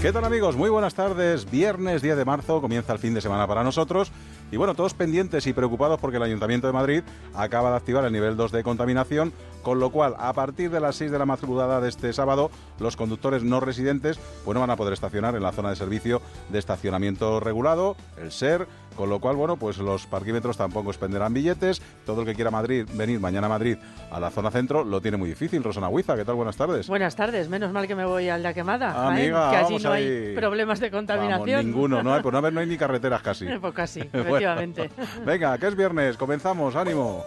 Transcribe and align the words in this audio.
¿Qué 0.00 0.12
tal 0.12 0.24
amigos? 0.24 0.56
Muy 0.56 0.70
buenas 0.70 0.94
tardes. 0.94 1.50
Viernes 1.50 2.00
10 2.00 2.16
de 2.16 2.24
marzo 2.24 2.62
comienza 2.62 2.94
el 2.94 2.98
fin 2.98 3.12
de 3.12 3.20
semana 3.20 3.46
para 3.46 3.62
nosotros 3.62 4.10
y 4.50 4.56
bueno, 4.56 4.74
todos 4.74 4.94
pendientes 4.94 5.46
y 5.46 5.52
preocupados 5.52 6.00
porque 6.00 6.16
el 6.16 6.22
Ayuntamiento 6.22 6.66
de 6.66 6.72
Madrid 6.72 7.02
acaba 7.34 7.68
de 7.68 7.76
activar 7.76 8.06
el 8.06 8.12
nivel 8.12 8.34
2 8.34 8.50
de 8.50 8.62
contaminación, 8.62 9.30
con 9.62 9.80
lo 9.80 9.90
cual 9.90 10.14
a 10.18 10.32
partir 10.32 10.70
de 10.70 10.80
las 10.80 10.96
6 10.96 11.10
de 11.10 11.18
la 11.18 11.26
madrugada 11.26 11.80
de 11.80 11.88
este 11.88 12.12
sábado 12.12 12.50
los 12.78 12.96
conductores 12.96 13.42
no 13.44 13.60
residentes 13.60 14.18
pues 14.44 14.54
no 14.54 14.60
van 14.60 14.70
a 14.70 14.76
poder 14.76 14.92
estacionar 14.94 15.34
en 15.34 15.42
la 15.42 15.52
zona 15.52 15.70
de 15.70 15.76
servicio 15.76 16.22
de 16.48 16.58
estacionamiento 16.58 17.40
regulado, 17.40 17.96
el 18.20 18.32
SER, 18.32 18.66
con 18.96 19.08
lo 19.08 19.18
cual, 19.20 19.36
bueno, 19.36 19.56
pues 19.56 19.78
los 19.78 20.06
parquímetros 20.06 20.56
tampoco 20.58 20.90
expenderán 20.90 21.32
billetes. 21.32 21.80
Todo 22.04 22.20
el 22.22 22.26
que 22.26 22.34
quiera 22.34 22.50
Madrid, 22.50 22.86
venir 22.94 23.18
mañana 23.20 23.46
a 23.46 23.50
Madrid 23.50 23.78
a 24.10 24.20
la 24.20 24.30
zona 24.30 24.50
centro 24.50 24.84
lo 24.84 25.00
tiene 25.00 25.16
muy 25.16 25.28
difícil. 25.28 25.62
Rosana 25.62 25.88
Huiza, 25.88 26.16
¿qué 26.16 26.24
tal? 26.24 26.34
Buenas 26.34 26.56
tardes. 26.56 26.86
Buenas 26.88 27.16
tardes, 27.16 27.48
menos 27.48 27.72
mal 27.72 27.86
que 27.86 27.94
me 27.94 28.04
voy 28.04 28.28
al 28.28 28.42
de 28.42 28.52
Quemada. 28.52 29.08
Amiga, 29.08 29.50
que 29.50 29.56
allí 29.56 29.78
no 29.78 29.92
ahí. 29.92 30.04
hay 30.06 30.34
problemas 30.36 30.80
de 30.80 30.90
contaminación. 30.90 31.48
Vamos, 31.48 31.64
ninguno, 31.64 32.02
no 32.02 32.12
hay, 32.14 32.20
pues 32.22 32.32
no, 32.32 32.44
hay- 32.46 32.52
no 32.52 32.60
hay 32.60 32.66
ni 32.66 32.76
carreteras 32.78 33.22
casi. 33.22 33.46
pues 33.60 33.74
casi, 33.74 34.00
Bueno, 34.12 34.28
efectivamente. 34.28 34.90
venga, 35.24 35.56
que 35.56 35.66
es 35.68 35.76
viernes, 35.76 36.16
comenzamos, 36.16 36.76
ánimo. 36.76 37.24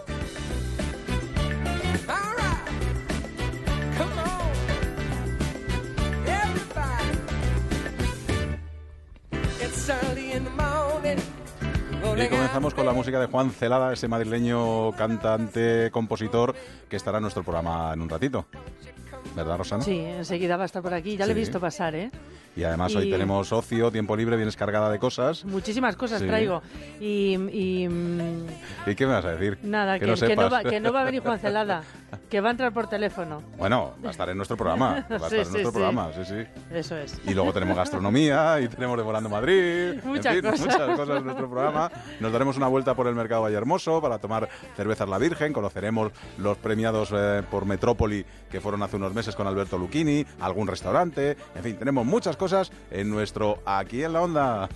Y 12.16 12.28
comenzamos 12.28 12.74
con 12.74 12.86
la 12.86 12.92
música 12.92 13.18
de 13.20 13.26
Juan 13.26 13.50
Celada, 13.50 13.92
ese 13.92 14.06
madrileño 14.08 14.92
cantante, 14.92 15.90
compositor, 15.90 16.54
que 16.88 16.96
estará 16.96 17.18
en 17.18 17.22
nuestro 17.22 17.42
programa 17.42 17.92
en 17.92 18.00
un 18.00 18.08
ratito. 18.08 18.46
¿Verdad, 19.34 19.58
Rosana? 19.58 19.82
Sí, 19.84 19.98
enseguida 19.98 20.56
va 20.56 20.62
a 20.62 20.66
estar 20.66 20.82
por 20.82 20.94
aquí. 20.94 21.16
Ya 21.16 21.26
le 21.26 21.32
he 21.32 21.34
Sí. 21.34 21.40
visto 21.40 21.58
pasar, 21.60 21.94
¿eh? 21.94 22.10
Y 22.56 22.62
además 22.64 22.94
hoy 22.94 23.10
tenemos 23.10 23.52
ocio, 23.52 23.90
tiempo 23.90 24.14
libre, 24.16 24.36
vienes 24.36 24.56
cargada 24.56 24.90
de 24.90 24.98
cosas. 24.98 25.44
Muchísimas 25.44 25.96
cosas 25.96 26.20
Sí. 26.20 26.26
traigo. 26.26 26.62
Y, 27.00 27.34
y, 27.52 27.88
¿Y 28.86 28.94
qué 28.94 29.06
me 29.06 29.14
vas 29.14 29.24
a 29.24 29.32
decir? 29.32 29.58
nada, 29.62 29.98
que, 29.98 30.06
no 30.06 30.14
que 30.14 30.20
no 30.22 30.28
sepas. 30.28 30.52
va, 30.52 30.62
que 30.62 30.78
no 30.80 30.92
va 30.92 31.00
a 31.00 31.04
venir 31.04 31.20
Juan 31.22 31.38
Celada, 31.40 31.82
que 32.30 32.40
va 32.40 32.48
a 32.48 32.50
entrar 32.52 32.72
por 32.72 32.86
teléfono. 32.88 33.42
Bueno, 33.58 33.94
va 34.04 34.08
a 34.08 34.10
estar 34.12 34.28
en 34.28 34.36
nuestro 34.36 34.56
programa. 34.56 35.04
Va 35.10 35.16
a 35.16 35.16
estar 35.16 35.30
Sí, 35.30 35.36
en 35.38 35.44
sí, 35.46 35.50
nuestro 35.52 35.72
programa, 35.72 36.10
sí, 36.14 36.24
sí. 36.24 36.44
Eso 36.72 36.96
es. 36.96 37.20
Y 37.26 37.34
luego 37.34 37.52
tenemos 37.52 37.76
gastronomía 37.76 38.60
y 38.60 38.68
tenemos 38.68 38.96
Devorando 38.98 39.28
Madrid. 39.28 40.00
Muchas 40.04 40.34
en 40.36 40.42
fin, 40.42 40.50
cosas. 40.52 40.66
muchas 40.66 40.96
cosas 40.96 41.16
en 41.18 41.24
nuestro 41.24 41.50
programa. 41.50 41.90
Nos 42.20 42.32
daremos 42.32 42.56
una 42.56 42.68
vuelta 42.68 42.94
por 42.94 43.08
el 43.08 43.16
Mercado 43.16 43.42
Vallehermoso 43.42 44.00
para 44.00 44.18
tomar 44.18 44.48
cervezas 44.76 45.08
La 45.08 45.18
Virgen. 45.18 45.52
Conoceremos 45.52 46.12
los 46.38 46.56
premiados 46.58 47.10
eh, 47.16 47.42
por 47.50 47.66
Metrópoli 47.66 48.24
que 48.48 48.60
fueron 48.60 48.80
hace 48.84 48.94
unos 48.94 49.12
meses 49.12 49.34
con 49.34 49.48
Alberto 49.48 49.76
Lucchini, 49.76 50.24
algún 50.40 50.68
restaurante. 50.68 51.36
En 51.56 51.62
fin, 51.64 51.76
tenemos 51.76 52.06
muchas 52.06 52.36
cosas 52.36 52.43
en 52.90 53.10
nuestro 53.10 53.58
Aquí 53.64 54.02
en 54.02 54.12
la 54.12 54.20
Onda. 54.20 54.68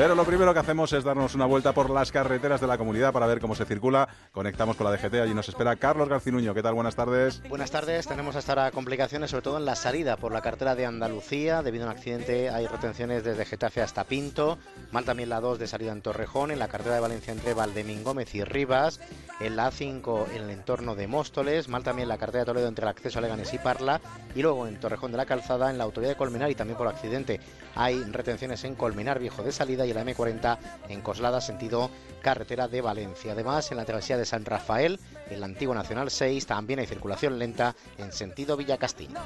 Pero 0.00 0.14
lo 0.14 0.24
primero 0.24 0.54
que 0.54 0.60
hacemos 0.60 0.94
es 0.94 1.04
darnos 1.04 1.34
una 1.34 1.44
vuelta 1.44 1.74
por 1.74 1.90
las 1.90 2.10
carreteras 2.10 2.58
de 2.58 2.66
la 2.66 2.78
comunidad 2.78 3.12
para 3.12 3.26
ver 3.26 3.38
cómo 3.38 3.54
se 3.54 3.66
circula. 3.66 4.08
Conectamos 4.32 4.74
con 4.76 4.86
la 4.86 4.96
DGT, 4.96 5.16
allí 5.16 5.34
nos 5.34 5.50
espera 5.50 5.76
Carlos 5.76 6.08
Garcinuño. 6.08 6.54
¿Qué 6.54 6.62
tal? 6.62 6.72
Buenas 6.72 6.96
tardes. 6.96 7.42
Buenas 7.50 7.70
tardes, 7.70 8.06
tenemos 8.06 8.34
hasta 8.34 8.52
ahora 8.52 8.70
complicaciones, 8.70 9.30
sobre 9.30 9.42
todo 9.42 9.58
en 9.58 9.66
la 9.66 9.76
salida 9.76 10.16
por 10.16 10.32
la 10.32 10.40
carretera 10.40 10.74
de 10.74 10.86
Andalucía. 10.86 11.62
Debido 11.62 11.84
a 11.84 11.88
un 11.88 11.92
accidente 11.92 12.48
hay 12.48 12.66
retenciones 12.66 13.24
desde 13.24 13.44
Getafe 13.44 13.82
hasta 13.82 14.04
Pinto. 14.04 14.56
Mal 14.90 15.04
también 15.04 15.28
la 15.28 15.38
2 15.38 15.58
de 15.58 15.66
salida 15.66 15.92
en 15.92 16.00
Torrejón, 16.00 16.50
en 16.50 16.60
la 16.60 16.68
carretera 16.68 16.94
de 16.94 17.02
Valencia 17.02 17.34
entre 17.34 17.52
Valdemín 17.52 18.02
Gómez 18.02 18.34
y 18.34 18.42
Rivas. 18.42 19.00
En 19.38 19.54
la 19.54 19.70
A5 19.70 20.30
en 20.34 20.44
el 20.44 20.50
entorno 20.50 20.94
de 20.94 21.08
Móstoles. 21.08 21.68
Mal 21.68 21.82
también 21.82 22.08
la 22.08 22.16
carretera 22.16 22.44
de 22.44 22.46
Toledo 22.46 22.68
entre 22.68 22.86
el 22.86 22.88
acceso 22.88 23.18
a 23.18 23.22
Leganés 23.22 23.52
y 23.52 23.58
Parla. 23.58 24.00
Y 24.34 24.40
luego 24.40 24.66
en 24.66 24.80
Torrejón 24.80 25.12
de 25.12 25.18
la 25.18 25.26
Calzada, 25.26 25.68
en 25.68 25.76
la 25.76 25.84
autovía 25.84 26.08
de 26.08 26.16
Colmenar 26.16 26.50
y 26.50 26.54
también 26.54 26.78
por 26.78 26.88
accidente 26.88 27.38
hay 27.74 28.02
retenciones 28.04 28.64
en 28.64 28.74
Colmenar 28.74 29.18
Viejo 29.18 29.42
de 29.42 29.52
salida 29.52 29.86
y 29.90 29.94
la 29.94 30.04
M40 30.04 30.58
en 30.88 31.00
Coslada 31.02 31.40
sentido 31.40 31.90
carretera 32.22 32.68
de 32.68 32.80
Valencia. 32.80 33.32
Además, 33.32 33.70
en 33.70 33.76
la 33.76 33.84
travesía 33.84 34.16
de 34.16 34.24
San 34.24 34.44
Rafael, 34.44 34.98
en 35.28 35.40
la 35.40 35.46
antigua 35.46 35.74
Nacional 35.74 36.10
6, 36.10 36.46
también 36.46 36.80
hay 36.80 36.86
circulación 36.86 37.38
lenta 37.38 37.74
en 37.98 38.12
sentido 38.12 38.56
Villa 38.56 38.78
Castillo. 38.78 39.18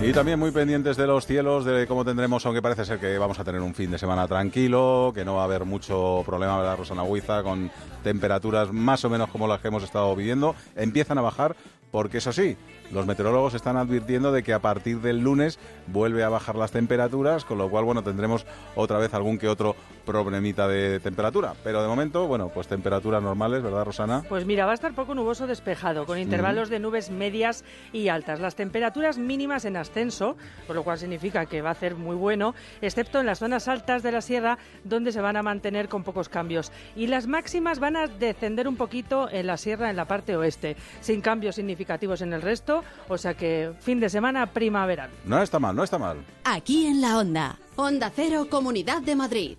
Y 0.00 0.12
también 0.12 0.38
muy 0.38 0.52
pendientes 0.52 0.96
de 0.96 1.08
los 1.08 1.26
cielos, 1.26 1.64
de 1.64 1.86
cómo 1.88 2.04
tendremos, 2.04 2.46
aunque 2.46 2.62
parece 2.62 2.84
ser 2.84 3.00
que 3.00 3.18
vamos 3.18 3.40
a 3.40 3.44
tener 3.44 3.60
un 3.60 3.74
fin 3.74 3.90
de 3.90 3.98
semana 3.98 4.28
tranquilo, 4.28 5.10
que 5.12 5.24
no 5.24 5.34
va 5.34 5.42
a 5.42 5.44
haber 5.44 5.64
mucho 5.64 6.22
problema, 6.24 6.56
¿verdad, 6.56 6.78
Rosana 6.78 7.02
Huiza? 7.02 7.42
Con 7.42 7.70
temperaturas 8.04 8.72
más 8.72 9.04
o 9.04 9.10
menos 9.10 9.28
como 9.28 9.48
las 9.48 9.60
que 9.60 9.68
hemos 9.68 9.82
estado 9.82 10.14
viviendo. 10.14 10.54
Empiezan 10.76 11.18
a 11.18 11.22
bajar, 11.22 11.56
porque 11.90 12.18
eso 12.18 12.32
sí, 12.32 12.56
los 12.92 13.06
meteorólogos 13.06 13.54
están 13.54 13.76
advirtiendo 13.76 14.32
de 14.32 14.42
que 14.42 14.52
a 14.52 14.60
partir 14.60 15.00
del 15.00 15.18
lunes 15.18 15.58
vuelve 15.86 16.24
a 16.24 16.28
bajar 16.28 16.56
las 16.56 16.72
temperaturas, 16.72 17.44
con 17.44 17.58
lo 17.58 17.68
cual, 17.68 17.84
bueno, 17.84 18.02
tendremos 18.02 18.46
otra 18.74 18.98
vez 18.98 19.12
algún 19.14 19.38
que 19.38 19.48
otro 19.48 19.76
problemita 20.04 20.66
de 20.66 21.00
temperatura. 21.00 21.54
Pero 21.62 21.82
de 21.82 21.88
momento, 21.88 22.26
bueno, 22.26 22.48
pues 22.48 22.66
temperaturas 22.66 23.22
normales, 23.22 23.62
¿verdad, 23.62 23.84
Rosana? 23.84 24.24
Pues 24.28 24.46
mira, 24.46 24.64
va 24.64 24.72
a 24.72 24.74
estar 24.74 24.94
poco 24.94 25.14
nuboso 25.14 25.46
despejado, 25.46 26.06
con 26.06 26.18
intervalos 26.18 26.70
de 26.70 26.78
nubes 26.78 27.10
medias 27.10 27.62
y 27.92 28.08
altas. 28.08 28.40
Las 28.40 28.56
temperaturas 28.56 29.18
mínimas 29.18 29.66
en 29.66 29.76
ascenso, 29.76 30.36
por 30.66 30.76
lo 30.76 30.82
cual 30.82 30.98
significa 30.98 31.46
que 31.46 31.60
va 31.60 31.70
a 31.70 31.74
ser 31.74 31.94
muy 31.94 32.16
bueno, 32.16 32.54
excepto 32.80 33.20
en 33.20 33.26
las 33.26 33.40
zonas 33.40 33.68
altas 33.68 34.02
de 34.02 34.12
la 34.12 34.22
sierra, 34.22 34.58
donde 34.84 35.12
se 35.12 35.20
van 35.20 35.36
a 35.36 35.42
mantener 35.42 35.88
con 35.88 36.04
pocos 36.04 36.28
cambios. 36.28 36.72
Y 36.96 37.08
las 37.08 37.26
máximas 37.26 37.78
van 37.78 37.96
a 37.96 38.06
descender 38.06 38.66
un 38.66 38.76
poquito 38.76 39.28
en 39.30 39.46
la 39.46 39.58
sierra, 39.58 39.90
en 39.90 39.96
la 39.96 40.06
parte 40.06 40.36
oeste, 40.36 40.76
sin 41.00 41.20
cambios 41.20 41.56
significativos 41.56 42.22
en 42.22 42.32
el 42.32 42.42
resto, 42.42 42.77
o 43.08 43.18
sea 43.18 43.34
que 43.34 43.72
fin 43.80 44.00
de 44.00 44.08
semana 44.08 44.46
primaveral. 44.46 45.10
No 45.24 45.42
está 45.42 45.58
mal, 45.58 45.74
no 45.74 45.84
está 45.84 45.98
mal. 45.98 46.18
Aquí 46.44 46.86
en 46.86 47.00
la 47.00 47.18
Onda. 47.18 47.58
Onda 47.76 48.10
Cero, 48.14 48.48
Comunidad 48.50 49.02
de 49.02 49.14
Madrid. 49.14 49.56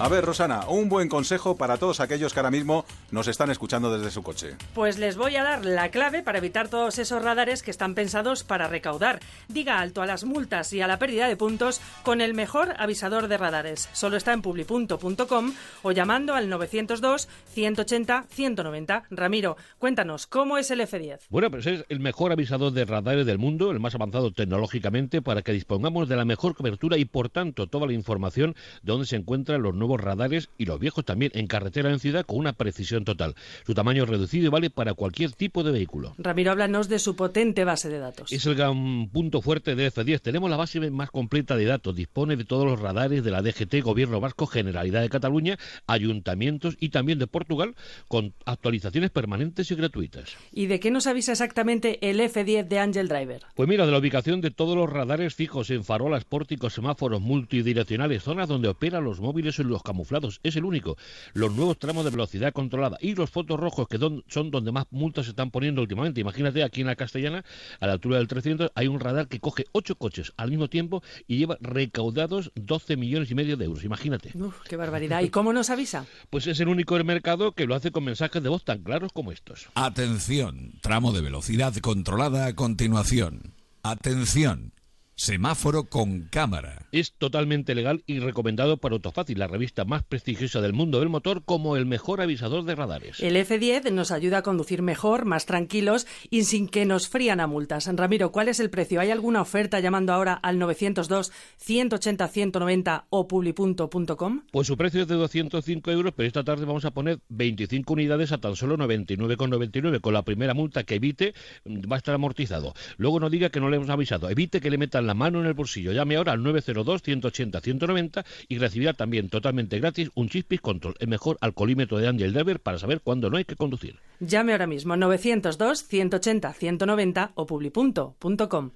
A 0.00 0.08
ver, 0.08 0.24
Rosana, 0.24 0.66
un 0.66 0.88
buen 0.88 1.10
consejo 1.10 1.58
para 1.58 1.76
todos 1.76 2.00
aquellos 2.00 2.32
que 2.32 2.40
ahora 2.40 2.50
mismo 2.50 2.86
nos 3.10 3.28
están 3.28 3.50
escuchando 3.50 3.94
desde 3.94 4.10
su 4.10 4.22
coche. 4.22 4.56
Pues 4.72 4.96
les 4.96 5.18
voy 5.18 5.36
a 5.36 5.42
dar 5.42 5.66
la 5.66 5.90
clave 5.90 6.22
para 6.22 6.38
evitar 6.38 6.68
todos 6.68 6.98
esos 6.98 7.22
radares 7.22 7.62
que 7.62 7.70
están 7.70 7.94
pensados 7.94 8.42
para 8.42 8.66
recaudar. 8.66 9.20
Diga 9.48 9.78
alto 9.78 10.00
a 10.00 10.06
las 10.06 10.24
multas 10.24 10.72
y 10.72 10.80
a 10.80 10.86
la 10.86 10.98
pérdida 10.98 11.28
de 11.28 11.36
puntos 11.36 11.82
con 12.02 12.22
el 12.22 12.32
mejor 12.32 12.76
avisador 12.78 13.28
de 13.28 13.36
radares. 13.36 13.90
Solo 13.92 14.16
está 14.16 14.32
en 14.32 14.40
publipunto.com 14.40 15.52
o 15.82 15.92
llamando 15.92 16.34
al 16.34 16.48
902 16.48 17.28
180 17.50 18.24
190. 18.30 19.02
Ramiro, 19.10 19.58
cuéntanos, 19.78 20.26
¿cómo 20.26 20.56
es 20.56 20.70
el 20.70 20.80
F10? 20.80 21.26
Bueno, 21.28 21.50
pues 21.50 21.66
es 21.66 21.84
el 21.90 22.00
mejor 22.00 22.32
avisador 22.32 22.72
de 22.72 22.86
radares 22.86 23.26
del 23.26 23.36
mundo, 23.36 23.70
el 23.70 23.80
más 23.80 23.94
avanzado 23.94 24.32
tecnológicamente, 24.32 25.20
para 25.20 25.42
que 25.42 25.52
dispongamos 25.52 26.08
de 26.08 26.16
la 26.16 26.24
mejor 26.24 26.54
cobertura 26.54 26.96
y, 26.96 27.04
por 27.04 27.28
tanto, 27.28 27.66
toda 27.66 27.86
la 27.86 27.92
información 27.92 28.54
de 28.82 28.92
dónde 28.92 29.06
se 29.06 29.16
encuentran 29.16 29.60
los 29.60 29.74
nuevos 29.74 29.89
radares 29.96 30.48
y 30.58 30.66
los 30.66 30.78
viejos 30.78 31.04
también 31.04 31.32
en 31.34 31.46
carretera 31.46 31.90
en 31.90 31.98
ciudad 31.98 32.26
con 32.26 32.38
una 32.38 32.52
precisión 32.52 33.04
total. 33.04 33.34
Su 33.66 33.74
tamaño 33.74 34.04
es 34.04 34.08
reducido 34.08 34.46
y 34.46 34.50
vale 34.50 34.70
para 34.70 34.94
cualquier 34.94 35.32
tipo 35.32 35.62
de 35.62 35.72
vehículo. 35.72 36.14
Ramiro, 36.18 36.52
háblanos 36.52 36.88
de 36.88 36.98
su 36.98 37.16
potente 37.16 37.64
base 37.64 37.88
de 37.88 37.98
datos. 37.98 38.32
Es 38.32 38.46
el 38.46 38.54
gran 38.54 39.08
punto 39.08 39.42
fuerte 39.42 39.74
de 39.74 39.90
F10. 39.90 40.20
Tenemos 40.20 40.50
la 40.50 40.56
base 40.56 40.80
más 40.90 41.10
completa 41.10 41.56
de 41.56 41.64
datos. 41.64 41.94
Dispone 41.94 42.36
de 42.36 42.44
todos 42.44 42.64
los 42.64 42.80
radares 42.80 43.24
de 43.24 43.30
la 43.30 43.42
DGT, 43.42 43.82
Gobierno 43.82 44.20
Vasco, 44.20 44.46
Generalidad 44.46 45.02
de 45.02 45.08
Cataluña, 45.08 45.58
ayuntamientos 45.86 46.76
y 46.80 46.90
también 46.90 47.18
de 47.18 47.26
Portugal, 47.26 47.74
con 48.08 48.34
actualizaciones 48.44 49.10
permanentes 49.10 49.70
y 49.70 49.74
gratuitas. 49.74 50.36
¿Y 50.52 50.66
de 50.66 50.80
qué 50.80 50.90
nos 50.90 51.06
avisa 51.06 51.32
exactamente 51.32 52.10
el 52.10 52.20
F10 52.20 52.68
de 52.68 52.78
Angel 52.78 53.08
Driver? 53.08 53.42
Pues 53.54 53.68
mira, 53.68 53.86
de 53.86 53.92
la 53.92 53.98
ubicación 53.98 54.40
de 54.40 54.50
todos 54.50 54.76
los 54.76 54.90
radares 54.90 55.34
fijos 55.34 55.70
en 55.70 55.84
farolas, 55.84 56.24
pórticos, 56.24 56.74
semáforos 56.74 57.20
multidireccionales, 57.20 58.22
zonas 58.22 58.48
donde 58.48 58.68
operan 58.68 59.04
los 59.04 59.20
móviles 59.20 59.58
y 59.58 59.64
los 59.64 59.79
camuflados, 59.82 60.40
es 60.42 60.56
el 60.56 60.64
único. 60.64 60.96
Los 61.32 61.52
nuevos 61.54 61.78
tramos 61.78 62.04
de 62.04 62.10
velocidad 62.10 62.52
controlada 62.52 62.98
y 63.00 63.14
los 63.14 63.30
fotos 63.30 63.58
rojos, 63.58 63.88
que 63.88 63.98
don- 63.98 64.24
son 64.28 64.50
donde 64.50 64.72
más 64.72 64.86
multas 64.90 65.26
se 65.26 65.30
están 65.30 65.50
poniendo 65.50 65.80
últimamente. 65.82 66.20
Imagínate, 66.20 66.62
aquí 66.62 66.80
en 66.80 66.86
la 66.88 66.96
Castellana, 66.96 67.44
a 67.80 67.86
la 67.86 67.92
altura 67.94 68.18
del 68.18 68.28
300, 68.28 68.70
hay 68.74 68.86
un 68.88 69.00
radar 69.00 69.28
que 69.28 69.40
coge 69.40 69.66
ocho 69.72 69.94
coches 69.96 70.32
al 70.36 70.50
mismo 70.50 70.68
tiempo 70.68 71.02
y 71.26 71.38
lleva 71.38 71.56
recaudados 71.60 72.52
12 72.54 72.96
millones 72.96 73.30
y 73.30 73.34
medio 73.34 73.56
de 73.56 73.64
euros. 73.64 73.84
Imagínate. 73.84 74.30
Uf, 74.36 74.60
qué 74.68 74.76
barbaridad. 74.76 75.22
¿Y 75.22 75.30
cómo 75.30 75.52
nos 75.52 75.70
avisa? 75.70 76.06
Pues 76.30 76.46
es 76.46 76.60
el 76.60 76.68
único 76.68 76.94
del 76.96 77.04
mercado 77.04 77.52
que 77.52 77.66
lo 77.66 77.74
hace 77.74 77.90
con 77.90 78.04
mensajes 78.04 78.42
de 78.42 78.48
voz 78.48 78.64
tan 78.64 78.82
claros 78.82 79.12
como 79.12 79.32
estos. 79.32 79.68
Atención, 79.74 80.72
tramo 80.80 81.12
de 81.12 81.20
velocidad 81.20 81.74
controlada 81.76 82.46
a 82.46 82.54
continuación. 82.54 83.54
Atención, 83.82 84.72
Semáforo 85.20 85.84
con 85.84 86.22
cámara. 86.30 86.86
Es 86.92 87.12
totalmente 87.12 87.74
legal 87.74 88.02
y 88.06 88.20
recomendado 88.20 88.78
por 88.78 88.92
Autofácil, 88.92 89.38
la 89.38 89.48
revista 89.48 89.84
más 89.84 90.02
prestigiosa 90.02 90.62
del 90.62 90.72
mundo 90.72 90.98
del 90.98 91.10
motor, 91.10 91.44
como 91.44 91.76
el 91.76 91.84
mejor 91.84 92.22
avisador 92.22 92.64
de 92.64 92.74
radares. 92.74 93.20
El 93.20 93.36
F10 93.36 93.92
nos 93.92 94.12
ayuda 94.12 94.38
a 94.38 94.42
conducir 94.42 94.80
mejor, 94.80 95.26
más 95.26 95.44
tranquilos 95.44 96.06
y 96.30 96.44
sin 96.44 96.68
que 96.68 96.86
nos 96.86 97.06
frían 97.06 97.40
a 97.40 97.46
multas. 97.46 97.86
Ramiro, 97.94 98.32
¿cuál 98.32 98.48
es 98.48 98.60
el 98.60 98.70
precio? 98.70 98.98
¿Hay 98.98 99.10
alguna 99.10 99.42
oferta 99.42 99.78
llamando 99.78 100.14
ahora 100.14 100.32
al 100.32 100.58
902 100.58 101.32
180 101.58 102.26
190 102.26 103.04
o 103.10 103.28
publi.com? 103.28 104.44
Pues 104.50 104.66
su 104.66 104.78
precio 104.78 105.02
es 105.02 105.08
de 105.08 105.16
205 105.16 105.90
euros, 105.90 106.14
pero 106.16 106.28
esta 106.28 106.44
tarde 106.44 106.64
vamos 106.64 106.86
a 106.86 106.92
poner 106.92 107.18
25 107.28 107.92
unidades 107.92 108.32
a 108.32 108.38
tan 108.38 108.56
solo 108.56 108.78
99,99. 108.78 110.00
Con 110.00 110.14
la 110.14 110.22
primera 110.22 110.54
multa 110.54 110.84
que 110.84 110.94
evite, 110.94 111.34
va 111.66 111.96
a 111.96 111.98
estar 111.98 112.14
amortizado. 112.14 112.72
Luego 112.96 113.20
no 113.20 113.28
diga 113.28 113.50
que 113.50 113.60
no 113.60 113.68
le 113.68 113.76
hemos 113.76 113.90
avisado. 113.90 114.30
Evite 114.30 114.62
que 114.62 114.70
le 114.70 114.78
metan 114.78 115.09
la 115.10 115.14
mano 115.14 115.40
en 115.40 115.46
el 115.46 115.54
bolsillo. 115.54 115.90
Llame 115.90 116.14
ahora 116.14 116.30
al 116.32 116.38
902-180-190 116.40 118.24
y 118.48 118.58
recibirá 118.58 118.92
también 118.92 119.28
totalmente 119.28 119.80
gratis 119.80 120.08
un 120.14 120.28
Chispis 120.28 120.60
Control, 120.60 120.94
el 121.00 121.08
mejor 121.08 121.36
alcoholímetro 121.40 121.98
de 121.98 122.06
Angel 122.06 122.32
Driver 122.32 122.60
para 122.60 122.78
saber 122.78 123.00
cuándo 123.00 123.28
no 123.28 123.36
hay 123.36 123.44
que 123.44 123.56
conducir. 123.56 123.98
Llame 124.20 124.52
ahora 124.52 124.68
mismo 124.68 124.94
902-180-190 124.94 127.32
o 127.34 127.46
publi.com. 127.46 128.70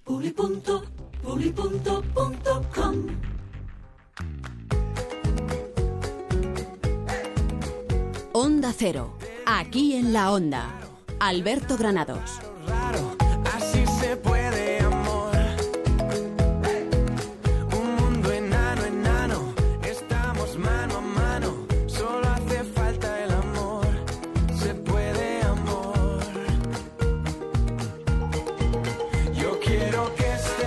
Onda 8.32 8.74
Cero, 8.76 9.16
aquí 9.46 9.94
en 9.94 10.12
la 10.12 10.32
Onda. 10.32 10.80
Alberto 11.20 11.76
Granados. 11.76 12.40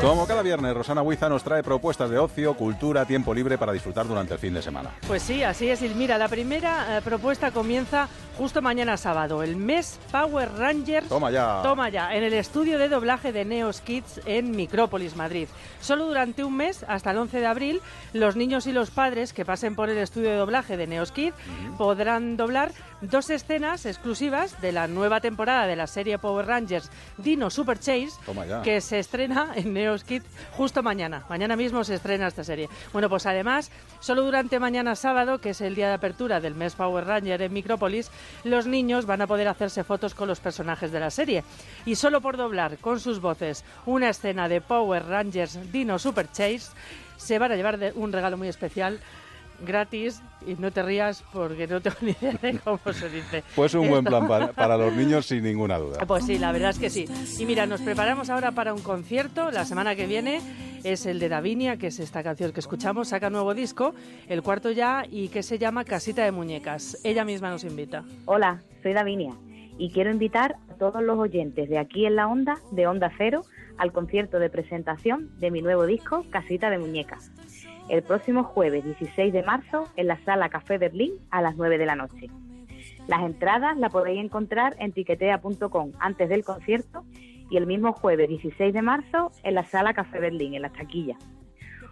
Como 0.07 0.25
cada 0.25 0.41
viernes, 0.41 0.73
Rosana 0.73 1.01
Huiza 1.01 1.27
nos 1.27 1.43
trae 1.43 1.61
propuestas 1.61 2.09
de 2.09 2.17
ocio, 2.17 2.53
cultura, 2.53 3.03
tiempo 3.03 3.33
libre 3.33 3.57
para 3.57 3.73
disfrutar 3.73 4.07
durante 4.07 4.35
el 4.35 4.39
fin 4.39 4.53
de 4.53 4.61
semana. 4.61 4.91
Pues 5.05 5.21
sí, 5.21 5.43
así 5.43 5.67
es. 5.67 5.81
Y 5.81 5.89
mira, 5.89 6.17
la 6.17 6.29
primera 6.29 6.97
eh, 6.97 7.01
propuesta 7.01 7.51
comienza 7.51 8.07
justo 8.37 8.61
mañana 8.61 8.95
sábado, 8.95 9.43
el 9.43 9.57
mes 9.57 9.99
Power 10.09 10.49
Rangers. 10.53 11.09
Toma 11.09 11.29
ya. 11.29 11.59
Toma 11.61 11.89
ya, 11.89 12.15
en 12.15 12.23
el 12.23 12.31
estudio 12.31 12.77
de 12.77 12.87
doblaje 12.87 13.33
de 13.33 13.43
Neos 13.43 13.81
Kids 13.81 14.21
en 14.25 14.51
Micrópolis, 14.51 15.17
Madrid. 15.17 15.49
Solo 15.81 16.05
durante 16.05 16.45
un 16.45 16.55
mes, 16.55 16.85
hasta 16.87 17.11
el 17.11 17.17
11 17.17 17.41
de 17.41 17.45
abril, 17.45 17.81
los 18.13 18.37
niños 18.37 18.65
y 18.65 18.71
los 18.71 18.91
padres 18.91 19.33
que 19.33 19.43
pasen 19.43 19.75
por 19.75 19.89
el 19.89 19.97
estudio 19.97 20.29
de 20.29 20.37
doblaje 20.37 20.77
de 20.77 20.87
Neos 20.87 21.11
Kids 21.11 21.35
podrán 21.77 22.37
doblar 22.37 22.71
dos 23.01 23.29
escenas 23.29 23.85
exclusivas 23.85 24.59
de 24.61 24.71
la 24.71 24.87
nueva 24.87 25.21
temporada 25.21 25.67
de 25.67 25.75
la 25.75 25.85
serie 25.87 26.17
Power 26.17 26.47
Rangers 26.47 26.89
Dino 27.17 27.49
Super 27.49 27.77
Chase, 27.77 28.09
que 28.63 28.81
se 28.81 28.99
estrena 28.99 29.51
en 29.55 29.73
Neos 29.73 30.03
Kids 30.03 30.25
justo 30.53 30.81
mañana. 30.81 31.23
Mañana 31.29 31.55
mismo 31.55 31.83
se 31.83 31.95
estrena 31.95 32.27
esta 32.27 32.43
serie. 32.43 32.69
Bueno, 32.93 33.07
pues 33.09 33.25
además, 33.25 33.71
solo 33.99 34.23
durante 34.23 34.59
mañana 34.59 34.95
sábado, 34.95 35.39
que 35.39 35.51
es 35.51 35.61
el 35.61 35.75
día 35.75 35.87
de 35.89 35.93
apertura 35.93 36.39
del 36.39 36.55
mes 36.55 36.73
Power 36.75 37.05
Ranger 37.05 37.41
en 37.43 37.53
Micrópolis, 37.53 38.09
los 38.43 38.65
niños 38.65 39.05
van 39.05 39.21
a 39.21 39.27
poder 39.27 39.47
hacerse 39.47 39.83
fotos 39.83 40.15
con 40.15 40.27
los 40.27 40.39
personajes 40.39 40.91
de 40.91 40.99
la 40.99 41.11
serie. 41.11 41.43
Y 41.85 41.95
solo 41.95 42.21
por 42.21 42.35
doblar 42.37 42.77
con 42.77 42.99
sus 42.99 43.19
voces 43.21 43.63
una 43.85 44.09
escena 44.09 44.49
de 44.49 44.61
Power 44.61 45.05
Rangers 45.05 45.71
Dino 45.71 45.99
Super 45.99 46.27
Chase, 46.31 46.71
se 47.17 47.39
van 47.39 47.51
a 47.51 47.55
llevar 47.55 47.77
de- 47.77 47.91
un 47.93 48.11
regalo 48.11 48.37
muy 48.37 48.47
especial 48.47 48.99
gratis 49.65 50.21
y 50.45 50.53
no 50.55 50.71
te 50.71 50.83
rías 50.83 51.23
porque 51.33 51.67
no 51.67 51.81
tengo 51.81 51.97
ni 52.01 52.11
idea 52.11 52.33
de 52.41 52.59
cómo 52.59 52.79
se 52.91 53.09
dice. 53.09 53.43
Pues 53.55 53.73
un 53.73 53.89
buen 53.89 54.03
plan 54.03 54.27
para, 54.27 54.53
para 54.53 54.77
los 54.77 54.93
niños, 54.93 55.25
sin 55.25 55.43
ninguna 55.43 55.77
duda. 55.77 56.05
pues 56.05 56.25
sí, 56.25 56.37
la 56.37 56.51
verdad 56.51 56.71
es 56.71 56.79
que 56.79 56.89
sí. 56.89 57.05
Y 57.39 57.45
mira, 57.45 57.65
nos 57.65 57.81
preparamos 57.81 58.29
ahora 58.29 58.51
para 58.51 58.73
un 58.73 58.81
concierto. 58.81 59.51
La 59.51 59.65
semana 59.65 59.95
que 59.95 60.05
viene 60.05 60.41
es 60.83 61.05
el 61.05 61.19
de 61.19 61.29
Davinia, 61.29 61.77
que 61.77 61.87
es 61.87 61.99
esta 61.99 62.23
canción 62.23 62.51
que 62.51 62.59
escuchamos. 62.59 63.09
Saca 63.09 63.29
nuevo 63.29 63.53
disco, 63.53 63.93
el 64.27 64.41
cuarto 64.41 64.71
ya, 64.71 65.05
y 65.09 65.29
que 65.29 65.43
se 65.43 65.57
llama 65.57 65.83
Casita 65.83 66.23
de 66.23 66.31
Muñecas. 66.31 66.99
Ella 67.03 67.25
misma 67.25 67.49
nos 67.49 67.63
invita. 67.63 68.03
Hola, 68.25 68.61
soy 68.83 68.93
Davinia 68.93 69.33
y 69.77 69.91
quiero 69.91 70.11
invitar 70.11 70.55
a 70.69 70.73
todos 70.75 71.01
los 71.03 71.17
oyentes 71.17 71.69
de 71.69 71.77
aquí 71.77 72.05
en 72.05 72.15
la 72.15 72.27
Onda, 72.27 72.57
de 72.71 72.87
Onda 72.87 73.11
Cero, 73.17 73.43
al 73.77 73.91
concierto 73.91 74.39
de 74.39 74.49
presentación 74.49 75.29
de 75.39 75.51
mi 75.51 75.61
nuevo 75.61 75.85
disco 75.85 76.25
Casita 76.29 76.69
de 76.69 76.79
Muñecas. 76.79 77.31
El 77.89 78.03
próximo 78.03 78.43
jueves 78.43 78.83
16 78.83 79.31
de 79.31 79.43
marzo 79.43 79.85
en 79.95 80.07
la 80.07 80.17
sala 80.25 80.49
Café 80.49 80.77
Berlín 80.77 81.13
a 81.31 81.41
las 81.41 81.55
9 81.55 81.77
de 81.77 81.85
la 81.85 81.95
noche. 81.95 82.29
Las 83.07 83.21
entradas 83.21 83.77
las 83.77 83.91
podéis 83.91 84.23
encontrar 84.23 84.75
en 84.79 84.91
tiquetea.com 84.91 85.93
antes 85.99 86.27
del 86.27 86.43
concierto 86.43 87.05
y 87.49 87.55
el 87.55 87.65
mismo 87.65 87.93
jueves 87.93 88.27
16 88.27 88.73
de 88.73 88.81
marzo 88.81 89.31
en 89.43 89.55
la 89.55 89.63
sala 89.63 89.93
Café 89.93 90.19
Berlín, 90.19 90.53
en 90.53 90.63
las 90.63 90.73
taquillas. 90.73 91.17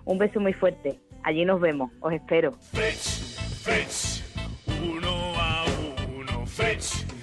Un 0.03 0.17
beso 0.17 0.41
muy 0.41 0.51
fuerte. 0.51 0.99
Allí 1.23 1.45
nos 1.45 1.61
vemos. 1.61 1.91
Os 2.01 2.11
espero. 2.11 2.51
Uno 4.83 5.33
a 5.37 5.65
uno, 6.13 6.45
Fetch. 6.45 7.14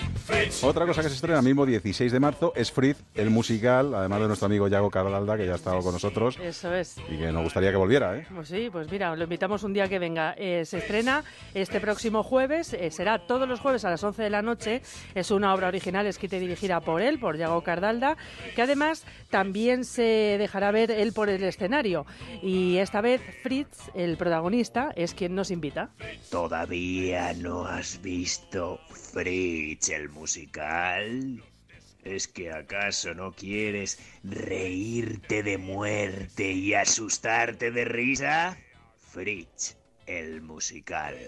Otra 0.63 0.87
cosa 0.87 1.03
que 1.03 1.09
se 1.09 1.15
estrena 1.17 1.43
mismo 1.43 1.67
16 1.67 2.11
de 2.13 2.21
marzo 2.21 2.53
es 2.55 2.71
Fritz, 2.73 2.99
el 3.15 3.31
musical, 3.31 3.95
además 3.95 4.21
de 4.21 4.27
nuestro 4.29 4.47
amigo 4.47 4.69
Yago 4.69 4.91
Carlalda, 4.91 5.37
que 5.37 5.47
ya 5.47 5.53
ha 5.53 5.57
estado 5.57 5.81
con 5.81 5.93
nosotros 5.93 6.39
Eso 6.43 6.73
es. 6.75 6.97
y 7.11 7.19
que 7.19 7.33
nos 7.33 7.43
gustaría 7.43 7.71
que 7.71 7.77
volviera, 7.77 8.17
¿eh? 8.17 8.27
Pues 8.35 8.49
sí, 8.49 8.69
pues 8.71 8.91
mira, 8.91 9.15
lo 9.17 9.25
invitamos 9.25 9.63
un 9.63 9.73
día 9.73 9.89
que 9.89 9.99
venga. 9.99 10.35
Eh, 10.39 10.65
se 10.65 10.79
estrena 10.79 11.25
este 11.55 11.81
próximo 11.81 12.23
jueves, 12.23 12.73
eh, 12.75 12.91
será 12.91 13.27
todos 13.27 13.49
los 13.49 13.61
jueves 13.61 13.85
a 13.85 13.91
las 13.91 14.03
11 14.03 14.23
de 14.23 14.31
la 14.31 14.43
noche. 14.43 14.83
Es 15.15 15.31
una 15.31 15.53
obra 15.55 15.69
original 15.69 16.07
escrita 16.07 16.37
y 16.37 16.41
dirigida 16.41 16.81
por 16.81 17.03
él, 17.03 17.19
por 17.19 17.37
Yago 17.37 17.63
Cardalda, 17.63 18.17
que 18.55 18.63
además 18.63 19.05
también 19.31 19.85
se 19.85 20.37
dejará 20.39 20.71
ver 20.71 20.91
él 20.91 21.13
por 21.13 21.29
el 21.29 21.43
escenario. 21.45 22.07
Y 22.43 22.77
esta 22.79 23.01
vez 23.01 23.21
Fritz, 23.43 23.91
el 23.95 24.17
protagonista, 24.17 24.93
es 24.97 25.15
quien 25.15 25.35
nos 25.35 25.51
invita. 25.51 25.91
¿Todavía 26.31 27.33
no 27.35 27.67
has 27.67 28.01
visto 28.03 28.79
Fritz 29.13 29.91
el 29.91 30.09
musical? 30.09 31.45
¿Es 32.03 32.29
que 32.29 32.51
acaso 32.51 33.13
no 33.13 33.33
quieres 33.33 33.99
reírte 34.25 35.43
de 35.43 35.59
muerte 35.59 36.51
y 36.51 36.73
asustarte 36.73 37.71
de 37.71 37.85
risa? 37.85 38.57
Fritz 38.99 39.77
el 40.07 40.41
musical. 40.41 41.19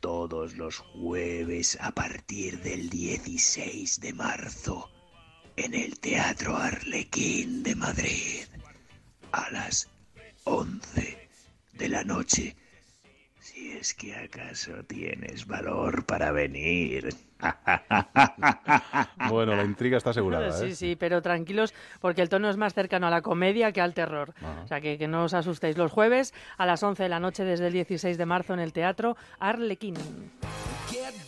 Todos 0.00 0.56
los 0.56 0.78
jueves 0.78 1.76
a 1.78 1.92
partir 1.92 2.58
del 2.62 2.88
16 2.88 4.00
de 4.00 4.14
marzo 4.14 4.90
en 5.56 5.74
el 5.74 6.00
Teatro 6.00 6.56
Arlequín 6.56 7.62
de 7.62 7.74
Madrid 7.74 8.44
a 9.30 9.50
las 9.50 9.90
11 10.44 11.28
de 11.74 11.88
la 11.90 12.02
noche. 12.02 12.56
Si 13.76 13.80
es 13.80 13.94
que 13.94 14.16
acaso 14.16 14.72
tienes 14.86 15.46
valor 15.46 16.06
para 16.06 16.32
venir. 16.32 17.10
Bueno, 19.28 19.54
la 19.54 19.64
intriga 19.64 19.98
está 19.98 20.10
asegurada, 20.10 20.52
Sí, 20.52 20.66
¿eh? 20.66 20.74
sí, 20.74 20.96
pero 20.96 21.20
tranquilos 21.20 21.74
porque 22.00 22.22
el 22.22 22.28
tono 22.30 22.48
es 22.48 22.56
más 22.56 22.72
cercano 22.72 23.06
a 23.06 23.10
la 23.10 23.20
comedia 23.20 23.72
que 23.72 23.80
al 23.82 23.92
terror. 23.92 24.32
O 24.64 24.66
sea, 24.66 24.80
que, 24.80 24.96
que 24.96 25.08
no 25.08 25.24
os 25.24 25.34
asustéis. 25.34 25.76
Los 25.76 25.92
jueves 25.92 26.32
a 26.56 26.64
las 26.64 26.82
11 26.82 27.02
de 27.02 27.08
la 27.10 27.20
noche 27.20 27.44
desde 27.44 27.66
el 27.66 27.72
16 27.74 28.16
de 28.16 28.26
marzo 28.26 28.54
en 28.54 28.60
el 28.60 28.72
Teatro 28.72 29.16
Arlequín. 29.38 29.94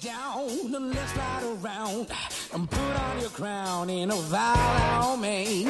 Down 0.03 0.75
and 0.77 0.95
let's 0.95 1.13
ride 1.17 1.43
around 1.61 2.07
and 2.55 2.71
put 2.71 2.79
on 2.79 3.21
your 3.21 3.31
crown 3.31 3.91
in 3.91 4.11
a 4.11 4.15
vow 4.15 5.17
me. 5.17 5.65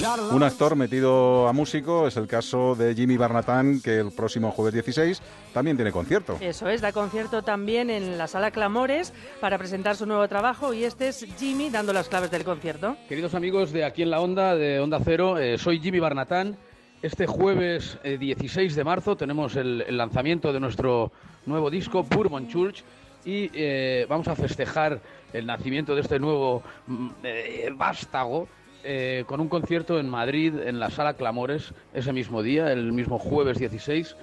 You're 0.00 0.34
Un 0.34 0.42
actor 0.42 0.74
metido 0.74 1.46
a 1.46 1.52
músico 1.52 2.06
es 2.06 2.16
el 2.16 2.26
caso 2.26 2.74
de 2.74 2.94
Jimmy 2.94 3.18
Barnatán, 3.18 3.82
que 3.82 3.98
el 3.98 4.12
próximo 4.12 4.50
jueves 4.52 4.72
16 4.72 5.20
también 5.52 5.76
tiene 5.76 5.92
concierto. 5.92 6.38
Eso 6.40 6.68
es, 6.68 6.80
da 6.80 6.92
concierto 6.92 7.42
también 7.42 7.90
en 7.90 8.16
la 8.16 8.26
sala 8.26 8.52
Clamores 8.52 9.12
para 9.40 9.58
presentar 9.58 9.96
su 9.96 10.06
nuevo 10.06 10.26
trabajo 10.26 10.72
y 10.72 10.84
este 10.84 11.08
es 11.08 11.26
Jimmy 11.38 11.68
dando 11.68 11.92
las 11.92 12.08
claves 12.08 12.30
del 12.30 12.44
concierto. 12.44 12.96
Queridos 13.06 13.34
amigos 13.34 13.70
de 13.72 13.84
aquí 13.84 14.02
en 14.02 14.10
la 14.10 14.20
Onda, 14.20 14.54
de 14.54 14.80
Onda 14.80 14.98
Cero, 15.04 15.36
eh, 15.36 15.58
soy 15.58 15.78
Jimmy 15.80 16.00
Barnatán. 16.00 16.56
Este 17.02 17.26
jueves 17.26 17.98
eh, 18.02 18.16
16 18.18 18.74
de 18.74 18.84
marzo 18.84 19.16
tenemos 19.16 19.56
el, 19.56 19.82
el 19.86 19.96
lanzamiento 19.96 20.52
de 20.52 20.60
nuestro 20.60 21.12
nuevo 21.46 21.70
disco, 21.70 22.02
Bourbon 22.02 22.48
Church, 22.48 22.84
y 23.24 23.50
eh, 23.54 24.06
vamos 24.08 24.28
a 24.28 24.36
festejar 24.36 25.00
el 25.32 25.46
nacimiento 25.46 25.94
de 25.94 26.00
este 26.00 26.18
nuevo 26.18 26.62
mm, 26.86 27.08
eh, 27.22 27.70
vástago 27.74 28.48
eh, 28.82 29.24
con 29.26 29.40
un 29.40 29.48
concierto 29.48 29.98
en 29.98 30.08
Madrid, 30.08 30.54
en 30.58 30.80
la 30.80 30.90
Sala 30.90 31.14
Clamores, 31.14 31.74
ese 31.92 32.12
mismo 32.12 32.42
día, 32.42 32.72
el 32.72 32.92
mismo 32.92 33.18
jueves 33.18 33.58
16, 33.58 34.16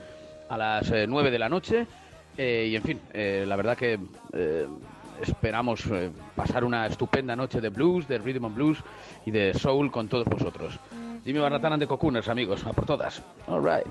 a 0.50 0.58
las 0.58 0.89
eh, 0.92 1.06
9 1.08 1.32
de 1.32 1.39
la 1.39 1.50
noche. 1.50 1.88
Eh, 2.38 2.68
y 2.72 2.75
en 2.75 2.84
fin, 2.84 3.01
eh, 3.13 3.46
la 3.48 3.56
verdad 3.56 3.77
que 3.77 4.00
eh, 4.34 4.68
esperamos 5.22 5.86
eh, 5.92 6.12
pasar 6.36 6.63
una 6.63 6.86
estupenda 6.88 7.36
noche 7.36 7.62
de 7.62 7.70
blues, 7.70 8.08
de 8.08 8.18
rhythm 8.18 8.46
and 8.46 8.56
blues 8.56 8.77
y 9.25 9.32
de 9.32 9.54
soul 9.54 9.92
con 9.92 10.08
todos 10.08 10.25
vosotros. 10.25 10.80
Jimmy 11.24 11.39
Barnatán 11.39 11.74
and 11.74 11.82
the 11.82 11.88
Cocooners, 11.88 12.30
amigos, 12.30 12.66
a 12.66 12.74
por 12.74 12.86
todas. 12.86 13.22
All 13.48 13.62
right. 13.62 13.86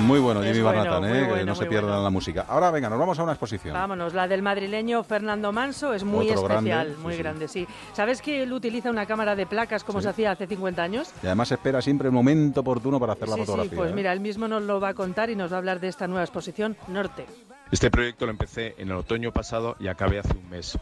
Muy 0.00 0.20
bueno, 0.20 0.42
Jimmy 0.42 0.60
bueno, 0.60 1.04
¿eh? 1.06 1.28
que 1.38 1.44
no 1.44 1.54
se 1.56 1.66
pierdan 1.66 1.90
bueno. 1.90 2.04
la 2.04 2.10
música. 2.10 2.46
Ahora 2.48 2.70
venga, 2.70 2.88
nos 2.88 2.98
vamos 3.00 3.18
a 3.18 3.24
una 3.24 3.32
exposición. 3.32 3.74
Vámonos, 3.74 4.14
la 4.14 4.28
del 4.28 4.42
madrileño 4.42 5.02
Fernando 5.02 5.50
Manso 5.52 5.92
es 5.92 6.04
muy 6.04 6.30
Otro 6.30 6.48
especial, 6.48 6.96
muy 7.02 7.14
sí. 7.14 7.18
grande, 7.18 7.48
sí. 7.48 7.66
¿Sabes 7.94 8.22
que 8.22 8.42
él 8.44 8.52
utiliza 8.52 8.90
una 8.90 9.06
cámara 9.06 9.34
de 9.34 9.46
placas 9.46 9.82
como 9.82 9.98
Sí. 9.98 10.04
se 10.04 10.10
hacía 10.10 10.30
hace 10.30 10.46
50 10.46 10.82
años? 10.82 11.12
Y 11.22 11.26
además 11.26 11.50
espera 11.50 11.82
siempre 11.82 12.06
el 12.08 12.12
momento 12.12 12.60
oportuno 12.60 13.00
para 13.00 13.14
hacer 13.14 13.28
la 13.28 13.36
fotografía. 13.38 13.70
sí, 13.70 13.76
pues 13.76 13.90
¿eh? 13.90 13.94
mira, 13.94 14.12
él 14.12 14.20
mismo 14.20 14.46
nos 14.46 14.62
lo 14.62 14.78
va 14.80 14.90
a 14.90 14.94
contar 14.94 15.30
y 15.30 15.36
nos 15.36 15.50
va 15.50 15.56
a 15.56 15.58
hablar 15.58 15.80
de 15.80 15.88
esta 15.88 16.06
nueva 16.06 16.22
exposición 16.22 16.76
Norte. 16.86 17.26
Este 17.72 17.90
proyecto 17.90 18.24
lo 18.24 18.30
empecé 18.30 18.74
en 18.78 18.90
el 18.90 18.96
otoño 18.96 19.32
pasado 19.32 19.76
y 19.80 19.88
acabé 19.88 20.20
hace 20.20 20.32
un 20.36 20.48
mes. 20.48 20.78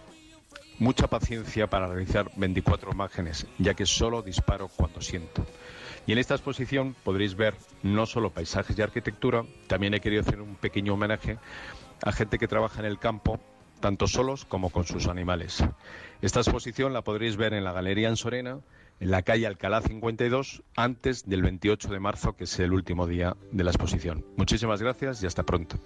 Mucha 0.79 1.07
paciencia 1.07 1.69
para 1.69 1.87
realizar 1.87 2.31
24 2.37 2.93
imágenes, 2.93 3.47
ya 3.59 3.75
que 3.75 3.87
solo 3.87 4.21
disparo 4.23 4.69
cuando 4.69 5.01
siento. 5.01 5.47
Y 6.07 6.13
en 6.13 6.19
esta 6.19 6.35
exposición 6.35 6.95
podréis 7.03 7.35
ver 7.35 7.55
no 7.83 8.05
solo 8.05 8.31
paisajes 8.31 8.79
y 8.79 8.83
arquitectura, 8.83 9.45
también 9.67 9.95
he 9.95 10.01
querido 10.01 10.21
hacer 10.21 10.41
un 10.41 10.55
pequeño 10.55 10.95
homenaje 10.95 11.39
a 12.03 12.13
gente 12.13 12.39
que 12.39 12.47
trabaja 12.47 12.81
en 12.81 12.87
el 12.87 12.99
campo, 12.99 13.41
tanto 13.81 14.07
solos 14.07 14.45
como 14.45 14.71
con 14.71 14.85
sus 14.85 15.07
animales. 15.09 15.65
Esta 16.21 16.41
exposición 16.41 16.93
la 16.93 17.03
podréis 17.03 17.37
ver 17.37 17.55
en 17.55 17.65
la 17.65 17.73
Galería 17.73 18.09
en 18.09 18.17
Sorena, 18.17 18.59
en 18.99 19.11
la 19.11 19.23
calle 19.23 19.47
Alcalá 19.47 19.83
52, 19.83 20.63
antes 20.75 21.29
del 21.29 21.43
28 21.43 21.89
de 21.89 22.01
marzo, 22.01 22.35
que 22.35 22.45
es 22.45 22.59
el 22.61 22.73
último 22.73 23.07
día 23.07 23.37
de 23.53 23.63
la 23.65 23.71
exposición. 23.71 24.25
Muchísimas 24.37 24.81
gracias 24.81 25.23
y 25.23 25.27
hasta 25.27 25.43
pronto. 25.43 25.77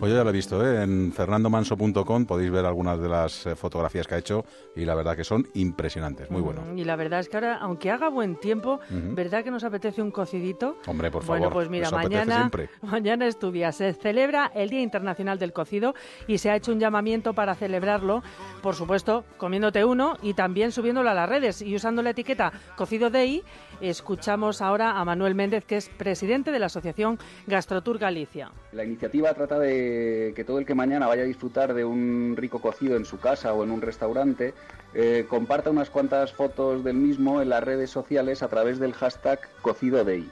Pues 0.00 0.10
yo 0.10 0.18
ya 0.18 0.24
lo 0.24 0.30
he 0.30 0.32
visto, 0.32 0.66
¿eh? 0.66 0.82
en 0.82 1.12
fernandomanso.com 1.12 2.26
podéis 2.26 2.50
ver 2.50 2.66
algunas 2.66 3.00
de 3.00 3.08
las 3.08 3.46
eh, 3.46 3.56
fotografías 3.56 4.06
que 4.06 4.14
ha 4.16 4.18
hecho 4.18 4.44
y 4.74 4.84
la 4.84 4.94
verdad 4.94 5.16
que 5.16 5.24
son 5.24 5.48
impresionantes, 5.54 6.30
muy 6.30 6.42
bueno. 6.42 6.62
Mm, 6.62 6.78
Y 6.78 6.84
la 6.84 6.96
verdad 6.96 7.20
es 7.20 7.28
que 7.28 7.36
ahora, 7.36 7.56
aunque 7.58 7.90
haga 7.90 8.08
buen 8.08 8.36
tiempo. 8.36 8.80
¿verdad 8.90 9.44
que 9.44 9.50
nos 9.50 9.64
apetece 9.64 10.02
un 10.02 10.10
cocidito? 10.10 10.76
Hombre, 10.86 11.10
por 11.10 11.24
Bueno, 11.24 11.44
favor, 11.44 11.52
pues 11.54 11.68
mira, 11.70 11.90
mañana, 11.90 12.50
mañana 12.82 13.26
es 13.26 13.38
tu 13.38 13.50
día. 13.52 13.72
Se 13.72 13.92
celebra 13.92 14.50
el 14.54 14.70
Día 14.70 14.80
Internacional 14.82 15.38
del 15.38 15.52
Cocido 15.52 15.94
y 16.26 16.38
se 16.38 16.50
ha 16.50 16.56
hecho 16.56 16.72
un 16.72 16.80
llamamiento 16.80 17.32
para 17.32 17.54
celebrarlo, 17.54 18.22
por 18.62 18.74
supuesto, 18.74 19.24
comiéndote 19.36 19.84
uno 19.84 20.16
y 20.22 20.34
también 20.34 20.72
subiéndolo 20.72 21.10
a 21.10 21.14
las 21.14 21.28
redes 21.28 21.62
y 21.62 21.74
usando 21.74 22.02
la 22.02 22.10
etiqueta 22.10 22.52
Cocido 22.76 23.10
Day. 23.10 23.42
Escuchamos 23.80 24.62
ahora 24.62 24.98
a 24.98 25.04
Manuel 25.04 25.34
Méndez, 25.34 25.64
que 25.64 25.76
es 25.76 25.88
presidente 25.88 26.50
de 26.50 26.58
la 26.58 26.66
Asociación 26.66 27.18
Gastrotour 27.46 27.98
Galicia. 27.98 28.50
La 28.72 28.84
iniciativa 28.84 29.32
trata 29.34 29.58
de 29.58 30.32
que 30.34 30.44
todo 30.44 30.58
el 30.58 30.66
que 30.66 30.74
mañana 30.74 31.06
vaya 31.06 31.22
a 31.22 31.26
disfrutar 31.26 31.74
de 31.74 31.84
un 31.84 32.34
rico 32.36 32.60
cocido 32.60 32.96
en 32.96 33.04
su 33.04 33.18
casa 33.18 33.52
o 33.52 33.64
en 33.64 33.70
un 33.70 33.82
restaurante 33.82 34.54
eh, 34.94 35.26
comparta 35.28 35.70
unas 35.70 35.90
cuantas 35.90 36.32
fotos 36.32 36.82
del 36.82 36.96
mismo 36.96 37.42
en 37.42 37.50
las 37.50 37.62
redes 37.62 37.90
sociales 37.90 38.42
a 38.42 38.48
través 38.48 38.78
del 38.78 38.94
hashtag 38.94 39.40
Cocido 39.60 40.04
Day. 40.04 40.26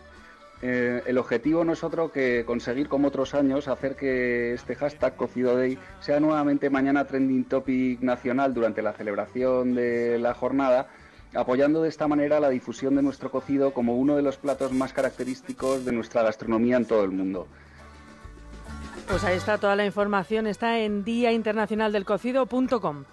Eh, 0.62 1.02
el 1.04 1.18
objetivo 1.18 1.62
no 1.64 1.74
es 1.74 1.84
otro 1.84 2.10
que 2.10 2.44
conseguir, 2.46 2.88
como 2.88 3.08
otros 3.08 3.34
años, 3.34 3.68
hacer 3.68 3.96
que 3.96 4.54
este 4.54 4.74
hashtag 4.74 5.14
Cocido 5.16 5.54
Day 5.56 5.78
sea 6.00 6.20
nuevamente 6.20 6.70
mañana 6.70 7.04
trending 7.04 7.44
topic 7.44 8.00
nacional 8.00 8.54
durante 8.54 8.80
la 8.80 8.94
celebración 8.94 9.74
de 9.74 10.18
la 10.18 10.32
jornada, 10.32 10.88
apoyando 11.34 11.82
de 11.82 11.88
esta 11.88 12.08
manera 12.08 12.40
la 12.40 12.50
difusión 12.50 12.96
de 12.96 13.02
nuestro 13.02 13.30
cocido 13.30 13.72
como 13.72 13.96
uno 13.96 14.16
de 14.16 14.22
los 14.22 14.36
platos 14.36 14.72
más 14.72 14.92
característicos 14.92 15.84
de 15.84 15.92
nuestra 15.92 16.22
gastronomía 16.22 16.76
en 16.76 16.86
todo 16.86 17.04
el 17.04 17.10
mundo. 17.10 17.46
Pues 19.08 19.24
ahí 19.24 19.36
está 19.36 19.58
toda 19.58 19.76
la 19.76 19.84
información, 19.84 20.46
está 20.46 20.78
en 20.78 21.04
diainternacionaldelcocido.com. 21.04 23.04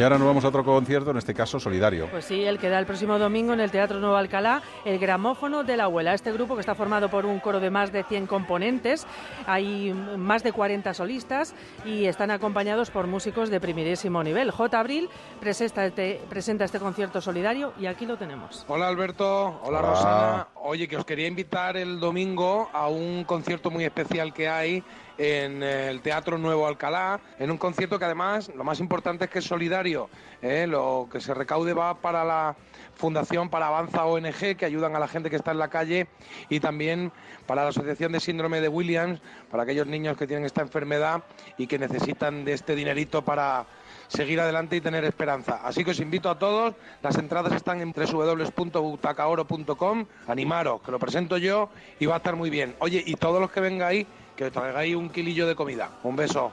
Y 0.00 0.02
ahora 0.02 0.16
nos 0.16 0.28
vamos 0.28 0.42
a 0.46 0.48
otro 0.48 0.64
concierto, 0.64 1.10
en 1.10 1.18
este 1.18 1.34
caso 1.34 1.60
solidario. 1.60 2.08
Pues 2.10 2.24
sí, 2.24 2.42
el 2.42 2.58
que 2.58 2.70
da 2.70 2.78
el 2.78 2.86
próximo 2.86 3.18
domingo 3.18 3.52
en 3.52 3.60
el 3.60 3.70
Teatro 3.70 4.00
Nuevo 4.00 4.16
Alcalá, 4.16 4.62
el 4.86 4.98
Gramófono 4.98 5.62
de 5.62 5.76
la 5.76 5.84
Abuela. 5.84 6.14
Este 6.14 6.32
grupo 6.32 6.54
que 6.54 6.60
está 6.60 6.74
formado 6.74 7.10
por 7.10 7.26
un 7.26 7.38
coro 7.38 7.60
de 7.60 7.68
más 7.68 7.92
de 7.92 8.02
100 8.02 8.26
componentes, 8.26 9.06
hay 9.46 9.92
más 9.92 10.42
de 10.42 10.52
40 10.52 10.94
solistas 10.94 11.54
y 11.84 12.06
están 12.06 12.30
acompañados 12.30 12.90
por 12.90 13.08
músicos 13.08 13.50
de 13.50 13.60
primerísimo 13.60 14.22
nivel. 14.24 14.50
J. 14.50 14.80
Abril 14.80 15.10
presenta 15.38 15.84
este, 15.84 16.18
presenta 16.30 16.64
este 16.64 16.78
concierto 16.78 17.20
solidario 17.20 17.74
y 17.78 17.84
aquí 17.84 18.06
lo 18.06 18.16
tenemos. 18.16 18.64
Hola 18.68 18.88
Alberto, 18.88 19.60
hola, 19.62 19.80
Hola. 19.80 19.82
Rosana. 19.82 20.48
Oye, 20.62 20.88
que 20.88 20.96
os 20.96 21.04
quería 21.04 21.26
invitar 21.26 21.76
el 21.76 22.00
domingo 22.00 22.70
a 22.72 22.88
un 22.88 23.24
concierto 23.24 23.70
muy 23.70 23.84
especial 23.84 24.32
que 24.32 24.48
hay 24.48 24.82
en 25.22 25.62
el 25.62 26.00
Teatro 26.00 26.38
Nuevo 26.38 26.66
Alcalá, 26.66 27.20
en 27.38 27.50
un 27.50 27.58
concierto 27.58 27.98
que 27.98 28.06
además 28.06 28.50
lo 28.56 28.64
más 28.64 28.80
importante 28.80 29.26
es 29.26 29.30
que 29.30 29.40
es 29.40 29.44
solidario. 29.44 30.08
¿eh? 30.40 30.66
Lo 30.66 31.10
que 31.12 31.20
se 31.20 31.34
recaude 31.34 31.74
va 31.74 32.00
para 32.00 32.24
la 32.24 32.56
Fundación 32.94 33.50
para 33.50 33.66
Avanza 33.66 34.06
ONG, 34.06 34.56
que 34.56 34.64
ayudan 34.64 34.96
a 34.96 34.98
la 34.98 35.08
gente 35.08 35.28
que 35.28 35.36
está 35.36 35.50
en 35.50 35.58
la 35.58 35.68
calle, 35.68 36.06
y 36.48 36.60
también 36.60 37.12
para 37.46 37.64
la 37.64 37.68
Asociación 37.68 38.12
de 38.12 38.20
Síndrome 38.20 38.62
de 38.62 38.68
Williams, 38.68 39.20
para 39.50 39.64
aquellos 39.64 39.86
niños 39.86 40.16
que 40.16 40.26
tienen 40.26 40.46
esta 40.46 40.62
enfermedad 40.62 41.22
y 41.58 41.66
que 41.66 41.78
necesitan 41.78 42.46
de 42.46 42.54
este 42.54 42.74
dinerito 42.74 43.22
para 43.22 43.66
seguir 44.08 44.40
adelante 44.40 44.76
y 44.76 44.80
tener 44.80 45.04
esperanza. 45.04 45.60
Así 45.62 45.84
que 45.84 45.90
os 45.90 46.00
invito 46.00 46.30
a 46.30 46.38
todos, 46.38 46.74
las 47.02 47.18
entradas 47.18 47.52
están 47.52 47.82
en 47.82 47.92
www.butacaoro.com, 47.92 50.06
animaros, 50.26 50.80
que 50.80 50.90
lo 50.90 50.98
presento 50.98 51.36
yo 51.36 51.68
y 51.98 52.06
va 52.06 52.14
a 52.14 52.18
estar 52.18 52.36
muy 52.36 52.48
bien. 52.48 52.74
Oye, 52.78 53.04
y 53.06 53.16
todos 53.16 53.38
los 53.40 53.50
que 53.50 53.60
vengáis, 53.60 54.06
que 54.40 54.50
traigáis 54.50 54.96
un 54.96 55.10
kilillo 55.10 55.46
de 55.46 55.54
comida. 55.54 55.90
Un 56.02 56.16
beso. 56.16 56.50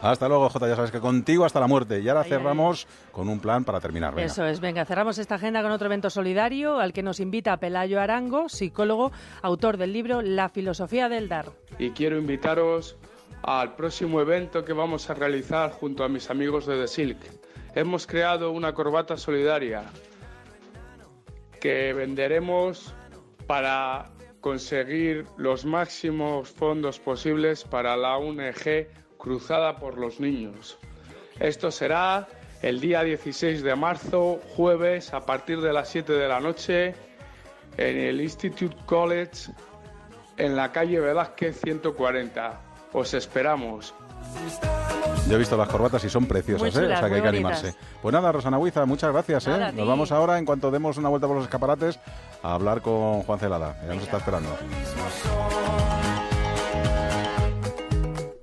Hasta 0.00 0.26
luego, 0.28 0.48
Jota, 0.48 0.66
ya 0.66 0.76
sabes 0.76 0.90
que 0.90 0.98
contigo 0.98 1.44
hasta 1.44 1.60
la 1.60 1.66
muerte. 1.66 2.00
Y 2.00 2.08
ahora 2.08 2.22
Ay, 2.22 2.30
cerramos 2.30 2.86
con 3.12 3.28
un 3.28 3.38
plan 3.38 3.64
para 3.64 3.80
terminar. 3.80 4.14
Venga. 4.14 4.24
Eso 4.24 4.46
es, 4.46 4.60
venga, 4.60 4.86
cerramos 4.86 5.18
esta 5.18 5.34
agenda 5.34 5.60
con 5.62 5.70
otro 5.72 5.86
evento 5.88 6.08
solidario 6.08 6.80
al 6.80 6.94
que 6.94 7.02
nos 7.02 7.20
invita 7.20 7.58
Pelayo 7.58 8.00
Arango, 8.00 8.48
psicólogo, 8.48 9.12
autor 9.42 9.76
del 9.76 9.92
libro 9.92 10.22
La 10.22 10.48
filosofía 10.48 11.10
del 11.10 11.28
dar. 11.28 11.50
y 11.78 11.90
quiero 11.90 12.16
invitaros 12.16 12.96
al 13.42 13.74
próximo 13.76 14.20
evento 14.22 14.64
que 14.64 14.72
vamos 14.72 15.10
a 15.10 15.14
realizar 15.14 15.70
junto 15.72 16.04
a 16.04 16.08
mis 16.08 16.30
amigos 16.30 16.64
de 16.64 16.78
The 16.80 16.88
Silk. 16.88 17.18
Hemos 17.74 18.06
creado 18.06 18.52
una 18.52 18.72
corbata 18.72 19.18
solidaria 19.18 19.84
que 21.60 21.92
venderemos 21.92 22.94
para 23.46 24.11
conseguir 24.42 25.24
los 25.38 25.64
máximos 25.64 26.50
fondos 26.50 26.98
posibles 26.98 27.64
para 27.64 27.96
la 27.96 28.18
ONG 28.18 28.88
Cruzada 29.16 29.76
por 29.76 29.96
los 29.96 30.20
Niños. 30.20 30.78
Esto 31.40 31.70
será 31.70 32.28
el 32.60 32.80
día 32.80 33.02
16 33.02 33.62
de 33.62 33.74
marzo, 33.76 34.40
jueves, 34.54 35.14
a 35.14 35.24
partir 35.24 35.60
de 35.60 35.72
las 35.72 35.88
7 35.88 36.12
de 36.12 36.28
la 36.28 36.40
noche, 36.40 36.94
en 37.78 37.96
el 37.96 38.20
Institute 38.20 38.76
College 38.84 39.52
en 40.36 40.56
la 40.56 40.72
calle 40.72 40.98
Velázquez 40.98 41.60
140. 41.60 42.60
Os 42.92 43.14
esperamos. 43.14 43.94
Yo 45.28 45.36
he 45.36 45.38
visto 45.38 45.56
las 45.56 45.68
corbatas 45.68 46.02
y 46.04 46.10
son 46.10 46.26
preciosas, 46.26 46.74
¿eh? 46.76 46.84
o 46.84 46.88
sea 46.88 47.08
que 47.08 47.14
hay 47.14 47.22
que 47.22 47.28
bonitas. 47.28 47.28
animarse. 47.28 47.74
Pues 48.02 48.12
nada, 48.12 48.32
Rosana 48.32 48.58
Huiza, 48.58 48.84
muchas 48.86 49.12
gracias. 49.12 49.46
¿eh? 49.46 49.50
Nada, 49.50 49.72
Nos 49.72 49.86
vamos 49.86 50.10
ahora, 50.12 50.38
en 50.38 50.44
cuanto 50.44 50.70
demos 50.70 50.96
una 50.96 51.08
vuelta 51.08 51.26
por 51.26 51.36
los 51.36 51.44
escaparates, 51.44 51.98
a 52.42 52.54
hablar 52.54 52.82
con 52.82 53.22
Juan 53.22 53.38
Celada. 53.38 53.76
Ya 53.86 53.94
nos 53.94 54.02
está 54.02 54.18
esperando. 54.18 54.50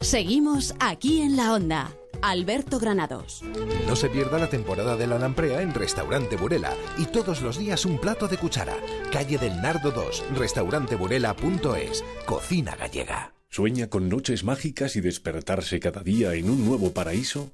Seguimos 0.02 0.74
aquí 0.80 1.22
en 1.22 1.36
la 1.36 1.54
onda. 1.54 1.92
Alberto 2.22 2.80
Granados. 2.80 3.42
No 3.88 3.96
se 3.96 4.10
pierda 4.10 4.40
la 4.40 4.48
temporada 4.50 4.98
de 4.98 5.08
la 5.08 5.18
lamprea 5.20 5.62
en 5.62 5.74
Restaurante 5.74 6.36
Burela 6.36 6.74
y 6.98 7.06
todos 7.06 7.42
los 7.42 7.58
días 7.58 7.86
un 7.86 7.98
plato 7.98 8.28
de 8.28 8.38
cuchara. 8.38 8.76
Calle 9.12 9.38
del 9.38 9.62
Nardo 9.62 9.92
2, 9.92 10.26
restauranteburela.es, 10.36 12.04
cocina 12.26 12.76
gallega. 12.76 13.39
¿Sueña 13.52 13.88
con 13.88 14.10
noches 14.10 14.44
mágicas 14.44 14.96
y 14.96 15.02
despertarse 15.02 15.80
cada 15.80 16.04
día 16.04 16.36
en 16.36 16.52
un 16.52 16.64
nuevo 16.66 16.94
paraíso? 16.94 17.52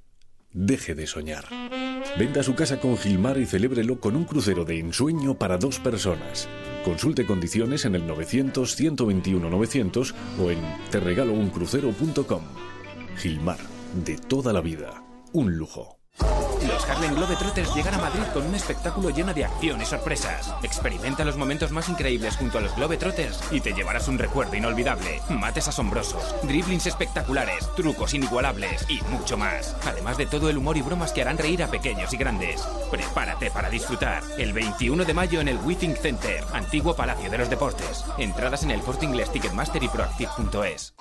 Deje 0.51 0.93
de 0.93 1.07
soñar. 1.07 1.45
Venda 2.19 2.43
su 2.43 2.53
casa 2.53 2.81
con 2.81 2.97
Gilmar 2.97 3.37
y 3.37 3.45
celébrelo 3.45 4.01
con 4.01 4.17
un 4.17 4.25
crucero 4.25 4.65
de 4.65 4.77
ensueño 4.77 5.39
para 5.39 5.57
dos 5.57 5.79
personas. 5.79 6.49
Consulte 6.83 7.25
condiciones 7.25 7.85
en 7.85 7.95
el 7.95 8.05
900-121-900 8.07 10.13
o 10.37 10.51
en 10.51 10.59
terregalouncrucero.com. 10.91 12.43
Gilmar, 13.15 13.59
de 14.05 14.17
toda 14.17 14.51
la 14.51 14.59
vida. 14.59 15.01
Un 15.31 15.55
lujo. 15.55 15.97
Los 16.67 16.89
Harlem 16.89 17.15
Globetrotters 17.15 17.74
llegan 17.75 17.93
a 17.93 18.00
Madrid 18.00 18.24
con 18.34 18.45
un 18.45 18.55
espectáculo 18.55 19.10
lleno 19.10 19.34
de 19.34 19.45
acción 19.45 19.81
y 19.81 19.86
sorpresas. 19.86 20.53
Experimenta 20.63 21.24
los 21.24 21.38
momentos 21.38 21.72
más 21.72 21.89
increíbles 21.89 22.38
junto 22.38 22.57
a 22.57 22.62
los 22.62 22.75
Globetrotters 22.75 23.39
y 23.51 23.62
te 23.62 23.74
llevarás 23.74 24.07
un 24.07 24.17
recuerdo 24.17 24.55
inolvidable. 24.55 25.22
Mates 25.29 25.67
asombrosos, 25.67 26.36
driblings 26.43 26.88
espectaculares, 26.88 27.69
trucos 27.75 28.13
inigualables 28.13 28.86
y 28.89 29.01
mucho 29.12 29.38
más. 29.38 29.75
Además 29.86 30.17
de 30.17 30.25
todo 30.25 30.50
el 30.50 30.57
humor 30.57 30.77
y 30.77 30.81
bromas 30.81 31.12
que 31.12 31.22
harán 31.22 31.38
reír 31.38 31.63
a 31.63 31.67
pequeños 31.67 32.12
y 32.13 32.17
grandes. 32.17 32.62
Prepárate 32.91 33.51
para 33.51 33.69
disfrutar. 33.69 34.24
El 34.38 34.53
21 34.53 35.05
de 35.05 35.13
mayo 35.13 35.41
en 35.41 35.48
el 35.48 35.57
Withing 35.57 35.95
Center, 35.95 36.43
antiguo 36.53 36.95
Palacio 36.95 37.29
de 37.29 37.38
los 37.38 37.50
Deportes. 37.50 38.03
Entradas 38.17 38.63
en 38.63 38.72
el 38.72 38.81
Corte 38.81 39.05
Inglés 39.05 39.31
Ticketmaster 39.31 39.84
y 39.84 39.88
Proactive.es. 39.88 40.93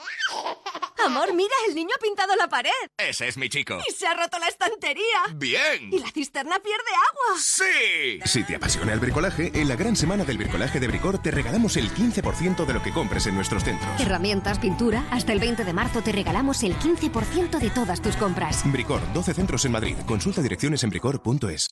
Amor, 1.05 1.35
mira, 1.35 1.55
el 1.69 1.75
niño 1.75 1.91
ha 1.95 2.01
pintado 2.01 2.35
la 2.37 2.49
pared. 2.49 2.71
Ese 2.97 3.29
es 3.29 3.37
mi 3.37 3.49
chico. 3.51 3.79
Y 3.87 3.93
se 3.93 4.07
ha 4.07 4.15
roto 4.15 4.39
la 4.39 4.49
estantería. 4.49 5.05
¡Bien! 5.35 5.93
Y 5.93 5.99
la 5.99 6.11
cisterna 6.11 6.59
pierde 6.61 6.91
agua. 7.11 7.39
¡Sí! 7.39 8.21
Si 8.25 8.43
te 8.45 8.57
apasiona 8.57 8.95
el 8.95 9.01
bricolaje, 9.01 9.53
en 9.55 9.69
la 9.69 9.77
gran 9.77 9.97
semana 9.97 10.25
del 10.25 10.39
bricolaje 10.39 10.81
de 10.81 10.89
Bricor 10.89 11.23
te 11.23 11.31
regalamos 11.31 11.77
el 11.77 11.93
15% 11.93 12.65
de 12.65 12.73
lo 12.73 12.83
que 12.83 12.93
compres 12.93 13.27
en 13.27 13.35
nuestros 13.35 13.65
centros. 13.65 14.01
Herramientas, 14.01 14.59
pintura. 14.59 15.07
Hasta 15.11 15.33
el 15.33 15.41
20 15.41 15.65
de 15.65 15.73
marzo 15.73 16.03
te 16.03 16.13
regalamos 16.13 16.63
el 16.63 16.79
15% 16.79 17.59
de 17.59 17.71
todas 17.71 18.01
tus 18.01 18.17
compras. 18.17 18.63
Bricor, 18.65 19.01
12 19.13 19.35
centros 19.35 19.65
en 19.67 19.73
Madrid. 19.73 19.97
Consulta 20.07 20.41
direcciones 20.41 20.85
en 20.85 20.91
bricor.es. 20.91 21.69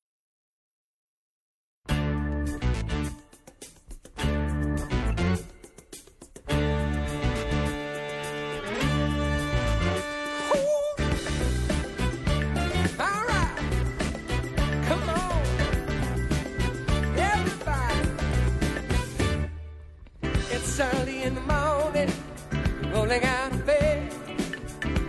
rolling 23.12 23.28
out 23.28 23.52
of 23.52 23.66
bed, 23.66 24.12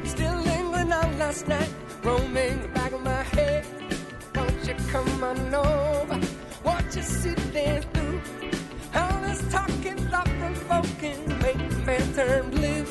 still 0.04 0.36
lingering 0.36 0.92
on 0.92 1.18
last 1.18 1.48
night, 1.48 1.70
roaming 2.04 2.62
the 2.62 2.68
back 2.70 2.92
of 2.92 3.02
my 3.04 3.24
head. 3.36 3.66
Won't 4.36 4.68
you 4.68 4.76
come 4.92 5.24
on 5.24 5.54
over? 5.54 6.20
You 6.96 7.02
through? 7.02 8.22
All 8.94 9.22
this 9.22 9.42
talking, 9.52 9.98
thought 10.12 10.30
provoking, 10.40 11.26
turn 12.14 12.50
blue. 12.52 12.86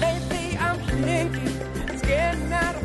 Lately 0.00 0.56
I'm 0.58 0.78
thinking 1.02 1.64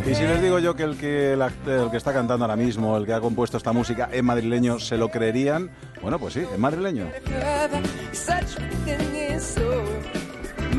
Y 0.07 0.15
si 0.15 0.23
les 0.23 0.41
digo 0.41 0.57
yo 0.57 0.75
que 0.75 0.83
el 0.83 0.97
que, 0.97 1.33
el, 1.33 1.41
el 1.41 1.91
que 1.91 1.97
está 1.97 2.13
cantando 2.13 2.45
ahora 2.45 2.55
mismo, 2.55 2.97
el 2.97 3.05
que 3.05 3.13
ha 3.13 3.19
compuesto 3.19 3.57
esta 3.57 3.73
música, 3.73 4.09
es 4.11 4.23
madrileño, 4.23 4.79
¿se 4.79 4.97
lo 4.97 5.09
creerían? 5.09 5.69
Bueno, 6.01 6.17
pues 6.17 6.33
sí, 6.33 6.39
es 6.51 6.57
madrileño. 6.57 7.05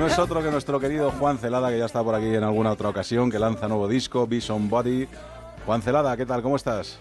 No 0.01 0.07
es 0.07 0.19
otro 0.19 0.43
que 0.43 0.51
nuestro 0.51 0.81
querido 0.81 1.11
Juan 1.11 1.37
Celada, 1.37 1.69
que 1.69 1.79
ya 1.79 1.85
está 1.85 2.03
por 2.03 2.15
aquí 2.15 2.35
en 2.35 2.43
alguna 2.43 2.73
otra 2.73 2.89
ocasión, 2.89 3.31
que 3.31 3.39
lanza 3.39 3.69
nuevo 3.69 3.87
disco, 3.87 4.27
Be 4.27 4.41
Somebody. 4.41 5.07
Juan 5.67 5.83
Celada, 5.83 6.17
¿qué 6.17 6.25
tal? 6.25 6.41
¿Cómo 6.41 6.57
estás? 6.57 6.99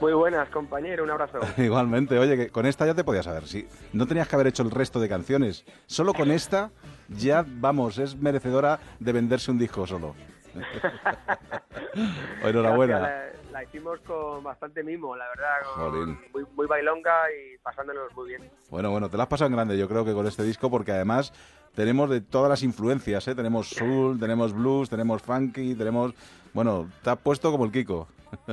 Muy 0.00 0.14
buenas, 0.14 0.48
compañero, 0.48 1.04
un 1.04 1.10
abrazo. 1.10 1.40
Igualmente, 1.58 2.18
oye, 2.18 2.38
que 2.38 2.48
con 2.48 2.64
esta 2.64 2.86
ya 2.86 2.94
te 2.94 3.04
podías 3.04 3.26
saber. 3.26 3.46
Si 3.46 3.68
no 3.92 4.06
tenías 4.06 4.28
que 4.28 4.34
haber 4.36 4.46
hecho 4.46 4.62
el 4.62 4.70
resto 4.70 4.98
de 4.98 5.10
canciones, 5.10 5.66
solo 5.84 6.14
con 6.14 6.30
esta 6.30 6.70
ya, 7.10 7.44
vamos, 7.46 7.98
es 7.98 8.16
merecedora 8.16 8.78
de 8.98 9.12
venderse 9.12 9.50
un 9.50 9.58
disco 9.58 9.86
solo. 9.86 10.14
Enhorabuena. 12.42 12.98
La, 13.00 13.24
la 13.52 13.64
hicimos 13.64 14.00
con 14.00 14.42
bastante 14.42 14.82
mimo, 14.82 15.14
la 15.14 15.26
verdad, 15.28 15.54
con- 15.74 16.18
muy, 16.32 16.46
muy 16.56 16.66
bailonga 16.66 17.12
y 17.30 17.58
pasándonos 17.58 18.10
muy 18.16 18.28
bien. 18.28 18.50
Bueno, 18.70 18.90
bueno, 18.90 19.10
te 19.10 19.18
la 19.18 19.24
has 19.24 19.28
pasado 19.28 19.48
en 19.48 19.54
grande, 19.54 19.76
yo 19.76 19.86
creo 19.86 20.02
que 20.06 20.14
con 20.14 20.26
este 20.26 20.42
disco, 20.44 20.70
porque 20.70 20.92
además 20.92 21.32
tenemos 21.78 22.10
de 22.10 22.20
todas 22.20 22.50
las 22.50 22.64
influencias, 22.64 23.28
¿eh? 23.28 23.36
Tenemos 23.36 23.68
soul, 23.68 24.18
tenemos 24.18 24.52
blues, 24.52 24.90
tenemos 24.90 25.22
funky, 25.22 25.76
tenemos... 25.76 26.12
Bueno, 26.52 26.88
te 27.04 27.10
has 27.10 27.18
puesto 27.18 27.52
como 27.52 27.64
el 27.66 27.70
Kiko. 27.70 28.08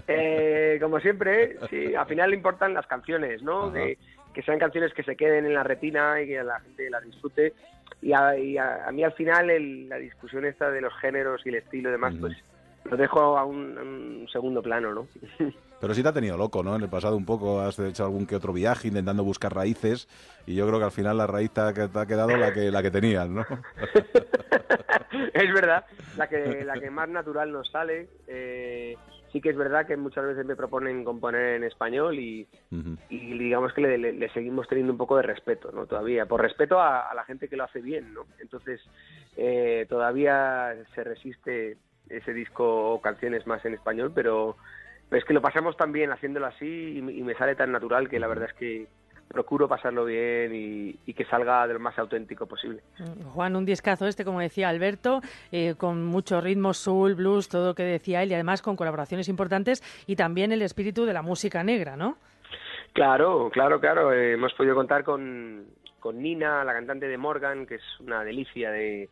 Eh, 0.08 0.77
como 0.79 1.00
siempre, 1.00 1.58
sí, 1.72 1.96
al 1.96 2.05
final 2.05 2.36
importan 2.36 2.75
las 2.75 2.86
canciones, 2.86 3.41
¿no? 3.41 3.74
Que, 3.74 3.98
que 4.32 4.44
sean 4.44 4.60
canciones 4.60 4.94
que 4.94 5.01
se 5.01 5.15
queden 5.15 5.48
en 5.48 5.55
la 5.55 5.63
retina 5.63 6.22
y 6.22 6.27
que 6.27 6.44
la 6.44 6.60
gente 6.60 6.88
las 6.91 7.03
disfrute. 7.03 7.53
Y 8.03 8.13
a, 8.13 8.38
y 8.38 8.60
a- 8.60 8.86
a 8.88 8.91
mí 8.91 9.03
al 9.03 9.13
final 9.13 9.50
el- 9.50 9.89
la 9.89 9.98
discusión 9.98 10.46
esta 10.46 10.70
de 10.70 10.82
los 10.82 10.94
géneros 11.01 11.41
y 11.46 11.50
el 11.50 11.55
estilo 11.55 11.89
y 11.89 11.94
demás, 11.94 12.13
pues 12.20 12.38
lo 12.91 12.96
dejo 12.96 13.39
a 13.39 13.44
un, 13.44 13.75
a 13.75 13.82
un 13.82 14.27
segundo 14.32 14.62
plano, 14.62 14.94
¿no? 14.94 15.08
Pero 15.86 15.94
sí 15.94 16.01
te 16.01 16.10
ha 16.10 16.13
tenido 16.13 16.36
loco, 16.36 16.63
¿no? 16.63 16.75
En 16.75 16.82
el 16.82 16.89
pasado 16.89 17.15
un 17.15 17.27
poco 17.27 17.62
has 17.62 17.77
hecho 17.77 18.04
algún 18.06 18.25
que 18.25 18.36
otro 18.36 18.51
viaje 18.51 18.88
intentando 18.88 19.24
buscar 19.24 19.54
raíces 19.54 20.08
y 20.48 20.56
yo 20.56 20.65
creo 20.65 20.80
que 20.80 20.86
al 20.86 20.92
final 20.92 21.15
la 21.15 21.27
raíz 21.27 21.51
te 21.51 21.62
ha, 21.62 21.74
te 21.74 21.84
ha 22.00 22.06
quedado 22.08 22.38
la 22.39 22.51
que, 22.51 22.72
la 22.72 22.82
que 22.82 22.89
tenías, 22.89 23.30
¿no? 23.30 23.46
es 25.34 25.54
verdad, 25.54 25.86
la 26.18 26.27
que, 26.27 26.63
la 26.65 26.80
que 26.80 26.89
más 26.89 27.08
natural 27.10 27.51
nos 27.51 27.70
sale. 27.70 28.10
eh, 28.25 28.98
sí 29.32 29.39
que 29.42 29.50
es 29.51 29.56
verdad 29.58 29.86
que 29.86 29.96
muchas 29.96 30.25
veces 30.25 30.44
me 30.44 30.56
proponen 30.56 31.04
componer 31.04 31.56
en 31.58 31.63
español 31.65 32.18
y, 32.18 32.48
Ujú. 32.72 32.98
y 33.10 33.38
digamos 33.38 33.71
que 33.74 33.82
le, 33.82 33.98
le- 34.00 34.13
le 34.13 34.30
seguimos 34.30 34.67
teniendo 34.67 34.91
un 34.91 34.98
poco 34.98 35.17
de 35.17 35.21
respeto, 35.24 35.71
¿no? 35.71 35.86
Todavía, 35.86 36.26
por 36.26 36.41
respeto 36.41 36.80
a, 36.80 37.02
a 37.12 37.13
la 37.13 37.26
gente 37.26 37.48
que 37.48 37.58
lo 37.58 37.65
hace 37.65 37.82
bien, 37.82 38.12
¿no? 38.12 38.26
Entonces, 38.39 38.82
eh, 39.36 39.86
todavía 39.88 40.74
se 40.95 41.04
resiste 41.04 41.78
ese 42.10 42.34
disco 42.34 42.93
o 42.93 43.02
canciones 43.02 43.45
más 43.45 43.63
en 43.65 43.76
español, 43.76 44.12
pero 44.15 44.58
es 45.12 45.24
que 45.26 45.34
lo 45.34 45.41
pasamos 45.41 45.78
tan 45.78 45.91
bien 45.91 46.12
haciéndolo 46.12 46.48
así 46.48 46.98
y, 46.98 47.02
me- 47.02 47.13
y 47.13 47.22
me 47.24 47.36
sale 47.36 47.56
tan 47.56 47.72
natural 47.72 48.10
que 48.10 48.20
la 48.20 48.28
verdad 48.28 48.50
es 48.50 48.56
que 48.56 48.88
procuro 49.28 49.68
pasarlo 49.68 50.06
bien 50.06 50.54
y, 50.54 51.00
y 51.06 51.13
que 51.13 51.26
salga 51.26 51.65
de 51.68 51.74
lo 51.74 51.80
más 51.80 51.98
auténtico 51.98 52.46
posible. 52.46 52.82
Juan, 53.34 53.56
un 53.56 53.65
discazo 53.65 54.06
este, 54.08 54.24
como 54.24 54.39
decía 54.39 54.70
Alberto, 54.70 55.22
eh, 55.52 55.74
con 55.78 56.06
mucho 56.06 56.41
ritmo, 56.41 56.74
soul, 56.76 57.15
blues, 57.15 57.50
todo 57.50 57.68
lo 57.70 57.76
que 57.76 57.84
decía 57.84 58.22
él, 58.22 58.30
y 58.30 58.36
además 58.36 58.62
con 58.62 58.76
colaboraciones 58.76 59.28
importantes 59.28 59.82
y 60.06 60.15
también 60.15 60.52
el 60.52 60.62
espíritu 60.62 61.06
de 61.06 61.13
la 61.13 61.24
música 61.24 61.63
negra, 61.63 61.98
¿no? 61.98 62.18
Claro, 62.94 63.50
claro, 63.52 63.80
claro. 63.80 64.13
eh, 64.13 64.34
hemos 64.34 64.54
podido 64.54 64.76
contar 64.76 65.04
con, 65.04 65.65
con 66.00 66.22
Nina, 66.22 66.63
la 66.63 66.74
cantante 66.74 67.08
de 67.08 67.18
Morgan, 67.18 67.65
que 67.65 67.76
es 67.76 68.00
una 68.00 68.24
delicia 68.24 68.70
de, 68.72 69.10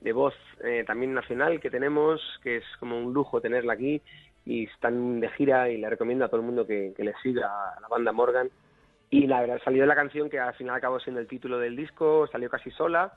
de 0.00 0.12
voz 0.12 0.34
eh, 0.64 0.84
también 0.86 1.12
nacional 1.12 1.60
que 1.60 1.70
tenemos, 1.70 2.20
que 2.42 2.58
es 2.58 2.64
como 2.78 2.98
un 2.98 3.12
lujo 3.12 3.40
tenerla 3.40 3.72
aquí. 3.74 4.00
Y 4.46 4.64
están 4.64 5.20
de 5.20 5.28
gira 5.30 5.68
y 5.68 5.76
le 5.76 5.90
recomiendo 5.90 6.24
a 6.24 6.28
todo 6.28 6.40
el 6.40 6.46
mundo 6.46 6.66
que, 6.66 6.94
que 6.96 7.04
le 7.04 7.12
siga 7.22 7.74
a 7.76 7.80
la 7.80 7.88
banda 7.88 8.12
Morgan. 8.12 8.48
Y 9.10 9.26
la 9.26 9.40
verdad, 9.40 9.60
salió 9.64 9.84
la 9.86 9.94
canción 9.94 10.30
que 10.30 10.38
al 10.38 10.54
final 10.54 10.76
acabó 10.76 10.98
siendo 11.00 11.20
el 11.20 11.28
título 11.28 11.58
del 11.58 11.76
disco, 11.76 12.26
salió 12.28 12.48
casi 12.48 12.70
sola. 12.70 13.12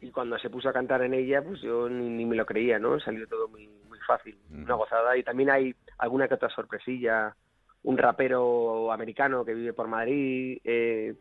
Y 0.00 0.10
cuando 0.10 0.38
se 0.38 0.50
puso 0.50 0.68
a 0.68 0.72
cantar 0.72 1.02
en 1.02 1.14
ella, 1.14 1.42
pues 1.42 1.60
yo 1.62 1.88
ni, 1.88 2.08
ni 2.08 2.26
me 2.26 2.36
lo 2.36 2.44
creía, 2.44 2.78
¿no? 2.78 3.00
Salió 3.00 3.26
todo 3.26 3.48
muy, 3.48 3.68
muy 3.88 3.98
fácil, 4.06 4.36
una 4.50 4.74
gozada. 4.74 5.16
Y 5.16 5.22
también 5.22 5.50
hay 5.50 5.74
alguna 5.98 6.28
que 6.28 6.34
otra 6.34 6.50
sorpresilla, 6.50 7.34
un 7.82 7.96
rapero 7.96 8.92
americano 8.92 9.44
que 9.44 9.54
vive 9.54 9.72
por 9.72 9.88
Madrid, 9.88 10.58
eh, 10.64 11.14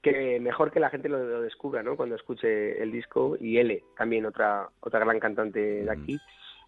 que 0.00 0.38
mejor 0.40 0.70
que 0.70 0.80
la 0.80 0.90
gente 0.90 1.08
lo, 1.08 1.18
lo 1.18 1.42
descubra, 1.42 1.82
¿no? 1.82 1.96
Cuando 1.96 2.14
escuche 2.14 2.80
el 2.80 2.92
disco. 2.92 3.36
Y 3.40 3.58
L, 3.58 3.82
también 3.96 4.24
otra, 4.24 4.68
otra 4.80 5.00
gran 5.00 5.18
cantante 5.18 5.84
de 5.84 5.90
aquí. 5.90 6.18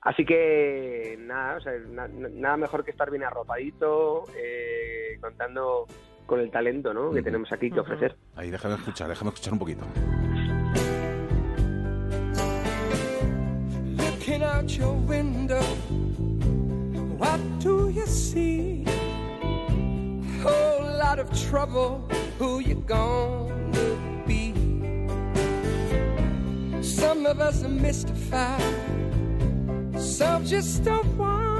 Así 0.05 0.25
que 0.25 1.17
nada, 1.21 1.57
o 1.57 1.61
sea, 1.61 1.73
na- 1.89 2.07
na- 2.09 2.29
nada 2.29 2.57
mejor 2.59 2.85
que 2.85 2.91
estar 2.91 3.11
bien 3.11 3.25
arropadito, 3.25 4.25
eh, 4.37 5.19
contando 5.21 5.87
con 6.27 6.41
el 6.41 6.51
talento 6.51 6.93
¿no? 6.93 7.11
que 7.11 7.23
tenemos 7.23 7.51
aquí 7.53 7.71
que 7.71 7.81
ofrecer. 7.81 8.15
Ahí, 8.37 8.51
déjame 8.51 8.75
escuchar, 8.75 9.09
déjame 9.09 9.31
escuchar 9.31 9.53
un 9.55 9.59
poquito. 9.59 9.85
Looking 13.97 14.43
out 14.43 14.69
your 14.69 14.95
window, 15.09 15.63
what 17.19 17.39
do 17.61 17.89
you 17.91 18.07
see? 18.07 18.85
Whole 20.43 20.99
lot 20.99 21.19
of 21.19 21.31
trouble. 21.51 22.07
Who 22.39 22.61
you 22.61 22.77
gonna 22.87 24.25
be? 24.27 24.53
Some 26.83 27.27
of 27.27 27.41
us 27.41 27.63
are 27.65 27.69
mystified. 27.69 28.61
self 30.05 30.45
just 30.45 30.87
a 30.87 30.97
one. 31.17 31.54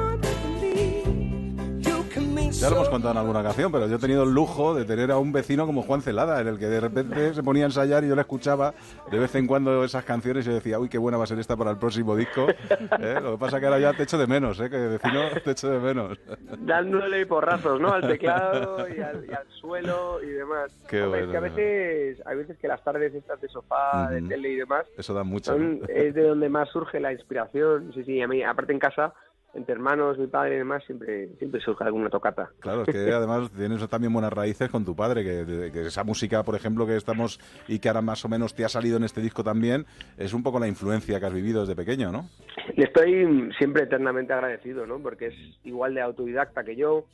Ya 2.35 2.69
lo 2.71 2.77
hemos 2.77 2.89
contado 2.89 3.13
en 3.13 3.19
alguna 3.19 3.43
canción, 3.43 3.71
pero 3.71 3.87
yo 3.87 3.97
he 3.97 3.99
tenido 3.99 4.25
el 4.25 4.33
lujo 4.33 4.75
de 4.75 4.85
tener 4.85 5.11
a 5.11 5.19
un 5.19 5.33
vecino 5.33 5.67
como 5.67 5.83
Juan 5.83 6.03
Celada, 6.03 6.41
en 6.41 6.49
el 6.49 6.59
que 6.59 6.67
de 6.67 6.81
repente 6.81 7.33
se 7.35 7.43
ponía 7.43 7.65
a 7.65 7.67
ensayar 7.67 8.05
y 8.05 8.09
yo 8.09 8.15
le 8.15 8.23
escuchaba 8.23 8.75
de 9.11 9.19
vez 9.19 9.35
en 9.35 9.47
cuando 9.47 9.85
esas 9.85 10.05
canciones 10.05 10.45
y 10.45 10.49
yo 10.49 10.55
decía, 10.55 10.79
uy, 10.79 10.89
qué 10.89 10.99
buena 10.99 11.17
va 11.19 11.25
a 11.25 11.27
ser 11.27 11.39
esta 11.39 11.57
para 11.57 11.71
el 11.71 11.79
próximo 11.79 12.17
disco. 12.17 12.47
¿Eh? 12.49 13.19
Lo 13.23 13.33
que 13.33 13.39
pasa 13.39 13.61
que 13.61 13.67
ahora 13.67 13.79
ya 13.79 13.93
te 13.93 14.03
echo 14.03 14.19
de 14.19 14.27
menos, 14.27 14.59
¿eh? 14.61 14.69
que 14.71 14.77
vecino 14.77 15.21
te 15.45 15.51
echo 15.53 15.71
de 15.71 15.79
menos. 15.79 16.19
dándole 16.59 17.25
porrazos, 17.27 17.81
¿no? 17.81 17.93
Al 17.93 18.07
teclado 18.07 18.89
y 18.89 19.01
al, 19.01 19.25
y 19.29 19.33
al 19.33 19.47
suelo 19.61 20.23
y 20.23 20.27
demás. 20.27 20.73
Qué 20.89 21.03
es 21.03 21.09
bueno, 21.09 21.31
que 21.31 21.37
a 21.37 21.41
veces, 21.41 22.23
hay 22.27 22.37
veces 22.37 22.59
que 22.59 22.69
las 22.69 22.83
tardes 22.83 23.15
estas 23.15 23.41
de 23.41 23.49
sofá, 23.49 24.11
de 24.11 24.23
tele 24.23 24.51
y 24.51 24.57
demás, 24.57 24.87
Eso 24.97 25.15
da 25.15 25.23
mucho. 25.23 25.53
son, 25.53 25.81
¿no? 25.81 25.87
es 25.89 26.15
de 26.15 26.23
donde 26.23 26.49
más 26.49 26.69
surge 26.71 27.01
la 27.01 27.13
inspiración. 27.13 27.93
Sí, 27.95 28.05
sí, 28.05 28.21
a 28.21 28.29
mí, 28.29 28.43
aparte 28.43 28.73
en 28.73 28.79
casa, 28.79 29.13
entre 29.55 29.75
hermanos, 29.75 30.19
mi 30.19 30.27
padre 30.27 30.57
y 30.57 30.59
demás, 30.59 30.83
siempre, 30.85 31.29
siempre 31.39 31.61
surge 31.61 31.85
alguna 31.85 32.11
tocata. 32.11 32.51
Claro, 32.61 32.83
es 32.87 32.93
que 32.93 32.99
además 33.13 33.51
tienes 33.53 33.87
también 33.89 34.13
buenas 34.13 34.33
raíces 34.33 34.69
con 34.69 34.85
tu 34.85 34.97
padre, 34.97 35.23
que, 35.23 35.71
que 35.73 35.87
esa 35.87 36.05
música, 36.05 36.43
por 36.43 36.55
ejemplo, 36.57 36.87
que 36.87 36.97
estamos 36.97 37.39
y 37.69 37.79
que 37.79 37.89
ahora 37.89 38.03
más 38.03 38.25
o 38.25 38.29
menos 38.29 38.55
te 38.55 38.65
ha 38.65 38.69
salido 38.69 38.97
en 38.97 39.05
este 39.05 39.21
disco 39.21 39.45
también, 39.45 39.87
es 40.17 40.33
un 40.33 40.43
poco 40.43 40.59
la 40.59 40.69
influencia 40.69 41.21
que 41.21 41.27
has 41.27 41.33
vivido 41.33 41.61
desde 41.61 41.77
pequeño, 41.77 42.11
¿no? 42.11 42.29
Le 42.77 42.85
estoy 42.85 43.51
siempre 43.59 43.85
eternamente 43.85 44.33
agradecido, 44.33 44.87
¿no? 44.87 44.99
Porque 44.99 45.27
es 45.27 45.35
igual 45.65 45.95
de 45.95 46.01
autodidacta 46.01 46.65
que 46.65 46.77
yo. 46.77 47.07